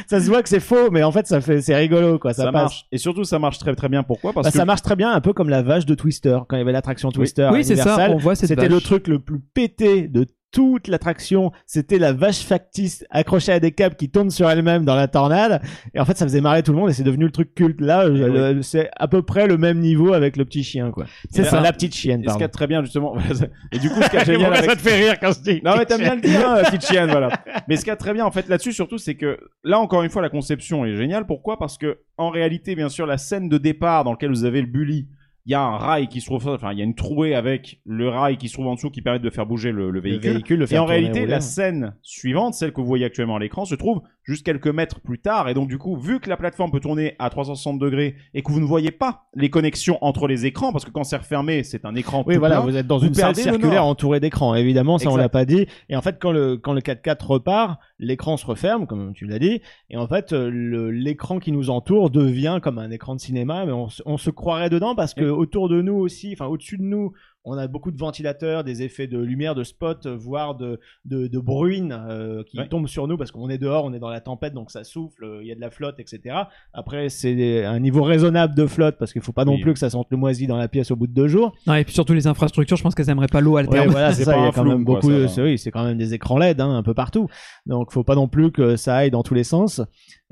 [0.07, 2.32] ça se voit que c'est faux, mais en fait, ça fait, c'est rigolo, quoi.
[2.32, 2.62] Ça, Ça passe.
[2.62, 2.86] marche.
[2.93, 4.03] Et surtout, ça marche très très bien.
[4.03, 4.32] Pourquoi?
[4.32, 6.57] Parce Bah, que ça marche très bien, un peu comme la vache de Twister, quand
[6.57, 7.49] il y avait l'attraction Twister.
[7.53, 8.09] Oui, c'est ça.
[8.11, 11.53] On voit cette C'était le truc le plus pété de toute l'attraction.
[11.66, 15.62] C'était la vache factice accrochée à des câbles qui tourne sur elle-même dans la tornade.
[15.94, 17.80] Et en fait, ça faisait marrer tout le monde et c'est devenu le truc culte.
[17.80, 18.18] Là, oui.
[18.20, 21.07] le- c'est à peu près le même niveau avec le petit chien, quoi.
[21.30, 21.61] C'est ça.
[21.61, 22.44] La petite chienne, Et ce qui pardon.
[22.44, 23.14] est très bien justement.
[23.72, 24.70] et du coup, ce qui est génial avec...
[24.72, 26.86] te fait rire quand je dis Non mais t'aimes bien le dire, hein, la petite
[26.86, 27.30] chienne, voilà.
[27.68, 30.11] Mais ce qui est très bien en fait là-dessus surtout, c'est que là encore une
[30.11, 31.26] fois la conception est géniale.
[31.26, 31.59] Pourquoi?
[31.59, 34.66] Parce que en réalité, bien sûr, la scène de départ dans laquelle vous avez le
[34.66, 35.07] bully,
[35.47, 37.80] il y a un rail qui se trouve, enfin il y a une trouée avec
[37.84, 40.01] le rail qui se trouve en dessous qui permet de faire bouger le, le Le
[40.01, 40.32] véhicule.
[40.32, 43.64] véhicule, le Et en réalité, la scène suivante, celle que vous voyez actuellement à l'écran,
[43.64, 45.49] se trouve juste quelques mètres plus tard.
[45.49, 48.53] Et donc, du coup, vu que la plateforme peut tourner à 360 degrés et que
[48.53, 51.84] vous ne voyez pas les connexions entre les écrans, parce que quand c'est refermé, c'est
[51.84, 54.55] un écran Oui, tout voilà, plein, vous êtes dans vous une salle circulaire entourée d'écrans.
[54.55, 55.22] Évidemment, ça on Exact.
[55.22, 55.66] l'a pas dit.
[55.88, 59.38] Et en fait, quand le quand le 4x4 repart, l'écran se referme, comme tu l'as
[59.38, 63.64] dit, et en fait, euh, l'écran qui nous entoure devient comme un écran de cinéma,
[63.64, 66.83] mais on, on se croirait dedans parce que autour de nous aussi, enfin au-dessus de
[66.83, 67.12] nous,
[67.45, 71.26] on a beaucoup de ventilateurs, des effets de lumière, de spot, euh, voire de de,
[71.26, 72.68] de bruine euh, qui Ouais.
[72.68, 75.24] tombent sur nous parce qu'on est dehors, on est dans la tempête, donc ça souffle,
[75.24, 76.37] euh, il y a de la flotte, etc.
[76.74, 79.62] Après, c'est un niveau raisonnable de flotte parce qu'il faut pas non Oui.
[79.62, 81.55] plus que ça sente le moisi dans la pièce au bout de deux jours.
[81.66, 84.12] Non, et puis surtout les infrastructures, je pense qu'elles aimeraient pas l'eau à Ouais, voilà,
[84.12, 84.37] c'est ça.
[84.37, 85.11] Il y a quand flou, même quoi, beaucoup.
[85.11, 87.26] de- oui, c'est quand même des écrans LED hein, un peu partout.
[87.64, 89.81] Donc, faut pas non plus que ça aille dans tous les sens.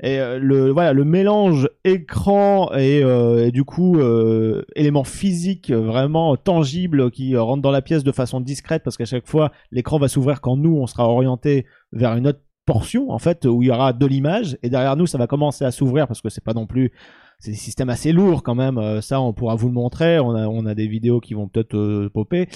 [0.01, 5.71] Et euh, le voilà, le mélange écran et, euh, et du coup euh, éléments physiques
[5.71, 9.51] vraiment tangibles qui euh, rentrent dans la pièce de façon discrète parce qu'à chaque fois
[9.71, 13.61] l'écran va s'ouvrir quand nous on sera orienté vers une autre portion en fait où
[13.61, 16.29] il y aura de l'image et derrière nous ça va commencer à s'ouvrir parce que
[16.29, 16.93] c'est pas non plus
[17.39, 20.35] c'est des systèmes assez lourds quand même euh, ça on pourra vous le montrer on
[20.35, 22.47] a on a des vidéos qui vont peut-être euh, popper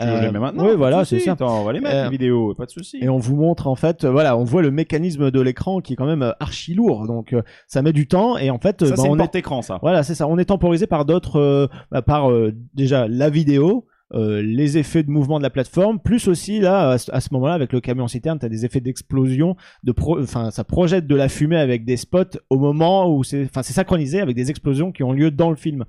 [0.00, 1.32] Euh, maintenant, oui, voilà, c'est ça.
[1.32, 2.98] Attends, on va les mettre, Euh, les vidéos, pas de souci.
[3.00, 5.92] et on vous montre en fait, euh, voilà, on voit le mécanisme de l'écran qui
[5.92, 8.84] est quand même euh, archi lourd, donc euh, ça met du temps et en fait,
[8.84, 9.78] Ça, bah, c'est on est, porte-écran, ça.
[9.82, 13.86] voilà, c'est ça, on est temporisé par d'autres, euh, bah, par euh, déjà la vidéo.
[14.14, 17.72] Euh, les effets de mouvement de la plateforme, plus aussi là à ce, moment-là avec
[17.72, 21.84] le camion citerne, t'as des effets d'explosion, de enfin ça projette de la fumée avec
[21.84, 25.30] des spots au moment où c'est, enfin c'est synchronisé avec des explosions qui ont lieu
[25.30, 25.84] dans le film.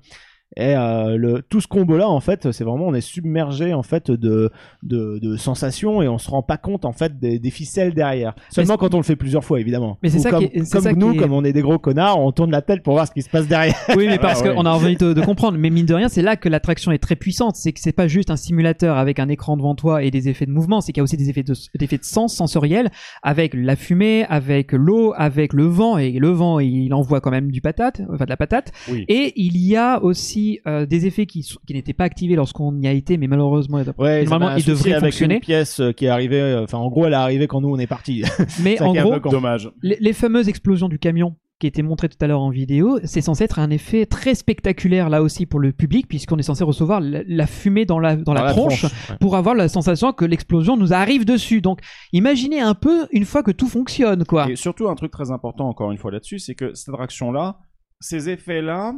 [0.56, 4.10] Et euh, le, tout ce combo-là, en fait, c'est vraiment, on est submergé en fait
[4.10, 4.50] de,
[4.82, 8.34] de, de sensations et on se rend pas compte en fait des, des ficelles derrière.
[8.50, 9.98] Seulement quand on le fait plusieurs fois, évidemment.
[10.02, 11.62] Mais c'est ça comme, qui est- comme ça nous, qui est- comme on est des
[11.62, 13.74] gros connards, on tourne la tête pour voir ce qui se passe derrière.
[13.96, 14.54] Oui, mais parce Ah ouais.
[14.54, 15.58] qu'on a envie de, de comprendre.
[15.58, 17.56] Mais mine de rien, c'est là que l'attraction est très puissante.
[17.56, 20.46] C'est que c'est pas juste un simulateur avec un écran devant toi et des effets
[20.46, 20.80] de mouvement.
[20.80, 22.90] C'est qu'il y a aussi des effets de, des effets de sens sensoriels
[23.22, 25.98] avec la fumée, avec l'eau, avec le vent.
[25.98, 28.70] Et le vent, il envoie quand même du patate, enfin de la patate.
[28.90, 29.04] Oui.
[29.08, 32.92] Et il y a aussi euh, des effets qui, n'étaient pas activés lorsqu'on y a
[32.92, 35.34] été, mais malheureusement, Ouais, normalement, ça ils devraient avec fonctionner.
[35.36, 37.70] une pièce euh, qui est arrivée, euh, enfin en gros, elle est arrivée quand nous
[37.70, 38.22] on est partis.
[38.62, 39.18] Mais en gros.
[39.30, 39.70] Dommage.
[39.82, 43.20] les, les fameuses explosions du camion qui étaient montrées tout à l'heure en vidéo, c'est
[43.20, 47.00] censé être un effet très spectaculaire là aussi pour le public puisqu'on est censé recevoir
[47.00, 49.16] la, la fumée dans la, dans la, tronche, ouais.
[49.20, 51.60] pour avoir la sensation que l'explosion nous arrive dessus.
[51.60, 51.80] Donc
[52.12, 54.50] imaginez un peu une fois que tout fonctionne quoi.
[54.50, 57.58] Et surtout, un truc très important, encore une fois là-dessus, c'est que cette attraction-là,
[58.00, 58.94] ces effets-là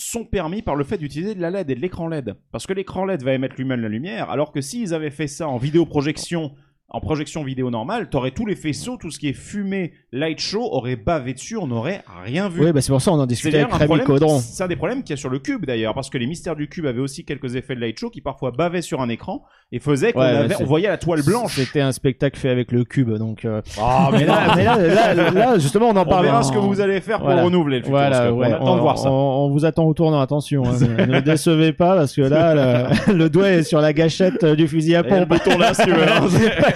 [0.00, 2.34] sont permis par le fait d'utiliser de la LED et de l'écran LED.
[2.52, 5.48] Parce que l'écran LED va émettre lui-même la lumière, alors que s'ils avaient fait ça
[5.48, 6.52] en vidéoprojection,
[6.90, 10.62] en projection vidéo normale, t'aurais tous les faisceaux, tout ce qui est fumée, light show,
[10.72, 12.64] aurait bavé dessus, on n'aurait rien vu.
[12.64, 14.38] Oui, bah c'est pour ça on en discutait avec Rémi Caudron.
[14.40, 16.56] c'est un des problèmes qu'il y a sur le cube d'ailleurs, parce que les mystères
[16.56, 19.42] du cube avaient aussi quelques effets de light show qui parfois bavaient sur un écran
[19.72, 21.54] et faisaient qu'on Ouais, avait- on voyait la toile blanche.
[21.56, 23.44] C'était un spectacle fait avec le cube, donc.
[23.44, 26.24] euh, Ah, mais là, mais là, là, là, justement, on en on parle.
[26.24, 27.44] verra ce que vous allez faire pour Voilà.
[27.44, 28.40] renouveler le Voilà, Futuroscope.
[28.40, 29.10] ouais, on attend de voir ça.
[29.12, 30.64] On, on vous attend au tournant, attention.
[30.66, 30.76] hein.
[31.06, 34.66] ne décevez pas parce que là, le, le doigt est sur la gâchette euh, du
[34.66, 35.28] fusil à pompe.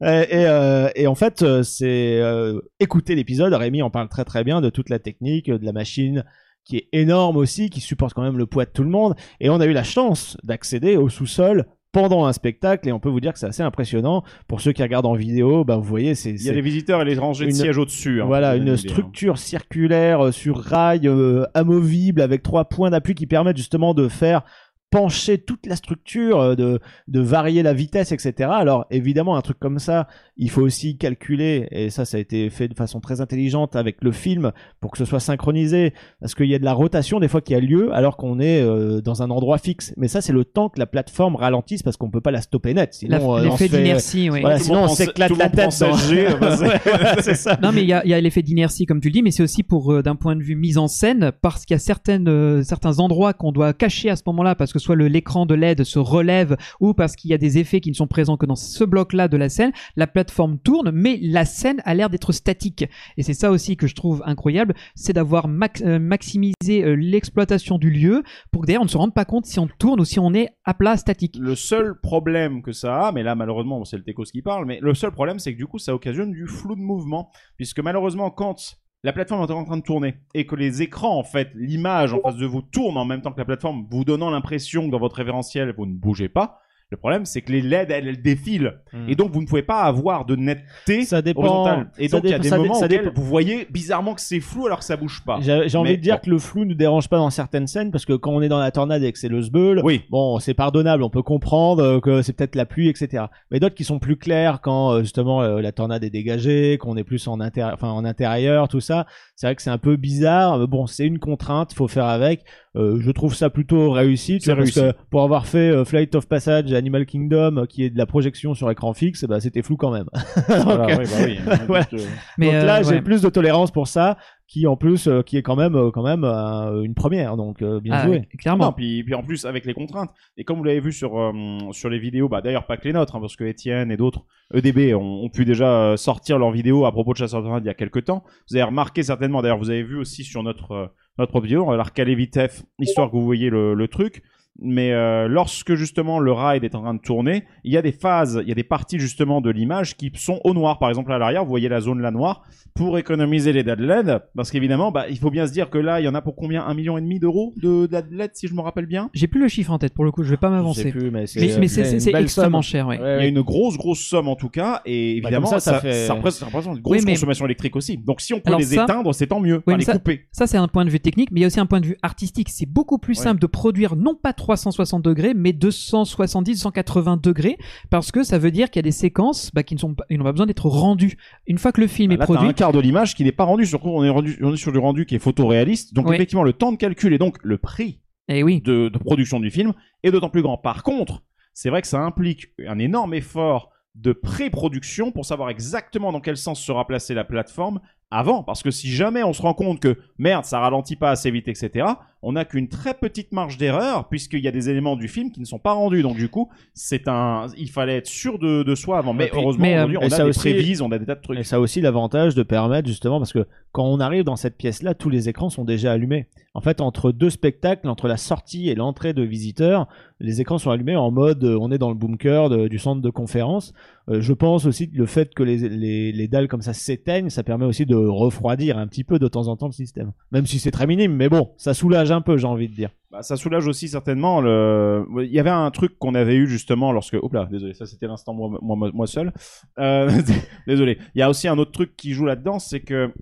[0.00, 3.52] et, euh, et en fait, euh, c'est euh, écouter l'épisode.
[3.52, 6.24] Rémi en parle très très bien de toute la technique, de la machine
[6.64, 9.14] qui est énorme aussi, qui supporte quand même le poids de tout le monde.
[9.40, 13.08] Et on a eu la chance d'accéder au sous-sol pendant un spectacle et on peut
[13.08, 14.22] vous dire que c'est assez impressionnant.
[14.46, 17.00] Pour ceux qui regardent en vidéo, bah, vous voyez, c'est Il y a les visiteurs
[17.00, 18.20] et les rangées de Une- sièges au-dessus.
[18.20, 18.76] hein, voilà, une hein.
[18.76, 24.42] structure circulaire sur rail euh, amovible avec trois points d'appui qui permettent justement de faire
[24.90, 28.48] pencher toute la structure, euh, de, de varier la vitesse, etc.
[28.52, 32.48] Alors évidemment, un truc comme ça, il faut aussi calculer, et ça, ça a été
[32.48, 36.46] fait de façon très intelligente avec le film pour que ce soit synchronisé, parce qu'il
[36.46, 39.22] y a de la rotation des fois qui a lieu alors qu'on est euh, dans
[39.22, 39.92] un endroit fixe.
[39.96, 42.72] Mais ça, c'est le temps que la plateforme ralentisse parce qu'on peut pas la stopper
[42.74, 42.94] net.
[42.94, 44.40] Sinon, euh, on L'effet d'inertie, oui.
[44.40, 45.64] Voilà, sinon on s'éclate la tête.
[45.64, 47.58] dans- 16G, c'est- Voilà, c'est ça.
[47.62, 49.30] Non mais il y a, il y a l'effet d'inertie comme tu le dis, mais
[49.32, 51.78] c'est aussi pour euh, d'un point de vue mise en scène parce qu'il y a
[51.80, 55.46] certaines euh, certains endroits qu'on doit cacher à ce moment-là parce que soit le l'écran
[55.46, 58.36] de LED se relève ou parce qu'il y a des effets qui ne sont présents
[58.36, 62.10] que dans ce bloc-là de la scène, la plateforme tourne mais la scène a l'air
[62.10, 62.84] d'être statique
[63.16, 67.90] et c'est ça aussi que je trouve incroyable, c'est d'avoir euh, maximisé euh, l'exploitation du
[67.90, 70.18] lieu pour que d'ailleurs on ne se rende pas compte si on tourne ou si
[70.18, 71.36] on est à plat statique.
[71.40, 74.78] Le seul problème que ça a, mais là malheureusement c'est le Techos qui parle, mais
[74.80, 78.30] le seul problème c'est que du coup ça occasionne du flou de mouvement, puisque malheureusement
[78.30, 82.12] quand la plateforme est en train de tourner et que les écrans en fait, l'image
[82.14, 84.90] en face de vous tourne en même temps que la plateforme, vous donnant l'impression que
[84.90, 86.60] dans votre référentiel vous ne bougez pas,
[86.90, 88.78] Le problème, c'est que les LED, elles, elles défilent.
[88.94, 89.10] Hmm.
[89.10, 91.42] Et donc, vous ne pouvez pas avoir de netteté Ça dépend.
[91.42, 91.90] horizontale.
[91.98, 93.10] Et donc, il y a des moments dépend.
[93.14, 95.38] vous voyez bizarrement que c'est flou alors que ça bouge pas.
[95.42, 96.20] J'ai envie de dire bon.
[96.24, 98.58] que le flou ne dérange pas dans certaines scènes parce que quand on est dans
[98.58, 100.02] la tornade et que c'est le sbeul, Oui.
[100.08, 103.24] bon, c'est pardonnable, on peut comprendre euh, que c'est peut-être la pluie, etc.
[103.50, 106.96] Mais d'autres qui sont plus clairs quand euh, justement euh, la tornade est dégagée, qu'on
[106.96, 109.04] est plus en, intérie- enfin, en intérieur, tout ça.
[109.36, 110.58] C'est vrai que c'est un peu bizarre.
[110.58, 112.44] mais Bon, c'est une contrainte, faut faire avec.
[112.76, 114.38] Euh, je trouve ça plutôt réussi.
[114.38, 114.80] tu parce réussi.
[114.80, 117.98] que pour avoir fait euh, Flight of Passage, et Animal Kingdom, euh, qui est de
[117.98, 120.06] la projection sur écran fixe, bah, c'était flou quand même.
[120.48, 121.56] Voilà, Donc, oui, bah oui.
[121.66, 121.84] Voilà.
[121.90, 122.00] Donc,
[122.36, 123.02] Mais donc là, j'ai ouais.
[123.02, 124.16] plus de tolérance pour ça,
[124.48, 127.36] qui en plus, euh, qui est quand même, euh, quand même euh, une première.
[127.36, 128.22] Donc euh, bien Ah, joué.
[128.38, 128.64] clairement.
[128.66, 130.10] Non, puis, puis en plus avec les contraintes.
[130.38, 131.32] Et comme vous l'avez vu sur euh,
[131.72, 134.24] sur les vidéos, bah d'ailleurs pas que les nôtres, hein, parce que Étienne et d'autres
[134.54, 137.68] EDB ont, ont pu déjà sortir leurs vidéos à propos de Chasseur de il y
[137.68, 138.24] a quelques temps.
[138.48, 140.86] Vous avez remarqué certainement, d'ailleurs vous avez vu aussi sur notre euh,
[141.18, 144.22] notre propre vidéo, on va la recaler vitef, histoire que vous voyez le, le truc.
[144.60, 147.92] Mais euh, lorsque justement le ride est en train de tourner, il y a des
[147.92, 150.78] phases, il y a des parties justement de l'image qui sont au noir.
[150.80, 152.42] Par exemple à l'arrière, vous voyez la zone là noire
[152.74, 156.00] pour économiser les dead LED, parce qu'évidemment, bah, il faut bien se dire que là,
[156.00, 156.64] il y en a pour combien?
[156.64, 159.10] Un million et demi d'euros de dead LED, si je me rappelle bien?
[159.14, 160.92] J'ai plus le chiffre en tête pour le coup, je vais pas m'avancer.
[161.12, 162.70] mais c'est extrêmement somme.
[162.70, 162.98] cher, ouais.
[163.00, 165.60] Ouais, Il y a une grosse, grosse somme en tout cas, et Bah, évidemment, ça,
[165.60, 167.96] ça, fait- ça représente, ça représente une grosse Oui, mais- consommation électrique aussi.
[167.98, 169.62] Donc si on peut Alors les ça- éteindre, c'est tant mieux.
[169.66, 170.26] mais Enfin, les ça- couper.
[170.32, 171.86] Ça, c'est un point de vue technique, mais il y a aussi un point de
[171.86, 172.48] vue artistique.
[172.50, 173.24] C'est beaucoup plus Ouais.
[173.24, 177.58] simple de produire non pas 360 degrés, mais 270, 180 degrés,
[177.90, 180.04] parce que ça veut dire qu'il y a des séquences bah, qui ne sont pas,
[180.08, 181.18] ils n'ont pas besoin d'être rendues.
[181.46, 183.24] Une fois que le film Bah, est là, t'as produit, un quart de l'image qui
[183.24, 183.66] n'est pas rendu.
[183.66, 185.92] Surtout, on est, rendu, on est sur du rendu qui est photoréaliste.
[185.92, 186.14] Donc Oui.
[186.16, 189.50] effectivement, le temps de calcul et donc le prix eh oui, de, de production du
[189.50, 190.56] film est d'autant plus grand.
[190.56, 191.22] Par contre,
[191.52, 196.36] c'est vrai que ça implique un énorme effort de pré-production pour savoir exactement dans quel
[196.36, 197.80] sens sera placée la plateforme
[198.10, 198.42] avant.
[198.42, 201.48] Parce que si jamais on se rend compte que merde, ça ralentit pas assez vite,
[201.48, 201.86] etc.,
[202.22, 205.40] on n'a qu'une très petite marge d'erreur puisqu'il y a des éléments du film qui
[205.40, 206.02] ne sont pas rendus.
[206.02, 209.12] Donc du coup, c'est un, il fallait être sûr de, de soi avant.
[209.14, 211.06] Mais Et heureusement, mais, euh, on et a ça des aussi- prévises, on a des
[211.06, 211.38] tas de trucs.
[211.38, 214.56] Et ça a aussi l'avantage de permettre justement parce que quand on arrive dans cette
[214.56, 216.26] pièce-là, tous les écrans sont déjà allumés.
[216.54, 219.86] En fait, entre deux spectacles, entre la sortie et l'entrée de visiteurs,
[220.18, 223.00] les écrans sont allumés en mode euh, on est dans le bunker de- du centre
[223.00, 223.72] de conférence.
[224.08, 227.28] Euh, je pense aussi que le fait que les, les, les dalles comme ça s'éteignent,
[227.30, 230.12] ça permet aussi de refroidir un petit peu de temps en temps le système.
[230.32, 232.90] Même si c'est très minime, mais bon, ça soulage un peu, j'ai envie de dire.
[233.10, 235.06] Bah, ça soulage aussi certainement le.
[235.22, 237.14] Il y avait un truc qu'on avait eu justement lorsque.
[237.14, 239.32] Hop là, désolé, ça c'était l'instant moi, moi, moi- seul.
[239.78, 240.10] Euh,
[240.66, 240.98] désolé.
[241.14, 243.12] Il y a aussi un autre truc qui joue là-dedans, c'est que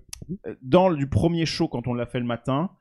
[0.45, 2.71] euh, dans le du premier show quand on l'a fait le matin,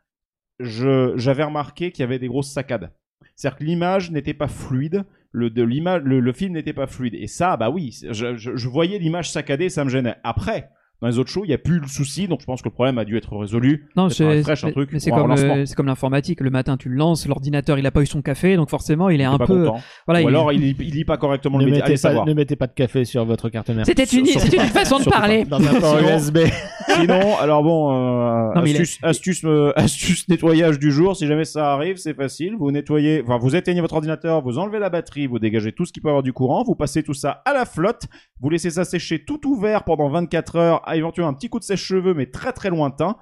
[0.61, 2.91] j'avais remarqué qu'il y avait des grosses saccades.
[3.37, 7.15] C'est-à-dire que l'image n'était pas fluide, le de le, film n'était pas fluide.
[7.15, 10.17] Et ça, bah oui, je, je, je voyais l'image saccadée, ça me gênait.
[10.25, 10.71] Après.
[11.03, 12.73] Dans les autres shows, il n'y a plus le souci, donc je pense que le
[12.73, 13.87] problème a dû être résolu.
[13.97, 16.41] non, c'est comme euh, comme l'informatique.
[16.41, 19.21] Le matin, tu le lances, l'ordinateur, il a pas eu son café, donc forcément, il
[19.21, 19.69] est T'es un pas peu.
[20.07, 21.85] Voilà, Ou il- alors il, lit- il lit pas correctement Ne le média.
[22.03, 23.85] pas, ne mettez pas de café sur votre carte mère.
[23.85, 25.45] C'était une, Sur- c'était une façon de parler.
[25.45, 26.39] Dans un USB.
[26.89, 31.15] Sinon, alors bon, euh, Non, il astuce, astuce, euh, astuce nettoyage du jour.
[31.17, 32.55] Si jamais ça arrive, c'est facile.
[32.59, 35.93] Vous nettoyez, enfin, vous éteignez votre ordinateur, vous enlevez la batterie, vous dégagez tout ce
[35.93, 38.05] qui peut avoir du courant, vous passez tout ça à la flotte,
[38.41, 41.65] vous laissez ça sécher tout ouvert pendant 24 heures, à éventuellement un petit coup de
[41.65, 43.17] sèche-cheveux, mais très très lointain.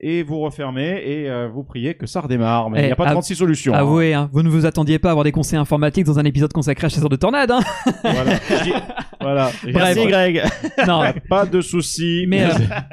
[0.00, 2.68] Et vous refermez et euh, vous priez que ça redémarre.
[2.68, 3.72] Mais il Eh, n'y a pas av- 36 solutions.
[3.74, 3.78] hein.
[3.78, 6.52] Avouez, hein, vous ne vous attendiez pas à avoir des conseils informatiques dans un épisode
[6.52, 7.52] consacré à chasseurs de tornades.
[7.52, 7.60] Hein
[8.02, 8.34] Voilà.
[8.50, 8.72] Je dis-
[9.24, 9.50] voilà.
[9.66, 10.42] Merci Greg.
[10.86, 12.24] non, Pas de soucis.
[12.28, 12.48] Mais euh,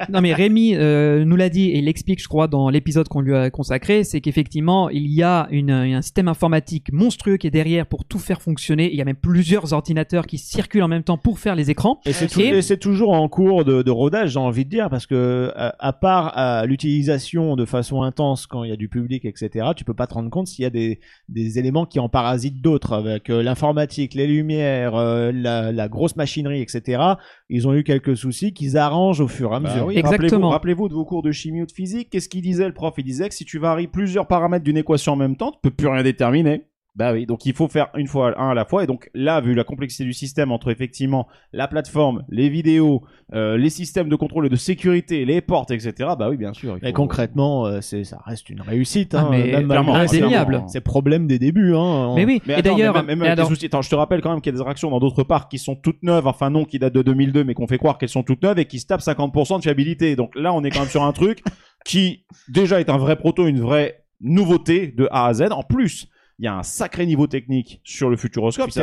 [0.08, 3.34] non mais Rémi euh, nous l'a dit et l'explique je crois dans l'épisode qu'on lui
[3.36, 7.86] a consacré, c'est qu'effectivement il y a une, un système informatique monstrueux qui est derrière
[7.86, 8.90] pour tout faire fonctionner.
[8.90, 12.00] Il y a même plusieurs ordinateurs qui circulent en même temps pour faire les écrans.
[12.06, 15.52] Et c'est, Et- toujours en cours de, de rodage, j'ai envie de dire, parce que
[15.56, 19.68] à, à part à l'utilisation de façon intense quand il y a du public, etc.,
[19.76, 22.60] tu peux pas te rendre compte s'il y a des, des éléments qui en parasitent
[22.62, 27.02] d'autres, avec euh, l'informatique, les lumières, euh, la, la grosse machinerie, etc.
[27.48, 29.86] Ils ont eu quelques soucis qu'ils arrangent au fur et à Bah mesure.
[29.86, 30.20] oui, Exactement.
[30.48, 32.10] Rappelez-vous, rappelez-vous de vos cours de chimie ou de physique.
[32.10, 32.94] Qu'est-ce qu'il disait le prof?
[32.98, 35.70] Il disait que si tu varies plusieurs paramètres d'une équation en même temps, tu peux
[35.70, 36.66] plus rien déterminer.
[36.94, 38.84] Bah oui, donc il faut faire une fois un à la fois.
[38.84, 43.56] Et donc là, vu la complexité du système entre effectivement la plateforme, les vidéos, euh,
[43.56, 45.92] les systèmes de contrôle et de sécurité, les portes, etc.
[46.18, 46.76] Bah oui, bien sûr.
[46.76, 49.14] il Mais faut- concrètement, euh, c'est, ça reste une réussite.
[49.14, 50.64] Ah, Hein, mais même malgré ces- indéniable.
[50.68, 51.74] ces problèmes des débuts.
[51.74, 54.52] Hein, Mais oui, Mais et d'ailleurs, même, alors- attends, je te rappelle quand même qu'il
[54.52, 56.92] y a des attractions dans d'autres parcs qui sont toutes neuves, enfin non, qui datent
[56.92, 59.56] de 2002, mais qu'on fait croire qu'elles sont toutes neuves et qui se tapent 50%
[59.56, 60.14] de fiabilité.
[60.14, 61.42] Donc là, on est quand même sur un truc
[61.86, 65.44] qui déjà est un vrai proto, une vraie nouveauté de A à Z.
[65.52, 66.08] En plus,
[66.42, 68.66] il y a un sacré niveau technique sur le Futuroscope.
[68.66, 68.74] Puis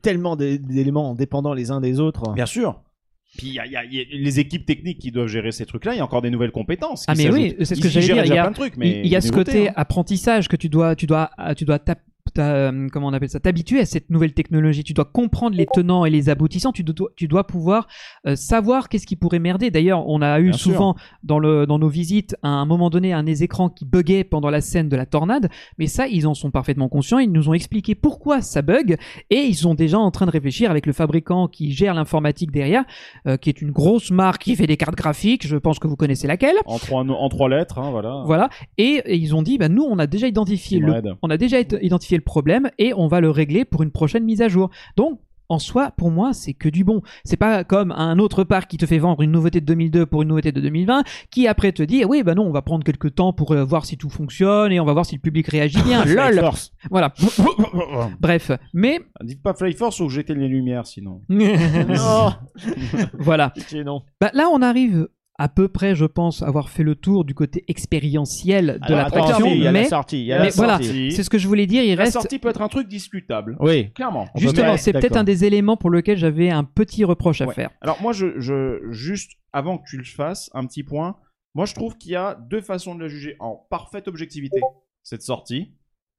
[0.00, 2.32] tellement, ça d'éléments dépendants les uns des autres.
[2.32, 2.80] Bien sûr.
[3.36, 5.94] Puis il y a, y y les équipes techniques qui doivent gérer ces trucs-là.
[5.94, 7.04] Il y a encore des nouvelles compétences.
[7.08, 8.24] Ah qui mais oui, c'est ce que j'allais dire.
[8.24, 9.72] Il y a, plein de trucs, mais il y a ce côté hein.
[9.74, 13.40] apprentissage que tu dois, tu dois, tu dois tap- t'as, euh, comment on appelle ça,
[13.40, 14.84] t'habituer à cette nouvelle technologie.
[14.84, 16.72] Tu dois comprendre les tenants et les aboutissants.
[16.72, 17.86] Tu dois, tu dois pouvoir
[18.26, 19.70] euh, savoir qu'est-ce qui pourrait merder.
[19.70, 20.72] D'ailleurs, on a eu Bien sûr.
[20.72, 24.24] souvent dans le dans nos visites à un moment donné un des écrans qui buguait
[24.24, 25.48] pendant la scène de la tornade.
[25.78, 27.18] Mais ça, ils en sont parfaitement conscients.
[27.18, 28.96] Ils nous ont expliqué pourquoi ça bug
[29.30, 32.84] et ils sont déjà en train de réfléchir avec le fabricant qui gère l'informatique derrière,
[33.26, 35.46] euh, qui est une grosse marque qui fait des cartes graphiques.
[35.46, 36.56] Je pense que vous connaissez laquelle.
[36.66, 38.22] En trois, no- en trois lettres, hein, voilà.
[38.26, 38.48] Voilà.
[38.78, 41.58] Et, et ils ont dit, bah, nous, on a déjà identifié le, on a déjà
[41.60, 44.70] identifié le problème et on va le régler pour une prochaine mise à jour.
[44.96, 47.02] Donc, en soi, pour moi, c'est que du bon.
[47.24, 50.22] C'est pas comme un autre parc qui te fait vendre une nouveauté de 2002 pour
[50.22, 53.14] une nouveauté de 2020, qui après te dit, oui, bah non, on va prendre quelques
[53.14, 55.82] temps pour euh, voir si tout fonctionne et on va voir si le public réagit
[55.82, 56.04] bien.
[56.06, 56.38] Lol.
[56.38, 56.72] Force.
[56.90, 57.12] Voilà.
[58.20, 58.50] Bref.
[58.72, 61.20] Mais, Dites pas Fly Force ou j'étais les lumières sinon.
[61.28, 62.32] Non,
[63.18, 63.52] voilà.
[63.84, 64.02] non.
[64.20, 67.64] Bah, là, on arrive à peu près, je pense, avoir fait le tour du côté
[67.68, 70.20] expérientiel de Alors, l'attraction, attention, il y a mais la sortie.
[70.20, 71.12] Il y a mais la voilà, sortie.
[71.12, 71.82] c'est ce que je voulais dire.
[71.82, 73.56] Il La reste sortie peut être un truc discutable.
[73.60, 73.90] Oui.
[73.92, 74.28] Clairement.
[74.36, 77.54] Justement, c'est peut-être un des éléments pour lequel j'avais un petit reproche à Ouais.
[77.54, 77.70] faire.
[77.80, 81.16] Alors moi, je, je, juste avant que tu le fasses, un petit point.
[81.54, 84.60] Moi, je trouve qu'il y a deux façons de la juger en parfaite objectivité,
[85.02, 85.72] cette sortie.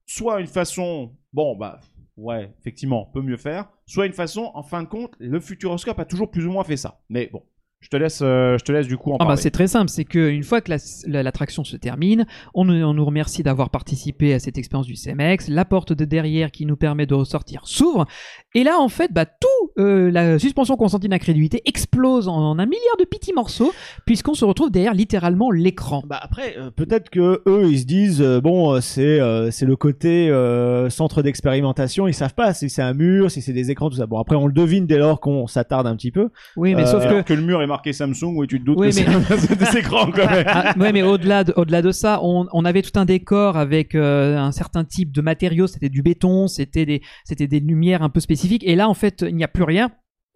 [0.06, 1.80] Soit une façon, bon, bah,
[2.18, 3.70] ouais, effectivement, on peut mieux faire.
[3.86, 6.78] Soit une façon, en fin de compte, le Futuroscope a toujours plus ou moins fait
[6.78, 7.02] ça.
[7.10, 7.42] Mais bon,
[7.84, 9.42] je te laisse, euh, je te laisse du coup en Ah bah, parler.
[9.42, 12.94] c'est très simple, c'est qu'une fois que la- la- l'attraction se termine, on, nous- on
[12.94, 16.78] nous remercie d'avoir participé à cette expérience du CMX, la porte de derrière qui nous
[16.78, 18.06] permet de ressortir s'ouvre,
[18.56, 19.48] et là en fait, bah, tout
[19.80, 23.74] euh, la suspension consentie d'incrédulité explose en, en un milliard de petits morceaux,
[24.06, 26.04] puisqu'on se retrouve derrière littéralement l'écran.
[26.08, 29.76] Bah après, euh, peut-être que eux, ils se disent euh, bon, c'est euh, c'est le
[29.76, 32.08] côté euh, centre d'expérimentation.
[32.08, 34.06] Ils savent pas si c'est un mur, si c'est des écrans, tout ça.
[34.06, 36.30] Bon, après, on le devine dès lors qu'on s'attarde un petit peu.
[36.56, 38.78] Oui, mais Euh, sauf que que le mur est marqué Samsung, oui, tu te doutes
[38.80, 40.44] Oui, que mais- c'est écrans quand même.
[40.48, 43.96] Ah, ouais, mais au-delà de, au-delà de ça, on, on avait tout un décor avec
[43.96, 45.68] euh, un certain type de matériaux.
[45.68, 48.64] C'était du béton, c'était des, c'était des lumières un peu spécifiques.
[48.66, 49.92] Et là, en fait, il n'y a plus rien.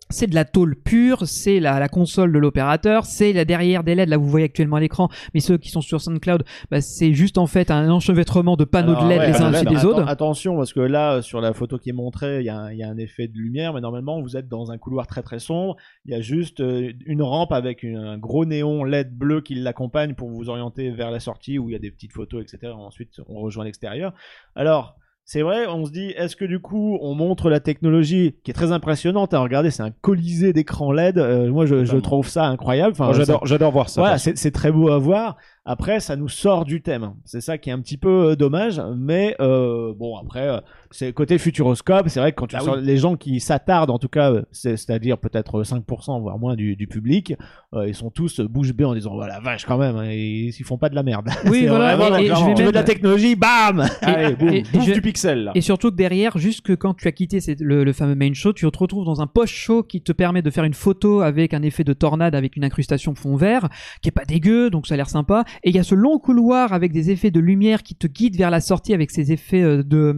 [0.10, 3.94] C'est de la tôle pure, c'est la, la console de l'opérateur, c'est la derrière des
[3.94, 7.14] LED, là vous voyez actuellement à l'écran, mais ceux qui sont sur SoundCloud, bah, c'est
[7.14, 9.86] juste en fait un enchevêtrement de panneaux Alors, de LED ouais, les uns au-dessus des
[9.86, 10.08] autres.
[10.08, 12.72] Attention, parce que là, euh, sur la photo qui est montrée, il y, a un-
[12.72, 15.24] il y a un effet de lumière, mais normalement, vous êtes dans un couloir très
[15.24, 15.76] très sombre.
[16.06, 19.56] Il y a juste euh, une rampe avec une- un gros néon LED bleu qui
[19.56, 22.72] l'accompagne pour vous orienter vers la sortie où il y a des petites photos, etc.
[22.78, 24.14] Ensuite, on rejoint l'extérieur.
[24.56, 24.96] Alors,
[25.30, 28.54] c'est vrai, on se dit, est-ce que du coup, on montre la technologie qui est
[28.54, 29.34] très impressionnante?
[29.34, 31.18] Hein, Regardez, c'est un colisée d'écran LED.
[31.18, 32.94] Euh, moi, je, je trouve ça incroyable.
[32.94, 34.00] Enfin, j'adore, j'adore voir ça.
[34.00, 35.36] voilà, c'est très beau à voir.
[35.70, 37.12] Après, ça nous sort du thème.
[37.26, 38.82] C'est ça qui est un petit peu euh, dommage.
[38.98, 40.60] Mais euh, bon, après, euh,
[40.92, 42.08] c'est côté futuroscope.
[42.08, 44.78] C'est vrai que quand tu Bah sors- les gens qui s'attardent, en tout cas, c'est-
[44.78, 47.36] c'est-à-dire peut-être 5% voire moins du, du public,
[47.74, 49.98] euh, ils sont tous bouche bée en disant voilà vache quand même.
[49.98, 51.28] hein, ils, ils font pas de la merde.
[51.46, 53.86] Oui, voilà, vraiment, et- et je vais tu veux de la technologie, bam.
[54.02, 54.50] Allez, boum.
[54.50, 55.52] et- Bouffe je- du pixel là.
[55.56, 58.34] Et surtout que derrière, juste que quand tu as quitté cette- le, le fameux main
[58.34, 61.54] show, tu te retrouves dans un post-show qui te permet de faire une photo avec
[61.54, 63.68] un effet de tornade avec une incrustation fond vert,
[64.02, 65.44] qui est pas dégueu, donc ça a l'air sympa.
[65.64, 68.36] Et il y a ce long couloir avec des effets de lumière qui te guident
[68.36, 70.16] vers la sortie avec ces effets euh, de,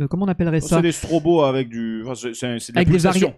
[0.00, 2.02] euh, comment on appellerait ça C'est des strobos avec du.
[2.04, 2.84] enfin, c'est, c'est- des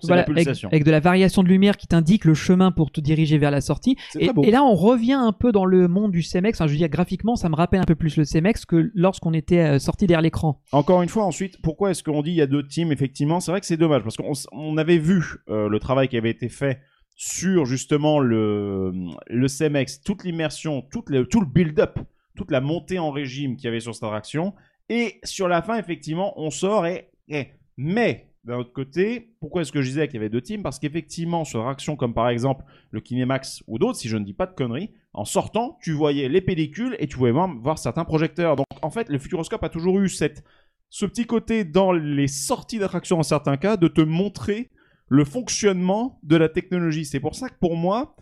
[0.03, 0.69] voilà, avec, pulsation.
[0.69, 3.61] avec de la variation de lumière qui t'indique le chemin pour te diriger vers la
[3.61, 3.97] sortie.
[4.11, 4.43] C'est Et, très beau.
[4.45, 6.51] et là, on revient un peu dans le monde du CMX.
[6.55, 9.33] Enfin, je veux dire, graphiquement, ça me rappelle un peu plus le CMX que lorsqu'on
[9.33, 10.61] était euh, sorti derrière l'écran.
[10.73, 13.51] Encore une fois, ensuite, pourquoi est-ce qu'on dit il y a deux teams Effectivement, c'est
[13.51, 16.49] vrai que c'est dommage parce qu'on on avait vu euh, le travail qui avait été
[16.49, 16.81] fait
[17.17, 18.93] sur justement le,
[19.29, 21.99] le toute l'immersion, toute le- tout le build-up,
[22.37, 24.55] toute la montée en régime qu'il y avait sur cette attraction.
[24.89, 27.09] Et sur la fin, effectivement, on sort et.
[27.29, 27.49] et-
[27.79, 30.63] mais, d'un autre côté, pourquoi est-ce que je disais qu'il y avait deux teams?
[30.63, 34.35] Parce qu'effectivement, sur attractions comme par exemple le Kinemax ou d'autres, si je ne dis
[34.35, 38.05] pas de conneries, en sortant, tu voyais les pellicules et tu pouvais même voir certains
[38.05, 38.55] projecteurs.
[38.55, 40.45] Donc en fait, le Futuroscope a toujours eu cette,
[40.91, 44.71] ce petit côté dans les sorties d'attractions en certains cas de te montrer
[45.09, 47.05] le fonctionnement de la technologie.
[47.05, 48.17] C'est pour ça que pour moi,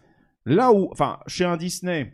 [0.45, 2.13] là où, enfin, chez un Disney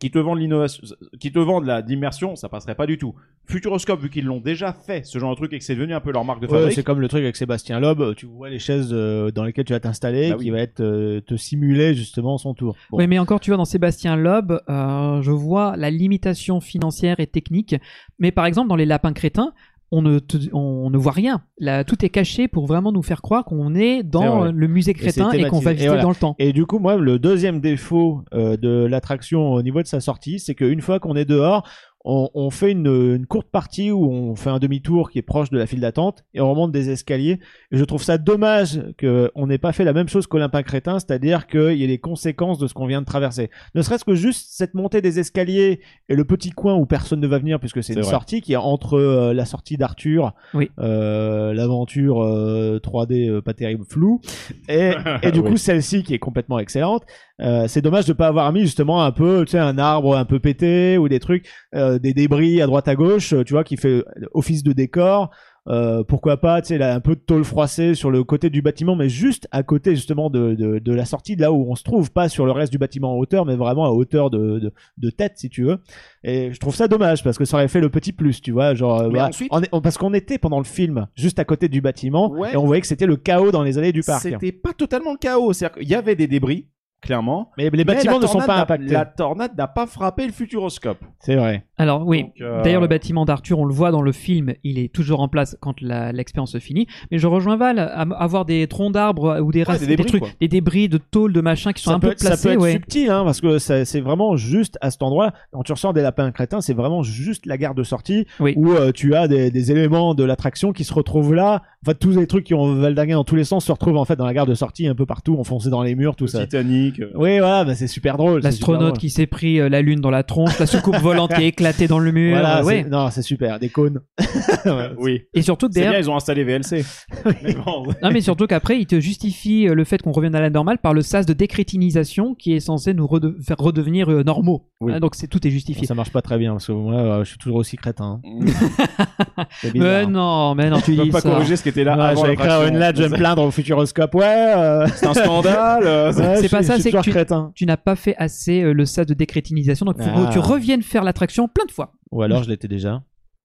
[0.00, 0.84] qui te vend de l'innovation,
[1.18, 3.14] qui te vend de la d'immersion, ça passerait pas du tout.
[3.46, 6.00] Futuroscope, vu qu'ils l'ont déjà fait, ce genre de truc et que c'est devenu un
[6.00, 6.74] peu leur marque de Ouais, fabrique.
[6.74, 8.14] c'est comme le truc avec Sébastien Loeb.
[8.14, 10.44] Tu vois les chaises euh, dans lesquelles tu vas t'installer, Bah oui.
[10.44, 12.76] qui va être euh, te simuler justement son tour.
[12.90, 12.98] Bon.
[12.98, 17.26] Oui, mais encore, tu vois, dans Sébastien Loeb, euh, je vois la limitation financière et
[17.26, 17.74] technique.
[18.18, 19.52] Mais par exemple, dans les lapins crétins,
[19.90, 21.42] on ne, te- on ne voit rien.
[21.58, 25.30] Là, tout est caché pour vraiment nous faire croire qu'on est dans le musée crétin
[25.30, 26.02] et, qu'on va visiter voilà.
[26.02, 26.34] dans le temps.
[26.38, 30.38] Et du coup, moi, le deuxième défaut euh, de l'attraction au niveau de sa sortie,
[30.38, 31.66] c'est qu'une fois qu'on est dehors,
[32.10, 35.50] on, on fait une, une courte partie où on fait un demi-tour qui est proche
[35.50, 37.38] de la file d'attente et on remonte des escaliers.
[37.70, 41.46] Et je trouve ça dommage qu'on n'ait pas fait la même chose qu'Olympin Crétin, c'est-à-dire
[41.46, 43.50] qu'il y ait les conséquences de ce qu'on vient de traverser.
[43.74, 47.26] Ne serait-ce que juste cette montée des escaliers et le petit coin où personne ne
[47.26, 48.10] va venir puisque c'est une vrai.
[48.10, 50.70] sortie qui est entre euh, la sortie d'Arthur, Oui.
[50.78, 54.22] euh, l'aventure euh, 3D euh, pas terrible flou
[54.70, 55.50] et, et du Oui.
[55.50, 57.02] coup celle-ci qui est complètement excellente.
[57.40, 60.24] Euh, c'est dommage de pas avoir mis justement un peu, tu sais, un arbre un
[60.24, 63.62] peu pété ou des trucs, euh, des débris à droite à gauche, euh, tu vois,
[63.64, 64.04] qui fait
[64.34, 65.30] office de décor.
[65.68, 68.96] Euh, pourquoi pas, tu sais, un peu de tôle froissée sur le côté du bâtiment,
[68.96, 71.82] mais juste à côté justement de, de, de la sortie, de là où on se
[71.82, 74.72] trouve, pas sur le reste du bâtiment en hauteur, mais vraiment à hauteur de, de,
[74.96, 75.76] de tête, si tu veux.
[76.24, 78.74] Et je trouve ça dommage parce que ça aurait fait le petit plus, tu vois,
[78.74, 81.44] genre, euh, bah, ensuite- on est- on- parce qu'on était pendant le film juste à
[81.44, 82.54] côté du bâtiment Ouais.
[82.54, 84.22] et on voyait que c'était le chaos dans les allées du parc.
[84.22, 85.52] C'était pas totalement le chaos.
[85.52, 86.66] C'est-à-dire qu'il y avait des débris,
[87.00, 87.50] clairement.
[87.56, 88.92] Mais les bâtiments ne sont pas impactés.
[88.92, 91.04] La tornade n'a pas frappé le futuroscope.
[91.20, 91.67] C'est vrai.
[91.78, 94.92] Alors oui, euh, d'ailleurs le bâtiment d'Arthur, on le voit dans le film, il est
[94.92, 96.86] toujours en place quand l'expérience se finit.
[97.10, 100.20] Mais je rejoins Val, à avoir des troncs d'arbres ou des, Ouais, des débris, trucs,
[100.22, 100.30] quoi.
[100.40, 102.48] des débris de tôle, de machin qui sont ça un peu être, ça placés.
[102.48, 102.72] peut être ouais.
[102.72, 105.32] subtil, hein, parce que c'est vraiment juste à cet endroit.
[105.52, 108.54] Quand tu ressors des lapins crétins, c'est vraiment juste la gare de sortie Oui.
[108.56, 111.62] où euh, tu as des, des éléments de l'attraction qui se retrouvent là.
[111.86, 114.04] En fait, tous les trucs qui ont valdagué dans tous les sens se retrouvent en
[114.04, 116.40] fait dans la gare de sortie, un peu partout, enfoncés dans les murs, tout ça.
[116.40, 116.98] Titanic.
[117.00, 118.40] euh, Oui, voilà, bah, c'est super drôle.
[118.42, 121.52] L'astronaute qui s'est pris euh, la lune dans la tronche, la soucoupe volante qui est
[121.88, 122.32] dans le mur.
[122.34, 122.82] Voilà, euh, ouais.
[122.84, 124.00] c'est- non, c'est super, des cônes.
[124.98, 125.22] Oui.
[125.34, 126.84] Et surtout C'est bien, derrière, ils ont installé VLC.
[127.42, 130.40] Mais bon, non mais surtout qu'après, il te justifie euh, le fait qu'on revienne à
[130.40, 134.22] la normale par le sas de décrétinisation qui est censé nous rede- faire redevenir euh,
[134.22, 134.66] normaux.
[134.80, 134.92] Oui.
[134.92, 135.86] Hein, donc c'est tout est justifié.
[135.86, 138.20] Ça marche pas très bien parce que moi, euh, je suis toujours aussi crétin.
[138.24, 138.40] hein.
[139.60, 139.88] C'est bizarre.
[139.88, 141.30] Mais non, mais non, tu tu peux dis pas ça.
[141.30, 142.74] corriger ce qui était là avant J'allais écrire l'attraction.
[142.74, 144.14] une lettre, je vais me plaindre au Futuroscope.
[144.14, 144.24] Ouais,
[144.56, 145.82] euh, C'est un scandale.
[145.84, 147.52] euh, ouais, C'est je pas suis- ça, je suis c'est que toujours tu- crétin.
[147.54, 150.26] Tu n'as pas fait assez euh, le sas de décrétinisation, donc il faut Ah.
[150.28, 151.92] que tu reviennes faire l'attraction plein de fois.
[152.12, 153.02] Ou alors je l'étais déjà.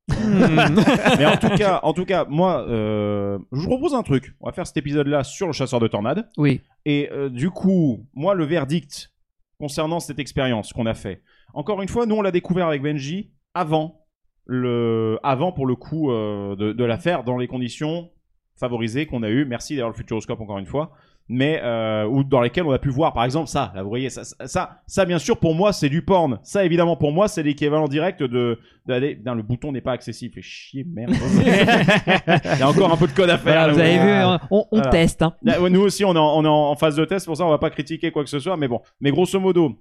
[0.09, 4.35] Mais en tout cas, en tout cas, moi, euh, je vous propose un truc.
[4.41, 6.29] On va faire cet épisode-là sur le chasseur de tornades.
[6.37, 6.61] Oui.
[6.85, 9.11] Et euh, du coup, moi, le verdict
[9.59, 11.23] concernant cette expérience qu'on a fait.
[11.53, 14.05] Encore une fois, nous, on l'a découvert avec Benji avant
[14.45, 18.11] le, avant pour le coup euh, de, de la faire dans les conditions
[18.59, 19.45] favorisées qu'on a eues.
[19.45, 20.91] Merci d'ailleurs le Futuroscope encore une fois.
[21.29, 23.71] Mais euh, ou dans lesquelles on a pu voir, par exemple, ça.
[23.75, 26.37] Là, vous voyez, ça, ça, ça, ça, bien sûr, pour moi, c'est du porn.
[26.43, 29.17] Ça, évidemment, pour moi, c'est l'équivalent direct de d'aller.
[29.25, 30.33] Le bouton n'est pas accessible.
[30.33, 31.13] Fait chier, merde.
[31.37, 33.53] Il y a encore un peu de code à faire.
[33.67, 34.91] Voilà, vous avez vu, on, on Voilà.
[34.91, 35.21] teste.
[35.21, 35.33] hein.
[35.43, 37.49] Là, Nous aussi, on est, en, on est en phase de test, pour ça, on
[37.49, 38.81] va pas critiquer quoi que ce soit, mais bon.
[38.99, 39.79] Mais grosso modo,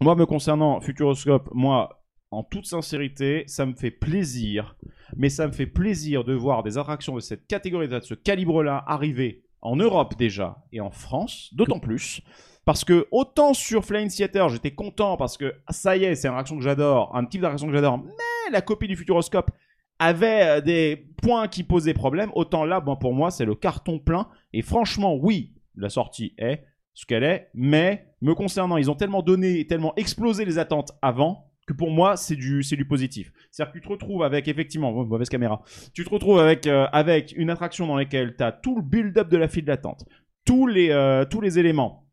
[0.00, 4.76] moi, me concernant Futuroscope, moi, en toute sincérité, ça me fait plaisir,
[5.16, 8.82] mais ça me fait plaisir de voir des attractions de cette catégorie, de ce calibre-là,
[8.86, 12.20] arriver en Europe déjà et en France, d'autant plus.
[12.64, 16.28] Parce que autant sur Flying Theater, j'étais content parce que ah, ça y est, c'est
[16.28, 19.50] une attraction que j'adore, un type d'attraction que j'adore, mais la copie du Futuroscope
[19.98, 23.98] avait euh, des points qui posaient problème, autant là, bon, pour moi, c'est le carton
[23.98, 24.28] plein.
[24.52, 26.64] Et franchement, oui, la sortie est
[26.94, 31.50] ce qu'elle est, mais me concernant, ils ont tellement donné, tellement explosé les attentes avant
[31.66, 33.32] que pour moi, c'est du, c'est du positif.
[33.50, 35.62] C'est-à-dire que tu te retrouves avec, effectivement, oh, mauvaise caméra,
[35.92, 39.28] tu te retrouves avec, euh, avec une attraction dans laquelle tu as tout le build-up
[39.28, 40.04] de la file d'attente,
[40.44, 42.06] tous les, euh, tous les éléments,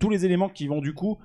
[0.00, 1.18] tous les éléments qui vont du coup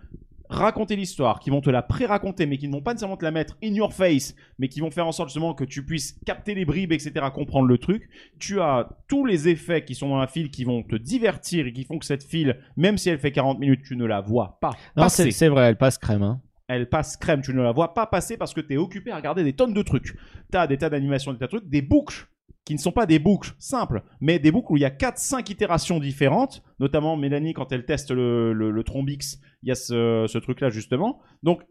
[0.51, 3.31] raconter l'histoire, qui vont te la pré-raconter, mais qui ne vont pas nécessairement te la
[3.31, 6.53] mettre in your face, mais qui vont faire en sorte justement que tu puisses capter
[6.53, 8.09] les bribes, etc., comprendre le truc.
[8.37, 11.73] Tu as tous les effets qui sont dans la file qui vont te divertir et
[11.73, 14.57] qui font que cette file, même si elle fait 40 minutes, tu ne la vois
[14.59, 16.23] pas Non, c'est vrai, elle passe crème.
[16.23, 16.41] Hein.
[16.73, 19.17] Elle passe crème, tu ne la vois pas passer parce que tu es occupé à
[19.17, 20.15] regarder des tonnes de trucs.
[20.51, 22.27] Tu as des tas d'animations, des tas de trucs, des boucles
[22.63, 25.51] qui ne sont pas des boucles simples, mais des boucles où il y a 4-5
[25.51, 30.25] itérations différentes, notamment Mélanie quand elle teste le, le, le Trombix, il y a ce,
[30.29, 31.19] ce truc-là justement.
[31.43, 31.63] Donc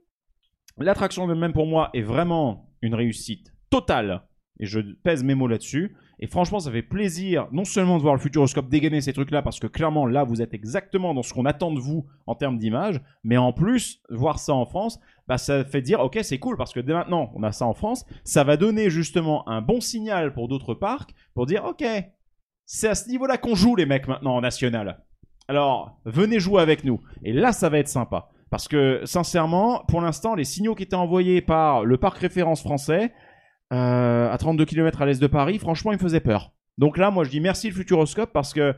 [0.77, 4.27] l'attraction elle-même pour moi est vraiment une réussite totale,
[4.59, 5.97] et je pèse mes mots là-dessus.
[6.23, 9.59] Et franchement, ça fait plaisir non seulement de voir le Futuroscope dégainer ces trucs-là, parce
[9.59, 13.01] que clairement là, vous êtes exactement dans ce qu'on attend de vous en termes d'image,
[13.25, 16.73] mais en plus, voir ça en France, bah, ça fait dire ok c'est cool parce
[16.73, 20.35] que dès maintenant on a ça en France, ça va donner justement un bon signal
[20.35, 21.85] pour d'autres parcs pour dire ok
[22.67, 25.05] c'est à ce niveau-là qu'on joue les mecs maintenant en national.
[25.47, 30.01] Alors venez jouer avec nous et là ça va être sympa parce que sincèrement pour
[30.01, 33.13] l'instant les signaux qui étaient envoyés par le parc référence français
[33.71, 36.53] à 32 km à l'est de Paris franchement ils me faisaient peur.
[36.79, 38.75] Donc là moi je dis merci le Futuroscope parce que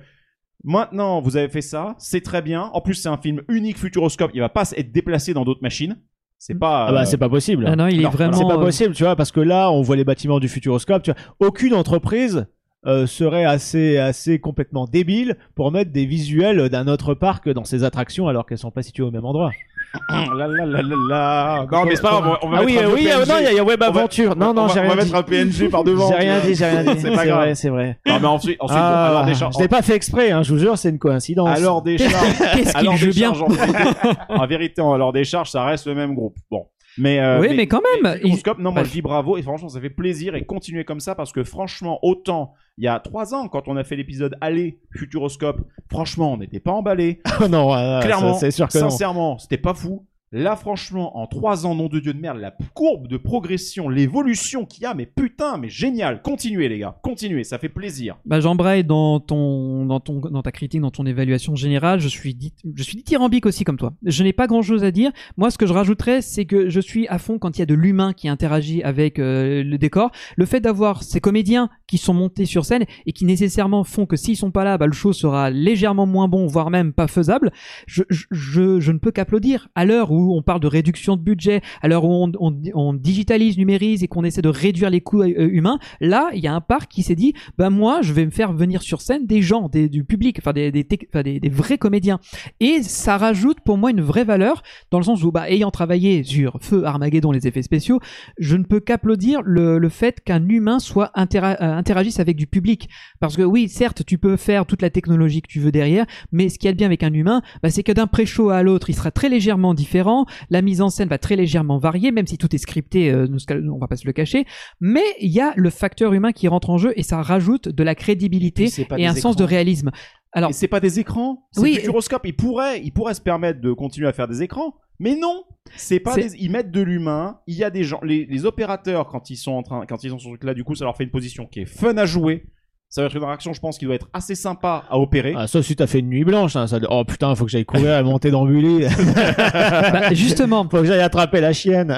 [0.64, 2.70] Maintenant, vous avez fait ça, c'est très bien.
[2.73, 4.31] En plus, c'est un film unique Futuroscope.
[4.35, 5.97] Il va pas être déplacé dans d'autres machines.
[6.39, 6.86] C'est pas.
[6.89, 7.66] Ah bah euh, c'est pas possible.
[7.66, 8.32] Ah non, il est non, vraiment.
[8.32, 11.02] C'est pas euh, possible, tu vois, parce que là, on voit les bâtiments du Futuroscope.
[11.02, 12.47] Tu vois, aucune entreprise
[12.86, 17.82] euh, serait assez, assez complètement débile pour mettre des visuels d'un autre parc dans ses
[17.85, 19.51] attractions alors qu'elles sont pas situées au même endroit.
[20.10, 21.66] la la la la.
[21.70, 23.12] Non, mais c'est pas grave, on va ah mettre oui, un vieux oui, PNG.
[23.12, 24.36] euh, non, il y a- il y a Web On va- Aventure.
[24.36, 25.12] Non, on non, va- j'ai on rien va dit.
[25.12, 26.09] mettre un PNG par devant.
[26.09, 27.01] J'ai rien dit, j'ai rien dit.
[27.01, 27.39] C'est pas grave.
[27.40, 27.98] vrai, c'est vrai.
[28.06, 30.52] Non, mais ensuite, ensuite Ah, alors des char- je l'ai pas fait exprès, hein, je
[30.52, 31.48] vous jure, c'est une coïncidence.
[31.56, 32.39] Alors des charges.
[32.55, 33.98] Qu'est-ce qu'il alors joue des bien charges, en vérité,
[34.31, 36.36] en vérité, alors des charges, ça reste le même groupe.
[36.51, 36.66] Bon.
[36.98, 39.81] Mais, euh, Oui, mais quand même, Futuroscope, non, moi je dis bravo et franchement ça
[39.81, 43.48] fait plaisir et continuer comme ça parce que franchement autant il y a trois ans
[43.48, 45.60] quand on a fait l'épisode Aller Futuroscope,
[45.90, 47.20] franchement on n'était pas emballé.
[47.40, 48.90] Oh non, euh, Clairement, ça, c'est sûr que non.
[48.90, 50.06] sincèrement, c'était pas fou.
[50.34, 54.64] Là, franchement, en trois ans, nom de Dieu de merde, la courbe de progression, l'évolution
[54.64, 56.22] qu'il y a, mais putain, mais génial.
[56.22, 58.16] Continuez, les gars, continuez, ça fait plaisir.
[58.24, 62.00] Bah, j'embraye dans ton, dans ton, dans ta critique, dans ton évaluation générale.
[62.00, 63.92] Je suis dit, je suis dithyrambique aussi comme toi.
[64.06, 65.12] Je n'ai pas grand chose à dire.
[65.36, 67.66] Moi, ce que je rajouterais, c'est que je suis à fond quand il y a
[67.66, 70.12] de l'humain qui interagit avec euh, le décor.
[70.38, 74.16] Le fait d'avoir ces comédiens qui sont montés sur scène et qui nécessairement font que
[74.16, 77.52] s'ils sont pas là, bah, le show sera légèrement moins bon, voire même pas faisable.
[77.86, 79.68] Je, je, je, je ne peux qu'applaudir.
[79.74, 84.02] À l'heure où on parle de réduction de budget, à l'heure où on, digitalise, numérise
[84.02, 86.90] et qu'on essaie de réduire les coûts euh, humains, là, il y a un parc
[86.90, 90.04] qui s'est dit, bah moi, je vais me faire venir sur scène des gens, du
[90.04, 92.20] public, enfin des, vrais comédiens.
[92.60, 96.22] Et ça rajoute pour moi une vraie valeur dans le sens où, bah, ayant travaillé
[96.22, 98.00] sur Feu, Armageddon, les effets spéciaux,
[98.38, 102.88] je ne peux qu'applaudir le, fait qu'un humain soit euh, interagisse avec du public.
[103.20, 106.48] Parce que oui, certes, tu peux faire toute la technologie que tu veux derrière, mais
[106.48, 108.94] ce qui est bien avec un humain, bah, c'est que d'un pré-show à l'autre, il
[108.94, 110.11] sera très légèrement différent.
[110.51, 113.26] La mise en scène va très légèrement varier, même si tout est scripté, euh,
[113.72, 114.44] on va pas se le cacher.
[114.80, 117.82] Mais il y a le facteur humain qui rentre en jeu et ça rajoute de
[117.82, 119.90] la crédibilité et un sens de réalisme.
[120.32, 121.47] Alors, c'est pas des écrans.
[121.52, 121.74] C'est Oui.
[121.74, 122.22] Futuroscope.
[122.24, 124.74] Il pourrait, il pourrait se permettre de continuer à faire des écrans.
[124.98, 125.44] Mais non,
[125.76, 126.14] c'est pas.
[126.14, 126.36] Des...
[126.39, 127.40] Ils mettent de l'humain.
[127.47, 130.10] Il y a des gens, les, les opérateurs quand ils sont en train, quand ils
[130.10, 132.06] sont sur ce truc-là, du coup, ça leur fait une position qui est fun à
[132.06, 132.47] jouer.
[132.94, 135.32] Ça va être une réaction, je pense, qui doit être assez sympa à opérer.
[135.35, 136.78] Ah, sauf si t'as fait une nuit blanche, hein, ça...
[136.90, 138.85] oh putain, faut que j'aille courir et monter dans Bully.
[139.39, 141.97] bah, justement, faut que j'aille attraper la chienne.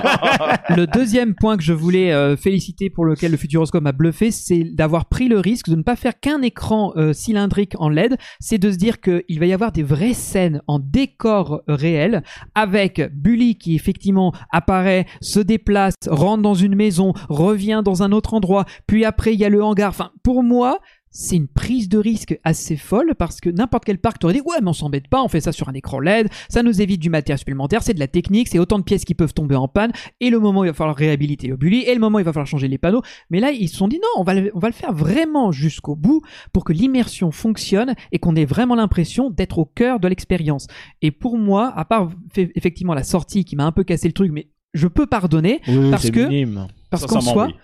[0.70, 4.64] le deuxième point que je voulais euh, féliciter pour lequel le Futuroscope m'a bluffé, c'est
[4.64, 8.58] d'avoir pris le risque de ne pas faire qu'un écran euh, cylindrique en LED, c'est
[8.58, 12.24] de se dire qu'il va y avoir des vraies scènes en décor réel
[12.56, 18.34] avec Bully qui effectivement apparaît, se déplace, rentre dans une maison, revient dans un autre
[18.34, 19.90] endroit, puis après il y a le hangar.
[19.90, 20.80] Enfin, pour moi,
[21.16, 24.56] c'est une prise de risque assez folle parce que n'importe quel parc t'aurait dit ouais
[24.60, 27.08] mais on s'embête pas, on fait ça sur un écran LED, ça nous évite du
[27.08, 29.92] matériel supplémentaire, c'est de la technique, c'est autant de pièces qui peuvent tomber en panne
[30.18, 32.24] et le moment où il va falloir réhabiliter le bully et le moment où il
[32.24, 33.02] va falloir changer les panneaux.
[33.30, 35.52] Mais là ils se sont dit non, on va le, on va le faire vraiment
[35.52, 36.22] jusqu'au bout
[36.52, 40.66] pour que l'immersion fonctionne et qu'on ait vraiment l'impression d'être au cœur de l'expérience.
[41.00, 44.14] Et pour moi, à part fait- effectivement la sortie qui m'a un peu cassé le
[44.14, 46.66] truc, mais je peux pardonner Oui, Parce que- minime.
[46.90, 47.54] parce qu'en soi, oui.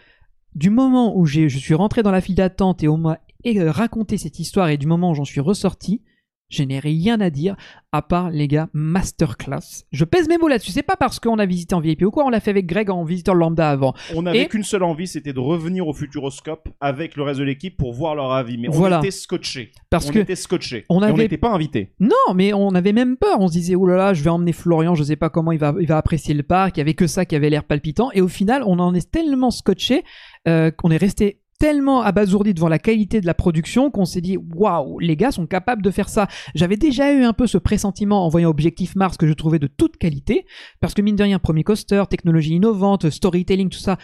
[0.54, 4.18] Du moment où je suis rentré dans la file d'attente et on m'a euh, raconté
[4.18, 6.02] cette histoire et du moment où j'en suis ressorti,
[6.50, 7.56] je n'ai rien à dire
[7.92, 9.84] à part les gars masterclass.
[9.92, 10.70] Je pèse mes mots là-dessus.
[10.72, 12.24] C'est pas parce qu'on a visité en VIP ou quoi.
[12.24, 13.94] On l'a fait avec Greg en visiteur lambda avant.
[14.14, 17.44] On n'avait Et- qu'une seule envie, c'était de revenir au Futuroscope avec le reste de
[17.44, 18.58] l'équipe pour voir leur avis.
[18.58, 18.98] Mais on Voilà.
[18.98, 19.72] était scotchés.
[19.90, 20.84] Parce on que était scotchés.
[20.88, 21.92] on avait- n'était pas invités.
[22.00, 23.36] Non, mais on avait même peur.
[23.40, 25.58] On se disait, oh là là, je vais emmener Florian, je sais pas comment il
[25.58, 26.76] va, il va apprécier le parc.
[26.76, 28.10] Il y avait que ça qui avait l'air palpitant.
[28.12, 30.04] Et au final, on en est tellement scotché
[30.48, 34.38] euh, qu'on est resté tellement abasourdi devant la qualité de la production qu'on s'est dit
[34.56, 36.26] waouh les gars sont capables de faire ça.
[36.54, 39.66] J'avais déjà eu un peu ce pressentiment en voyant Objectif Mars que je trouvais de
[39.66, 40.46] toute qualité
[40.80, 43.98] parce que mine de rien premier coaster technologie innovante storytelling tout ça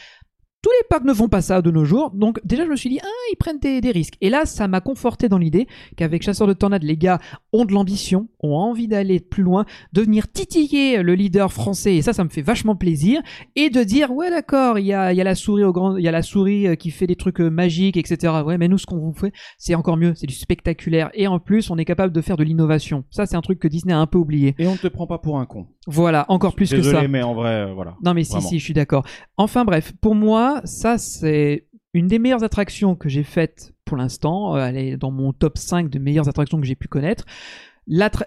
[0.67, 2.91] tous les parcs ne font pas ça de nos jours, donc déjà je me suis
[2.91, 4.15] dit, ah, ils prennent des, des risques.
[4.21, 7.21] Et là, ça m'a conforté dans l'idée qu'avec Chasseurs de Tornades, les gars
[7.53, 12.03] ont de l'ambition, ont envie d'aller plus loin, de venir titiller le leader français, et
[12.03, 13.21] ça, ça me fait vachement plaisir,
[13.55, 16.03] et de dire, ouais, d'accord, il y a, y a la souris au grand, il
[16.05, 18.33] y a la souris euh, qui fait des trucs euh, magiques, etc.
[18.45, 21.39] Ouais, mais nous, ce qu'on vous fait, c'est encore mieux, c'est du spectaculaire, et en
[21.39, 23.05] plus, on est capable de faire de l'innovation.
[23.11, 24.57] Ça, c'est un truc que Disney a un peu oublié.
[24.59, 25.69] Et on ne te prend pas pour un con.
[25.87, 27.09] Voilà, encore plus Désolé, que ça.
[27.09, 27.95] mais en vrai, euh, voilà.
[28.03, 28.49] Non mais si Vraiment.
[28.49, 29.05] si, je suis d'accord.
[29.37, 34.57] Enfin bref, pour moi, ça c'est une des meilleures attractions que j'ai faites pour l'instant.
[34.57, 37.25] Euh, Elle est dans mon top 5 de meilleures attractions que j'ai pu connaître.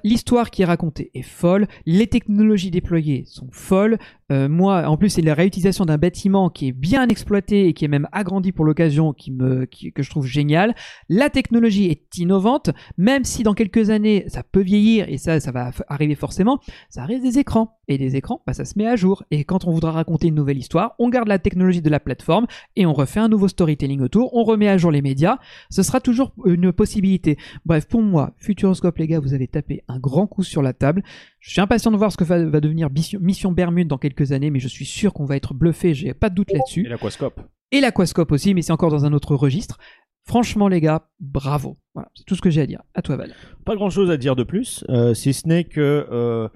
[0.05, 3.97] L'histoire qui est racontée est folle, les technologies déployées sont folles.
[4.31, 7.83] Euh, moi, en plus, c'est la réutilisation d'un bâtiment qui est bien exploité et qui
[7.83, 10.75] est même agrandi pour l'occasion, qui me, que je trouve génial.
[11.09, 15.51] La technologie est innovante, même si dans quelques années ça peut vieillir et ça, ça
[15.51, 16.59] va arriver forcément.
[16.89, 19.23] Ça reste des écrans et des écrans, bah, ça se met à jour.
[19.31, 22.45] Et quand on voudra raconter une nouvelle histoire, on garde la technologie de la plateforme
[22.75, 24.33] et on refait un nouveau storytelling autour.
[24.35, 25.39] On remet à jour les médias.
[25.69, 27.37] Ce sera toujours une possibilité.
[27.65, 31.03] Bref, pour moi, Futuroscope, les gars, vous avez tapé un grand coup sur la table.
[31.39, 34.51] Je suis impatient de voir ce que va, devenir Mission, Mission Bermude dans quelques années,
[34.51, 36.85] mais je suis sûr qu'on va être bluffé, j'ai pas de doute là-dessus.
[36.85, 37.41] Et l'aquascope.
[37.71, 39.79] Et l'aquascope aussi, mais c'est encore dans un autre registre.
[40.25, 41.77] Franchement, les gars, bravo.
[41.95, 42.83] Voilà, c'est tout ce que j'ai à dire.
[42.93, 43.33] À toi, Val.
[43.65, 46.47] Pas grand chose à dire de plus, euh, si ce n'est que euh,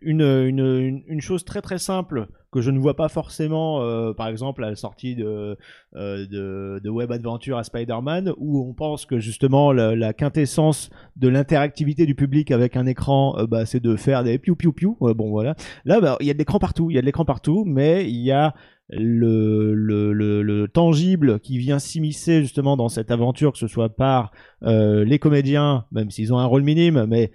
[0.00, 4.28] une, une, une, chose très très simple que je ne vois pas forcément, euh, par
[4.28, 5.56] exemple, à la sortie de,
[5.96, 11.28] euh, de, de Web Adventure à Spider-Man, où on pense que justement la, quintessence de
[11.28, 14.96] l'interactivité du public avec un écran, euh, bah, c'est de faire des piou piou piou.
[15.00, 15.54] Bon voilà.
[15.84, 18.08] Là, bah, il y a de l'écran partout, il y a de l'écran partout, mais
[18.08, 18.54] il y a
[18.90, 23.88] le, le, le, le tangible qui vient s'immiscer justement dans cette aventure, que ce soit
[23.88, 27.32] par les comédiens, même s'ils ont un rôle minime, mais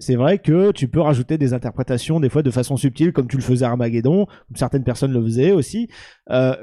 [0.00, 3.36] c'est vrai que tu peux rajouter des interprétations des fois de façon subtile, comme tu
[3.36, 5.88] le faisais à Armageddon, comme certaines personnes le faisaient aussi.
[6.30, 6.54] Euh,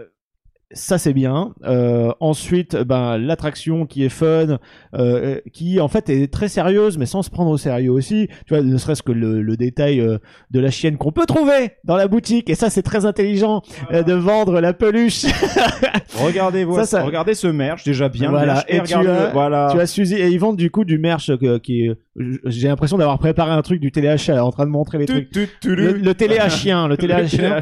[0.71, 1.53] ça c'est bien.
[1.63, 4.59] Euh, ensuite, ben l'attraction qui est fun,
[4.95, 8.27] euh, qui en fait est très sérieuse, mais sans se prendre au sérieux aussi.
[8.45, 10.17] Tu vois, ne serait-ce que le, le détail euh,
[10.51, 13.61] de la chienne qu'on peut trouver dans la boutique, et ça c'est très intelligent
[13.93, 15.23] euh, de vendre la peluche.
[16.21, 18.29] Regardez, Ça, ça- regardez ce merch, déjà bien.
[18.31, 18.53] Voilà.
[18.55, 19.69] merch, Et tu as- voilà.
[19.71, 21.95] tu as Suzy et ils vendent du coup du merch euh, qui est-
[22.45, 25.29] j'ai l'impression d'avoir préparé un truc du téléachat en train de montrer les trucs.
[25.29, 27.61] Tu- tu- tu- Le, le télé à chien, le télé à chien.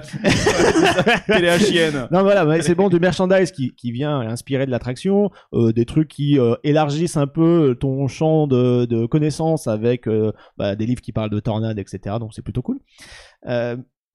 [1.27, 2.07] Télé à chienne.
[2.11, 5.85] Non voilà, mais c'est bon du merchandise qui, qui vient inspirer de l'attraction, euh, des
[5.85, 10.85] trucs qui euh, élargissent un peu ton champ de, de connaissances avec euh, bah, des
[10.85, 12.15] livres qui parlent de tornades, etc.
[12.19, 12.79] Donc c'est plutôt cool.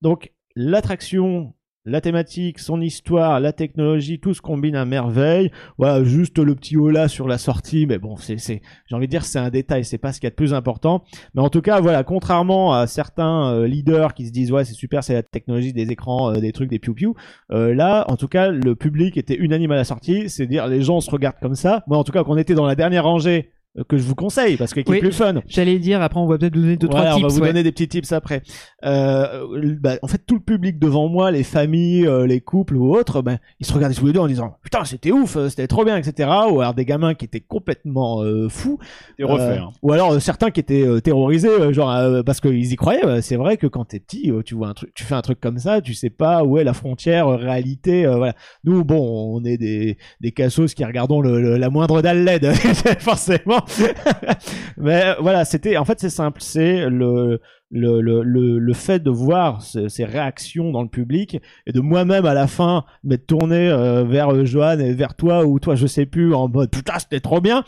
[0.03, 1.53] Donc l'attraction,
[1.87, 5.51] la thématique, son histoire, la technologie, tout se combine à merveille.
[5.79, 9.11] Voilà, juste le petit hola sur la sortie, mais bon, c'est, c'est, j'ai envie de
[9.11, 11.05] dire, c'est un détail, c'est pas ce qu'il y a de plus important.
[11.35, 14.75] Mais en tout cas, voilà, contrairement à certains euh, leaders qui se disent ouais, c'est
[14.75, 17.15] super, c'est la technologie des écrans, euh, des trucs, des piou piou.
[17.51, 20.83] Euh, là, en tout cas, le public était unanime à la sortie, c'est dire les
[20.83, 21.83] gens se regardent comme ça.
[21.87, 23.53] Moi, en tout cas, qu'on était dans la dernière rangée
[23.89, 24.97] que je vous conseille parce que qui Oui.
[24.99, 25.35] est plus fun.
[25.47, 27.35] J'allais dire, après, on va peut-être vous donner deux, Voilà, trois on va tips.
[27.37, 27.49] vous ouais.
[27.49, 28.43] donner des petits tips après.
[28.85, 32.95] Euh, bah, en fait, tout le public devant moi, les familles, euh, les couples ou
[32.97, 35.67] autres, ben, ils se regardaient tous les deux en disant putain c'était ouf, euh, c'était
[35.69, 36.29] trop bien, etc.
[36.51, 38.79] Ou alors des gamins qui étaient complètement euh, fous.
[39.19, 39.43] Et refait.
[39.43, 39.71] Euh, hein.
[39.83, 43.05] ou alors euh, certains qui étaient euh, terrorisés, euh, genre euh, parce qu'ils y croyaient.
[43.05, 45.23] Euh, C'est vrai que quand t'es petit, euh, tu vois un truc, tu fais un
[45.23, 48.05] truc comme ça, tu sais pas où est la frontière euh, réalité.
[48.07, 48.35] euh, voilà.
[48.65, 52.53] Nous, bon, on est des des cassos qui regardons le, le- la moindre dalle LED,
[52.99, 53.60] forcément.
[54.77, 57.41] Mais euh, voilà, c'était en fait c'est simple, c'est le
[57.73, 61.81] le, le, le, le fait de voir ce- ces réactions dans le public et de
[61.81, 65.77] moi-même à la fin m'être tourné euh, vers euh, Johan et vers toi ou toi
[65.77, 67.65] je sais plus en mode putain c'était trop bien.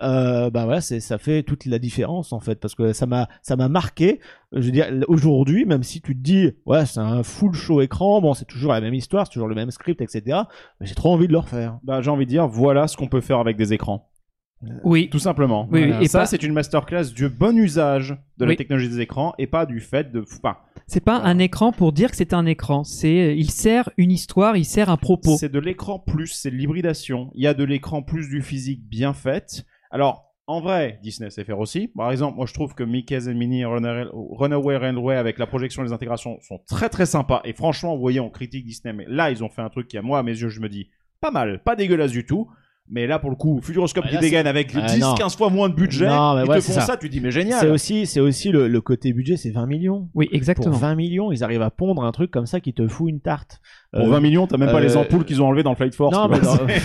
[0.00, 3.26] Euh, bah voilà c'est ça fait toute la différence en fait parce que ça m'a
[3.42, 4.20] ça m'a marqué.
[4.52, 8.20] Je veux dire aujourd'hui même si tu te dis ouais c'est un full show écran
[8.20, 10.42] bon c'est toujours la même histoire c'est toujours le même script etc
[10.78, 11.78] mais j'ai trop envie de le refaire.
[11.82, 14.08] Bah, j'ai envie de dire, voilà ce qu'on peut faire avec des écrans.
[14.84, 15.08] Oui.
[15.08, 15.68] Tout simplement.
[15.70, 16.02] Oui, oui, Voilà.
[16.02, 18.56] et ça, pas- c'est une masterclass du bon usage de la Oui.
[18.56, 20.20] technologie des écrans et pas du fait de.
[20.22, 20.56] Enfin,
[20.88, 22.82] C'est pas un écran pour dire que c'est un écran.
[22.82, 25.36] C'est, il sert une histoire, il sert un propos.
[25.36, 27.30] c'est de l'écran plus, c'est de l'hybridation.
[27.34, 29.64] Il y a de l'écran plus du physique bien fait.
[29.90, 31.88] Alors, en vrai, Disney sait faire aussi.
[31.88, 35.82] Par exemple, moi je trouve que Mickey's and Minnie Runaway Runaway Railway avec la projection
[35.82, 37.42] et les intégrations sont très très sympas.
[37.44, 39.98] Et franchement, vous voyez, on critique Disney, mais là ils ont fait un truc qui,
[39.98, 40.88] à moi, à mes yeux, je me dis,
[41.20, 42.48] pas mal, pas dégueulasse du tout.
[42.90, 45.14] Mais là, pour le coup, Futuroscope Ah, qui là, dégaine avec Ah, non.
[45.14, 46.80] 10-15 fois moins de budget, Non, mais ils ouais, te font ça.
[46.80, 46.96] ça.
[46.96, 47.60] tu dis, mais génial.
[47.60, 50.76] c'est aussi c'est aussi le, le côté budget c'est 20 millions Oui, pour exactement.
[50.76, 53.60] 20 millions ils arrivent à pondre un truc comme ça qui te fout une tarte
[53.92, 55.76] Pour Euh, 20 millions, t'as même pas euh, les ampoules qu'ils ont enlevées dans le
[55.76, 56.14] Flight Force.
[56.16, 56.38] Non, mais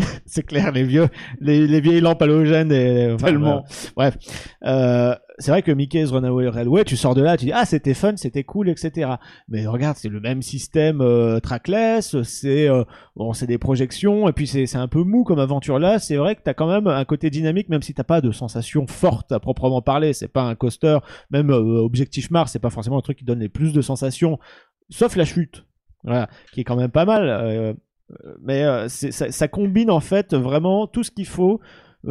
[0.26, 1.08] c'est clair, les vieux,
[1.40, 3.64] les, les vieilles lampes halogènes et enfin, Tellement.
[3.96, 4.16] Bref,
[4.64, 7.94] euh, c'est vrai que Mickey's Runaway Railway, tu sors de là, tu dis ah c'était
[7.94, 9.12] fun, c'était cool, etc.
[9.48, 12.84] Mais regarde, c'est le même système euh, trackless, c'est euh,
[13.16, 15.98] bon, c'est des projections et puis c'est un peu mou comme aventure là.
[15.98, 18.86] C'est vrai que t'as quand même un côté dynamique, même si t'as pas de sensation
[18.86, 20.12] forte à proprement parler.
[20.12, 20.98] C'est pas un coaster,
[21.30, 24.38] même euh, Objectif Mars, c'est pas forcément un truc qui donne les plus de sensations,
[24.90, 25.64] sauf la chute,
[26.52, 27.76] qui est quand même pas mal.
[28.42, 31.60] mais ça, combine en fait vraiment tout ce qu'il faut.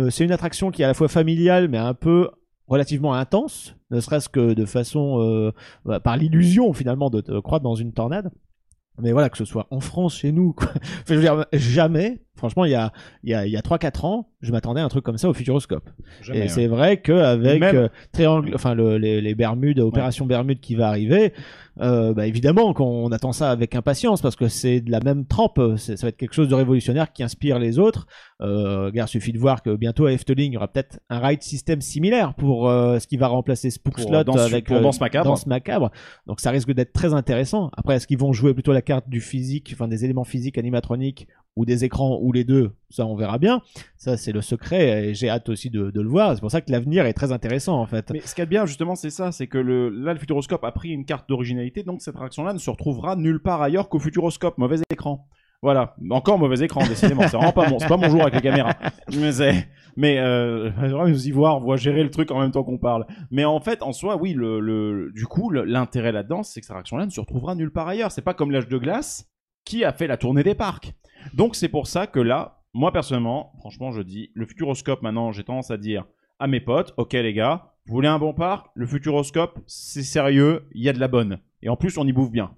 [0.09, 2.29] C'est une attraction qui est à la fois familiale mais un peu
[2.69, 5.51] relativement intense, ne serait-ce que de façon euh,
[5.85, 8.31] bah, par l'illusion finalement de te croire dans une tornade.
[9.01, 10.67] Mais voilà, que ce soit en France, chez nous, quoi.
[10.75, 12.91] Enfin, je veux dire, jamais, franchement, il y a,
[13.23, 15.29] il y a, il y a 3-4 ans, je m'attendais à un truc comme ça
[15.29, 15.89] au Futuroscope.
[16.21, 16.47] Jamais, Et ouais.
[16.49, 20.89] c'est vrai qu'avec Même- euh, triangle, enfin le- les, les Bermudes, opération Bermude qui va
[20.89, 21.31] arriver,
[21.81, 25.59] euh, bah, évidemment qu'on attend ça avec impatience parce que c'est de la même trempe.
[25.77, 28.07] Ça va être quelque chose de révolutionnaire qui inspire les autres.
[28.41, 31.41] Euh, regarde, suffit de voir que bientôt à Efteling, il y aura peut-être un ride
[31.41, 34.81] system similaire pour euh, ce qui va remplacer Spook Slot euh, Danse- avec pour euh,
[34.81, 35.25] Danse Macabre.
[35.25, 35.91] Danse Macabre.
[36.27, 37.69] Donc ça risque d'être très intéressant.
[37.75, 41.27] Après, est-ce qu'ils vont jouer plutôt la carte du physique, enfin des éléments physiques animatroniques
[41.59, 43.61] ou des écrans ou les deux Ça, on verra bien.
[43.97, 46.33] Ça, c'est le secret et j'ai hâte aussi de, le voir.
[46.33, 48.09] C'est pour ça que l'avenir est très intéressant en fait.
[48.13, 50.63] Mais ce qu'il y a bien, justement, c'est ça, c'est que le, là, le Futuroscope
[50.63, 53.99] a pris une carte d'originalité, donc cette attraction-là ne se retrouvera nulle part ailleurs qu'au
[53.99, 54.57] Futuroscope.
[54.57, 55.27] Mauvais écran.
[55.61, 57.23] Voilà, encore mauvais écran, décidément.
[57.23, 57.67] C'est vraiment pas.
[57.77, 58.75] C'est pas mon jour avec les caméras.
[59.13, 59.65] Mais
[59.97, 60.71] mais euh,
[61.07, 63.05] nous y voir, on voit gérer le truc en même temps qu'on parle.
[63.31, 66.71] Mais en fait, en soi, oui, le, le du coup, l'intérêt là-dedans, c'est que cette
[66.71, 68.13] attraction-là ne se retrouvera nulle part ailleurs.
[68.13, 69.29] C'est pas comme l'âge de glace
[69.65, 70.93] qui a fait la tournée des parcs.
[71.33, 75.43] Donc c'est pour ça que là, moi personnellement, franchement, je dis, le Futuroscope maintenant, j'ai
[75.43, 76.05] tendance à dire
[76.39, 78.67] à mes potes, ok les gars, vous voulez un bon parc?
[78.75, 81.39] Le Futuroscope, c'est sérieux, il y a de la bonne.
[81.61, 82.51] Et en plus, on y bouffe bien.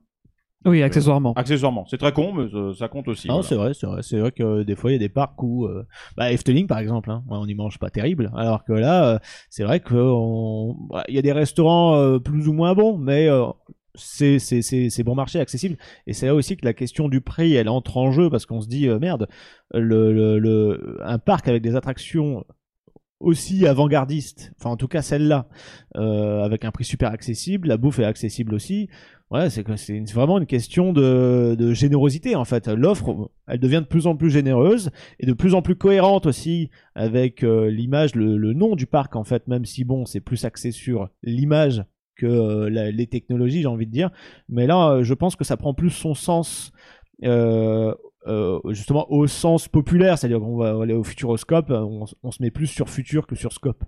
[0.64, 1.34] Oui, accessoirement.
[1.34, 3.28] Accessoirement, c'est très con, mais ça, ça compte aussi.
[3.28, 3.48] Non, voilà.
[3.48, 4.04] c'est vrai, c'est vrai.
[4.04, 6.68] C'est vrai que euh, des fois, il y a des parcs où, euh, bah, Efteling
[6.68, 8.30] par exemple, hein, on y mange pas terrible.
[8.36, 9.20] Alors que là, euh,
[9.50, 13.28] c'est vrai que on- bah, y a des restaurants euh, plus ou moins bons, mais
[13.28, 13.48] euh,
[13.96, 15.78] c'est bon marché, accessible.
[16.08, 18.62] Et c'est là aussi que la question du prix, elle entre en jeu parce qu'on
[18.62, 19.28] se dit euh, merde,
[19.74, 22.44] le, le, un parc avec des attractions
[23.20, 25.48] aussi avant-gardistes, enfin en tout cas celle-là,
[25.96, 28.90] euh, avec un prix super accessible, la bouffe est accessible aussi.
[29.30, 29.64] Ouais, c'est
[30.12, 32.68] vraiment une question de, de générosité en fait.
[32.68, 34.90] L'offre, elle devient de plus en plus généreuse
[35.20, 39.16] et de plus en plus cohérente aussi avec euh, l'image, le, le nom du parc
[39.16, 39.48] en fait.
[39.48, 41.86] Même si bon, c'est plus axé sur l'image
[42.22, 44.12] que euh, les technologies, j'ai envie de dire.
[44.50, 46.72] Mais là, euh, je pense que ça prend plus son sens.
[47.24, 47.94] euh,
[48.70, 52.88] justement au sens populaire, c'est-à-dire qu'on va aller au futuroscope, on se met plus sur
[52.90, 53.84] futur que sur scope.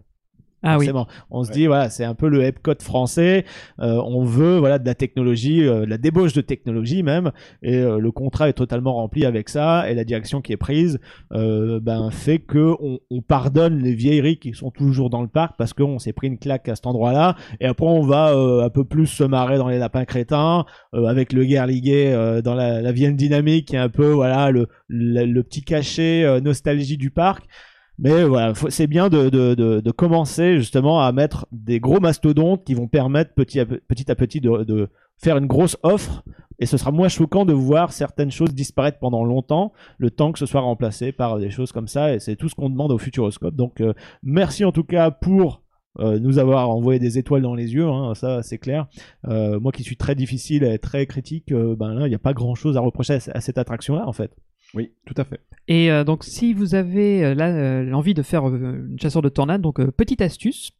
[0.63, 0.89] Ah oui.
[1.29, 3.43] On se dit voilà, c'est un peu le Epcot français.
[3.79, 7.31] Euh, on veut voilà de la technologie, euh, de la débauche de technologie même,
[7.61, 9.89] et euh, le contrat est totalement rempli avec ça.
[9.89, 10.99] Et la direction qui est prise,
[11.33, 15.55] euh, ben fait que on, on pardonne les vieilleries qui sont toujours dans le parc
[15.57, 17.35] parce qu'on s'est pris une claque à cet endroit-là.
[17.59, 21.05] Et après on va euh, un peu plus se marrer dans les lapins crétins euh,
[21.05, 24.67] avec le guerre euh, dans la, la Vienne dynamique qui est un peu voilà le
[24.87, 27.43] le, le petit cachet euh, nostalgie du parc.
[27.99, 32.73] Mais voilà, c'est bien de, de, de, commencer justement à mettre des gros mastodontes qui
[32.73, 36.23] vont permettre petit à, pe- petit, à petit de, faire une grosse offre.
[36.59, 40.39] Et ce sera moins choquant de voir certaines choses disparaître pendant longtemps, le temps que
[40.39, 42.13] ce soit remplacé par des choses comme ça.
[42.13, 43.55] Et c'est tout ce qu'on demande au Futuroscope.
[43.55, 43.93] Donc euh,
[44.23, 45.61] merci en tout cas pour
[45.99, 48.87] euh, nous avoir envoyé des étoiles dans les yeux, hein, ça c'est clair.
[49.27, 52.33] Euh, moi qui suis très difficile et très critique, ben là il n'y a pas
[52.33, 54.35] grand chose à reprocher à, à cette attraction-là en fait.
[54.73, 55.39] Oui, tout à fait.
[55.67, 59.61] Et euh, donc, si vous avez euh, euh, l'envie de faire une chasseur de tornade,
[59.61, 60.71] donc petite astuce,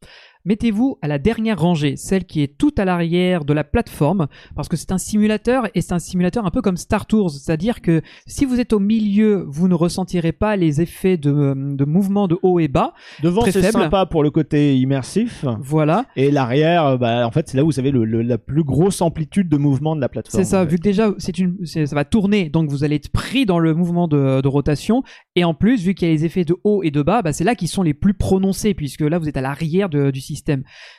[0.46, 4.68] mettez-vous à la dernière rangée, celle qui est tout à l'arrière de la plateforme, parce
[4.68, 8.02] que c'est un simulateur et c'est un simulateur un peu comme Star Tours, c'est-à-dire que
[8.28, 12.28] si vous êtes au milieu, vous ne ressentirez pas les effets de, euh, de mouvement
[12.28, 12.94] de haut et bas.
[13.22, 13.52] Devant c'est
[13.84, 15.46] sympa pour le côté immersif.
[15.62, 18.38] Voilà, Et l'arrière, euh, bah, en fait, c'est là où vous avez le, le- la
[18.38, 20.44] plus grosse amplitude de mouvement de la plateforme.
[20.44, 20.62] c'est ça.
[20.62, 20.72] en fait.
[20.72, 23.74] Vu que déjà c'est une, ça va tourner, donc vous allez être pris dans le
[23.74, 25.04] mouvement de, de rotation.
[25.36, 27.34] Et en plus, vu qu'il y a les effets de haut et de bas, bah,
[27.34, 30.33] c'est là qu'ils sont les plus prononcés, puisque là vous êtes à l'arrière du système.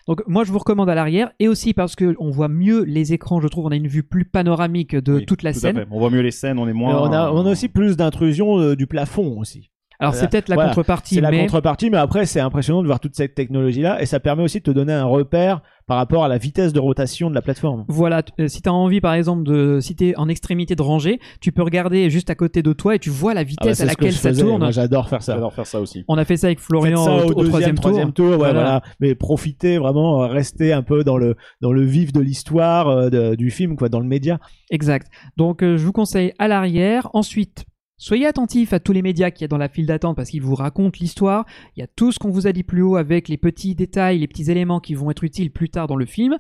[0.07, 3.13] Donc moi je vous recommande à l'arrière, et aussi parce que on voit mieux les
[3.13, 3.41] écrans.
[3.41, 5.77] Je trouve on a une vue plus panoramique de Oui, toute la tout à scène.
[5.77, 5.87] fait.
[5.91, 7.01] On voit mieux les scènes, on est moins.
[7.01, 9.71] on, a, on a aussi plus d'intrusion euh, du plafond aussi.
[10.05, 10.71] Alors c'est peut-être la Voilà.
[10.71, 14.07] contrepartie, C'est la mais contrepartie, mais après c'est impressionnant de voir toute cette technologie-là et
[14.07, 17.29] ça permet aussi de te donner un repère par rapport à la vitesse de rotation
[17.29, 17.85] de la plateforme.
[17.89, 21.21] Voilà, euh, si tu as envie par exemple de si t'es en extrémité de rangée,
[21.43, 23.77] tu peux regarder juste à côté de toi et tu vois la Ah bah, vitesse
[23.79, 24.43] c'est à laquelle ça faisais.
[24.43, 24.73] tourne.
[24.73, 25.35] J'adore faire ça.
[25.35, 26.05] J'adore faire ça aussi.
[26.09, 28.27] On a fait ça avec Florian ça au, deuxième, troisième, troisième tour.
[28.27, 28.53] tour, ouais, Voilà.
[28.61, 28.83] voilà.
[29.01, 33.35] Mais profitez vraiment, euh, restez un peu dans le dans le vif de l'histoire euh,
[33.37, 34.39] du film, quoi, dans le média.
[34.71, 35.09] Exact.
[35.37, 37.09] Donc euh, je vous conseille à l'arrière.
[37.13, 37.67] Ensuite,
[38.05, 40.43] soyez attentifs à tous les médias qu'il y a dans la file d'attente parce qu'ils
[40.43, 41.47] vous racontent l'histoire.
[41.75, 44.19] Il y a tout ce qu'on vous a dit plus haut avec les petits détails,
[44.19, 46.37] les petits éléments qui vont être utiles plus tard dans le film.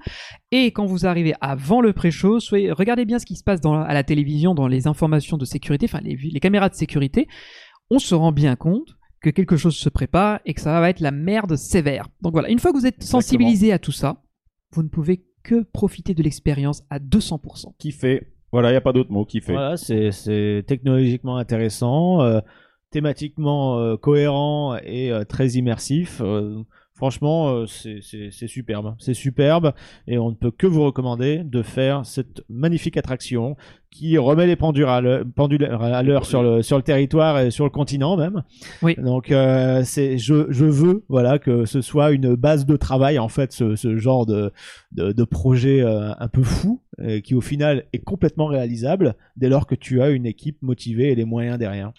[0.51, 3.81] Et quand vous arrivez avant le pré-show, soyez regardez bien ce qui se passe dans,
[3.81, 7.29] à la télévision dans les informations de sécurité, enfin les, les caméras de sécurité.
[7.91, 11.01] On se rend bien compte que quelque chose se prépare et que ça va être
[11.01, 12.09] la merde sévère.
[12.21, 14.23] Donc voilà, une fois que vous êtes sensibilisé à tout ça,
[14.73, 17.75] vous ne pouvez que profiter de l'expérience à 200%.
[17.79, 18.34] Kiffé.
[18.55, 19.25] Voilà, il y a pas d'autre mot.
[19.25, 19.51] Kiffé.
[19.51, 22.39] Voilà, c'est c'est technologiquement intéressant, euh,
[22.93, 26.23] thématiquement euh, cohérent et euh, très immersif.
[26.97, 28.95] Franchement, euh, c'est- superbe.
[28.99, 29.73] C'est superbe
[30.07, 33.57] et on ne peut que vous recommander de faire cette magnifique attraction
[33.91, 37.51] qui remet les pendules à l'heure pendules à l'heure sur le, sur le territoire et
[37.51, 38.43] sur le continent même.
[38.83, 38.95] Oui.
[38.97, 43.29] Donc, euh, c'est je, je veux voilà, que ce soit une base de travail, en
[43.29, 44.53] fait, ce, ce genre de,
[44.93, 49.49] de, de projet euh, un peu fou euh, qui, au final, est complètement réalisable dès
[49.49, 51.93] lors que tu as une équipe motivée et les moyens derrière.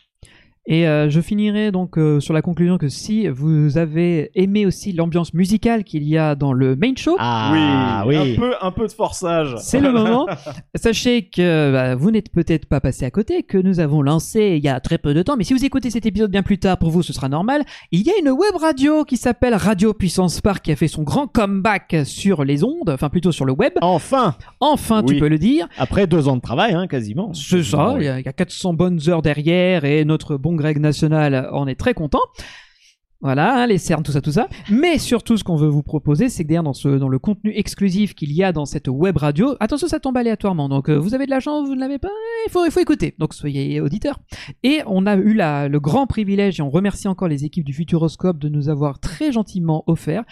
[0.67, 4.93] Et euh, je finirai donc euh, sur la conclusion que si vous avez aimé aussi
[4.93, 8.33] l'ambiance musicale qu'il y a dans le main show, Ah oui, oui.
[8.33, 9.55] un peu, un peu de forçage.
[9.59, 10.25] c'est le moment.
[10.75, 14.63] Sachez que bah, vous n'êtes peut-être pas passé à côté, que nous avons lancé il
[14.63, 16.77] y a très peu de temps, mais si vous écoutez cet épisode bien plus tard,
[16.77, 17.63] pour vous ce sera normal.
[17.91, 21.03] Il y a une web radio qui s'appelle Radio Puissance Park qui a fait son
[21.03, 23.73] grand comeback sur les ondes, enfin plutôt sur le web.
[23.81, 25.67] Enfin, Enfin, tu peux le dire.
[25.77, 27.33] après deux ans de travail, hein, quasiment.
[27.35, 30.54] C'est ça, il y, a, il y a 400 bonnes heures derrière et notre bon
[30.55, 32.21] Greg National en est très content.
[33.21, 34.47] Voilà, hein, les cernes, tout ça, tout ça.
[34.69, 38.13] Mais surtout, ce qu'on veut vous proposer, c'est que derrière, dans, ce, le contenu exclusif
[38.13, 40.69] qu'il y a dans cette web radio, attention, ça tombe aléatoirement.
[40.69, 42.11] Donc, euh, vous avez de la chance, vous ne l'avez pas,
[42.45, 43.15] il faut, écouter.
[43.17, 44.19] Donc, soyez auditeurs.
[44.63, 48.37] Et on a eu le grand privilège, et on remercie encore les équipes du Futuroscope
[48.37, 50.23] de nous avoir très gentiment offert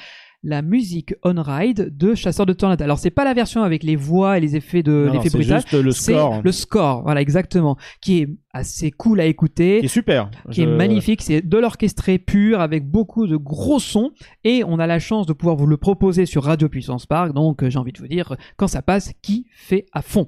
[0.44, 2.82] la musique on ride de Chasseur de Tornades.
[2.82, 5.61] Alors, c'est pas la version avec les voix et les effets de l'effet c'est brutal.
[5.61, 6.41] juste le C'est score.
[6.44, 10.30] le score, voilà, exactement, qui est assez cool à écouter, Qui est super.
[10.52, 11.22] qui est magnifique.
[11.22, 14.11] C'est de l'orchestré pur avec beaucoup de gros sons
[14.44, 17.34] et on a la chance de pouvoir vous le proposer sur Radio Puissance Park.
[17.34, 20.28] Donc, euh, j'ai envie de vous dire, quand ça passe, qui fait à fond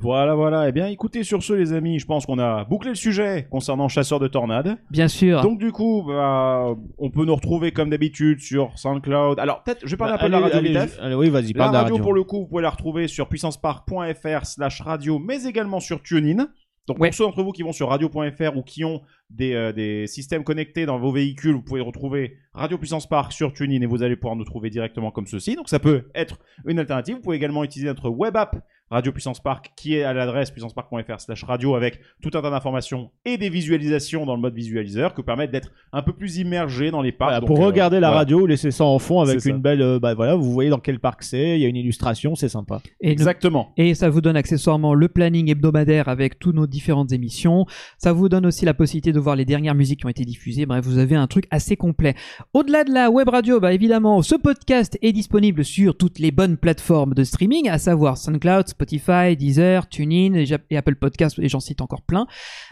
[0.00, 0.68] Voilà, voilà.
[0.68, 3.88] Eh bien, écoutez, sur ce, les amis, je pense qu'on a bouclé le sujet concernant
[3.88, 4.76] Chasseur de Tornades.
[4.90, 5.40] Bien sûr.
[5.42, 9.38] Donc, du coup, bah, on peut nous retrouver comme d'habitude sur SoundCloud.
[9.38, 10.98] Alors, peut-être, je vais parler Bah, un peu de la radio allez, Vitef.
[11.02, 12.04] allez, oui, vas-y, La parle de la radio, radio.
[12.04, 16.48] pour le coup, vous pouvez la retrouver sur puissancepark.fr slash radio, mais également sur TuneIn.
[16.86, 17.08] Donc, Ouais.
[17.08, 20.44] pour ceux d'entre vous qui vont sur radio.fr ou qui ont des, euh, des systèmes
[20.44, 24.16] connectés dans vos véhicules, vous pouvez retrouver Radio Puissance Park sur TuneIn et vous allez
[24.16, 25.54] pouvoir nous trouver directement comme ceci.
[25.54, 27.16] Donc, ça peut être une alternative.
[27.16, 28.56] Vous pouvez également utiliser notre web app
[28.90, 33.10] Radio Puissance Park qui est à l'adresse puissancepark.fr slash radio avec tout un tas d'informations
[33.26, 37.02] et des visualisations dans le mode visualiseur qui permettent d'être un peu plus immergé dans
[37.02, 37.28] les parcs.
[37.28, 39.50] Voilà, Donc, pour euh, regarder la radio, laissez ça en fond avec ça.
[39.50, 39.82] une belle.
[39.82, 41.56] euh, bah voilà, vous voyez dans quel parc c'est.
[41.58, 42.80] Il y a une illustration, c'est sympa.
[43.02, 43.74] Et, Exactement.
[43.76, 47.66] et ça vous donne accessoirement le planning hebdomadaire avec toutes nos différentes émissions.
[47.98, 50.66] Ça vous donne aussi la possibilité de voir les dernières musiques qui ont été diffusées.
[50.66, 52.14] Bref, vous avez un truc assez complet.
[52.54, 56.56] Au-delà de la web radio, bah évidemment, ce podcast est disponible sur toutes les bonnes
[56.56, 61.80] plateformes de streaming, à savoir SoundCloud, Spotify, Deezer, TuneIn et Apple Podcasts, et j'en cite
[61.80, 62.26] encore plein.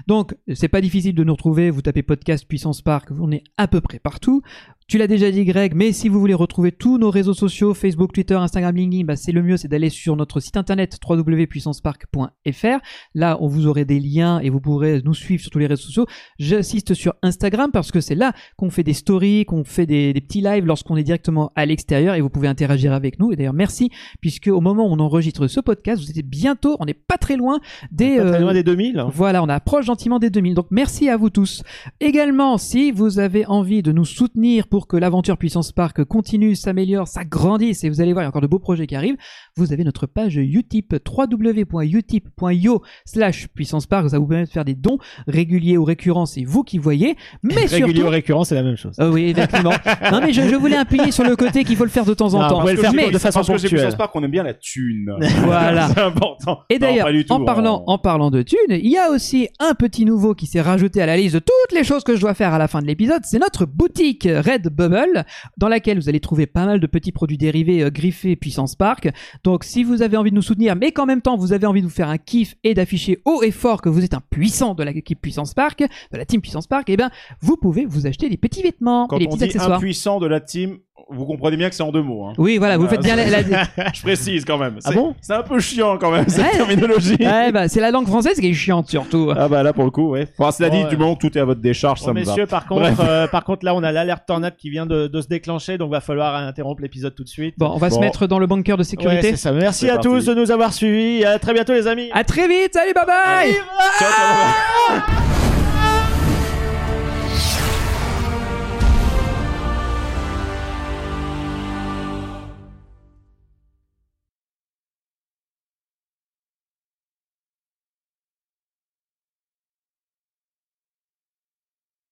[0.06, 1.70] Donc, c'est pas difficile de nous retrouver.
[1.70, 4.43] Vous tapez podcast Puissance Park, on est à peu près partout.
[4.88, 8.12] Tu l'as déjà dit Greg, mais si vous voulez retrouver tous nos réseaux sociaux, Facebook,
[8.12, 12.78] Twitter, Instagram, LinkedIn, bah c'est le mieux, c'est d'aller sur notre site internet www.puissancepark.fr.
[13.16, 15.82] Là, on vous aurez des liens et vous pourrez nous suivre sur tous les réseaux
[15.86, 16.06] sociaux.
[16.38, 20.20] J'insiste sur Instagram parce que c'est là qu'on fait des stories, qu'on fait des, des
[20.20, 23.32] petits lives lorsqu'on est directement à l'extérieur et vous pouvez interagir avec nous.
[23.32, 23.90] Et d'ailleurs, merci
[24.20, 27.36] puisque au moment où on enregistre ce podcast, vous êtes bientôt, on n'est pas très
[27.36, 27.58] loin
[27.90, 29.06] des, Pas très euh, loin des 2000.
[29.12, 30.54] voilà, on approche gentiment des 2000.
[30.54, 31.64] Donc merci à vous tous.
[31.98, 37.08] Également, si vous avez envie de nous soutenir pour que l'aventure Puissance Park continue, s'améliore,
[37.08, 39.16] s'agrandisse, et vous allez voir, il y a encore de beaux projets qui arrivent,
[39.58, 44.10] vous avez notre page Utip, www.utip.io slash Puissance Park.
[44.10, 47.16] Ça vous permet de faire des dons réguliers ou récurrents, c'est vous qui voyez.
[47.42, 48.02] Mais Régulier surtout...
[48.06, 48.96] ou récurrent, c'est la même chose.
[49.00, 49.70] Euh, oui, effectivement.
[50.12, 52.34] non, mais je, je voulais appuyer sur le côté qu'il faut le faire de temps
[52.34, 52.60] en Non, temps.
[52.60, 53.80] pouvez le Parce faire que Mais- de façon parce que chez ponctuelle.
[53.80, 55.16] Puissance Park, on aime bien la thune.
[55.46, 55.88] Voilà.
[55.94, 56.60] c'est important.
[56.68, 60.04] Et d'ailleurs, en parlant, on- en parlant de thunes, il y a aussi un petit
[60.04, 62.52] nouveau qui s'est rajouté à la liste de toutes les choses que je dois faire
[62.52, 63.22] à la fin de l'épisode.
[63.24, 65.24] C'est notre boutique Redbubble,
[65.56, 69.08] dans laquelle vous allez trouver pas mal de petits produits dérivés euh, griffés Puissance Park.
[69.47, 71.81] Donc, si vous avez envie de nous soutenir, mais qu'en même temps vous avez envie
[71.81, 74.74] de vous faire un kiff et d'afficher haut et fort que vous êtes un puissant
[74.74, 77.12] de l'équipe Puissance Park, de la team Puissance Park, eh ben,
[77.43, 79.77] vous pouvez vous acheter des petits vêtements Quand et des on petits dit accessoires.
[79.77, 80.78] impuissant de la team,
[81.09, 82.24] vous comprenez bien que c'est en deux mots.
[82.27, 82.32] Hein.
[82.39, 83.43] Oui, voilà, vous faites bien la, la-
[83.94, 84.74] Je précise quand même.
[84.85, 85.14] Ah C'est- bon?
[85.20, 86.51] C'est un peu chiant quand même cette Ouais.
[86.56, 87.16] terminologie.
[87.20, 89.32] Ouais, bah, c'est la langue française qui est chiante surtout.
[89.36, 90.27] Ah bah là pour le coup, ouais.
[90.39, 90.89] Enfin, cela dit, Ouais.
[90.89, 92.31] du moment que tout est à votre décharge, ça me va.
[92.31, 92.94] messieurs, par contre, Bref.
[93.01, 95.90] euh, par contre, là, on a l'alerte tornade qui vient de, de se déclencher, donc
[95.90, 97.55] va falloir interrompre l'épisode tout de suite.
[97.59, 98.01] Bon, on va se Bon.
[98.01, 99.31] mettre dans le bunker de Ouais, sécurité.
[99.31, 99.52] c'est ça.
[99.52, 100.09] Merci C'est à parti.
[100.09, 101.24] tous de nous avoir suivis.
[101.24, 102.09] À très bientôt, les amis.
[102.12, 103.52] à très vite, salut, bye bye
[103.98, 105.36] Ciao, ciao.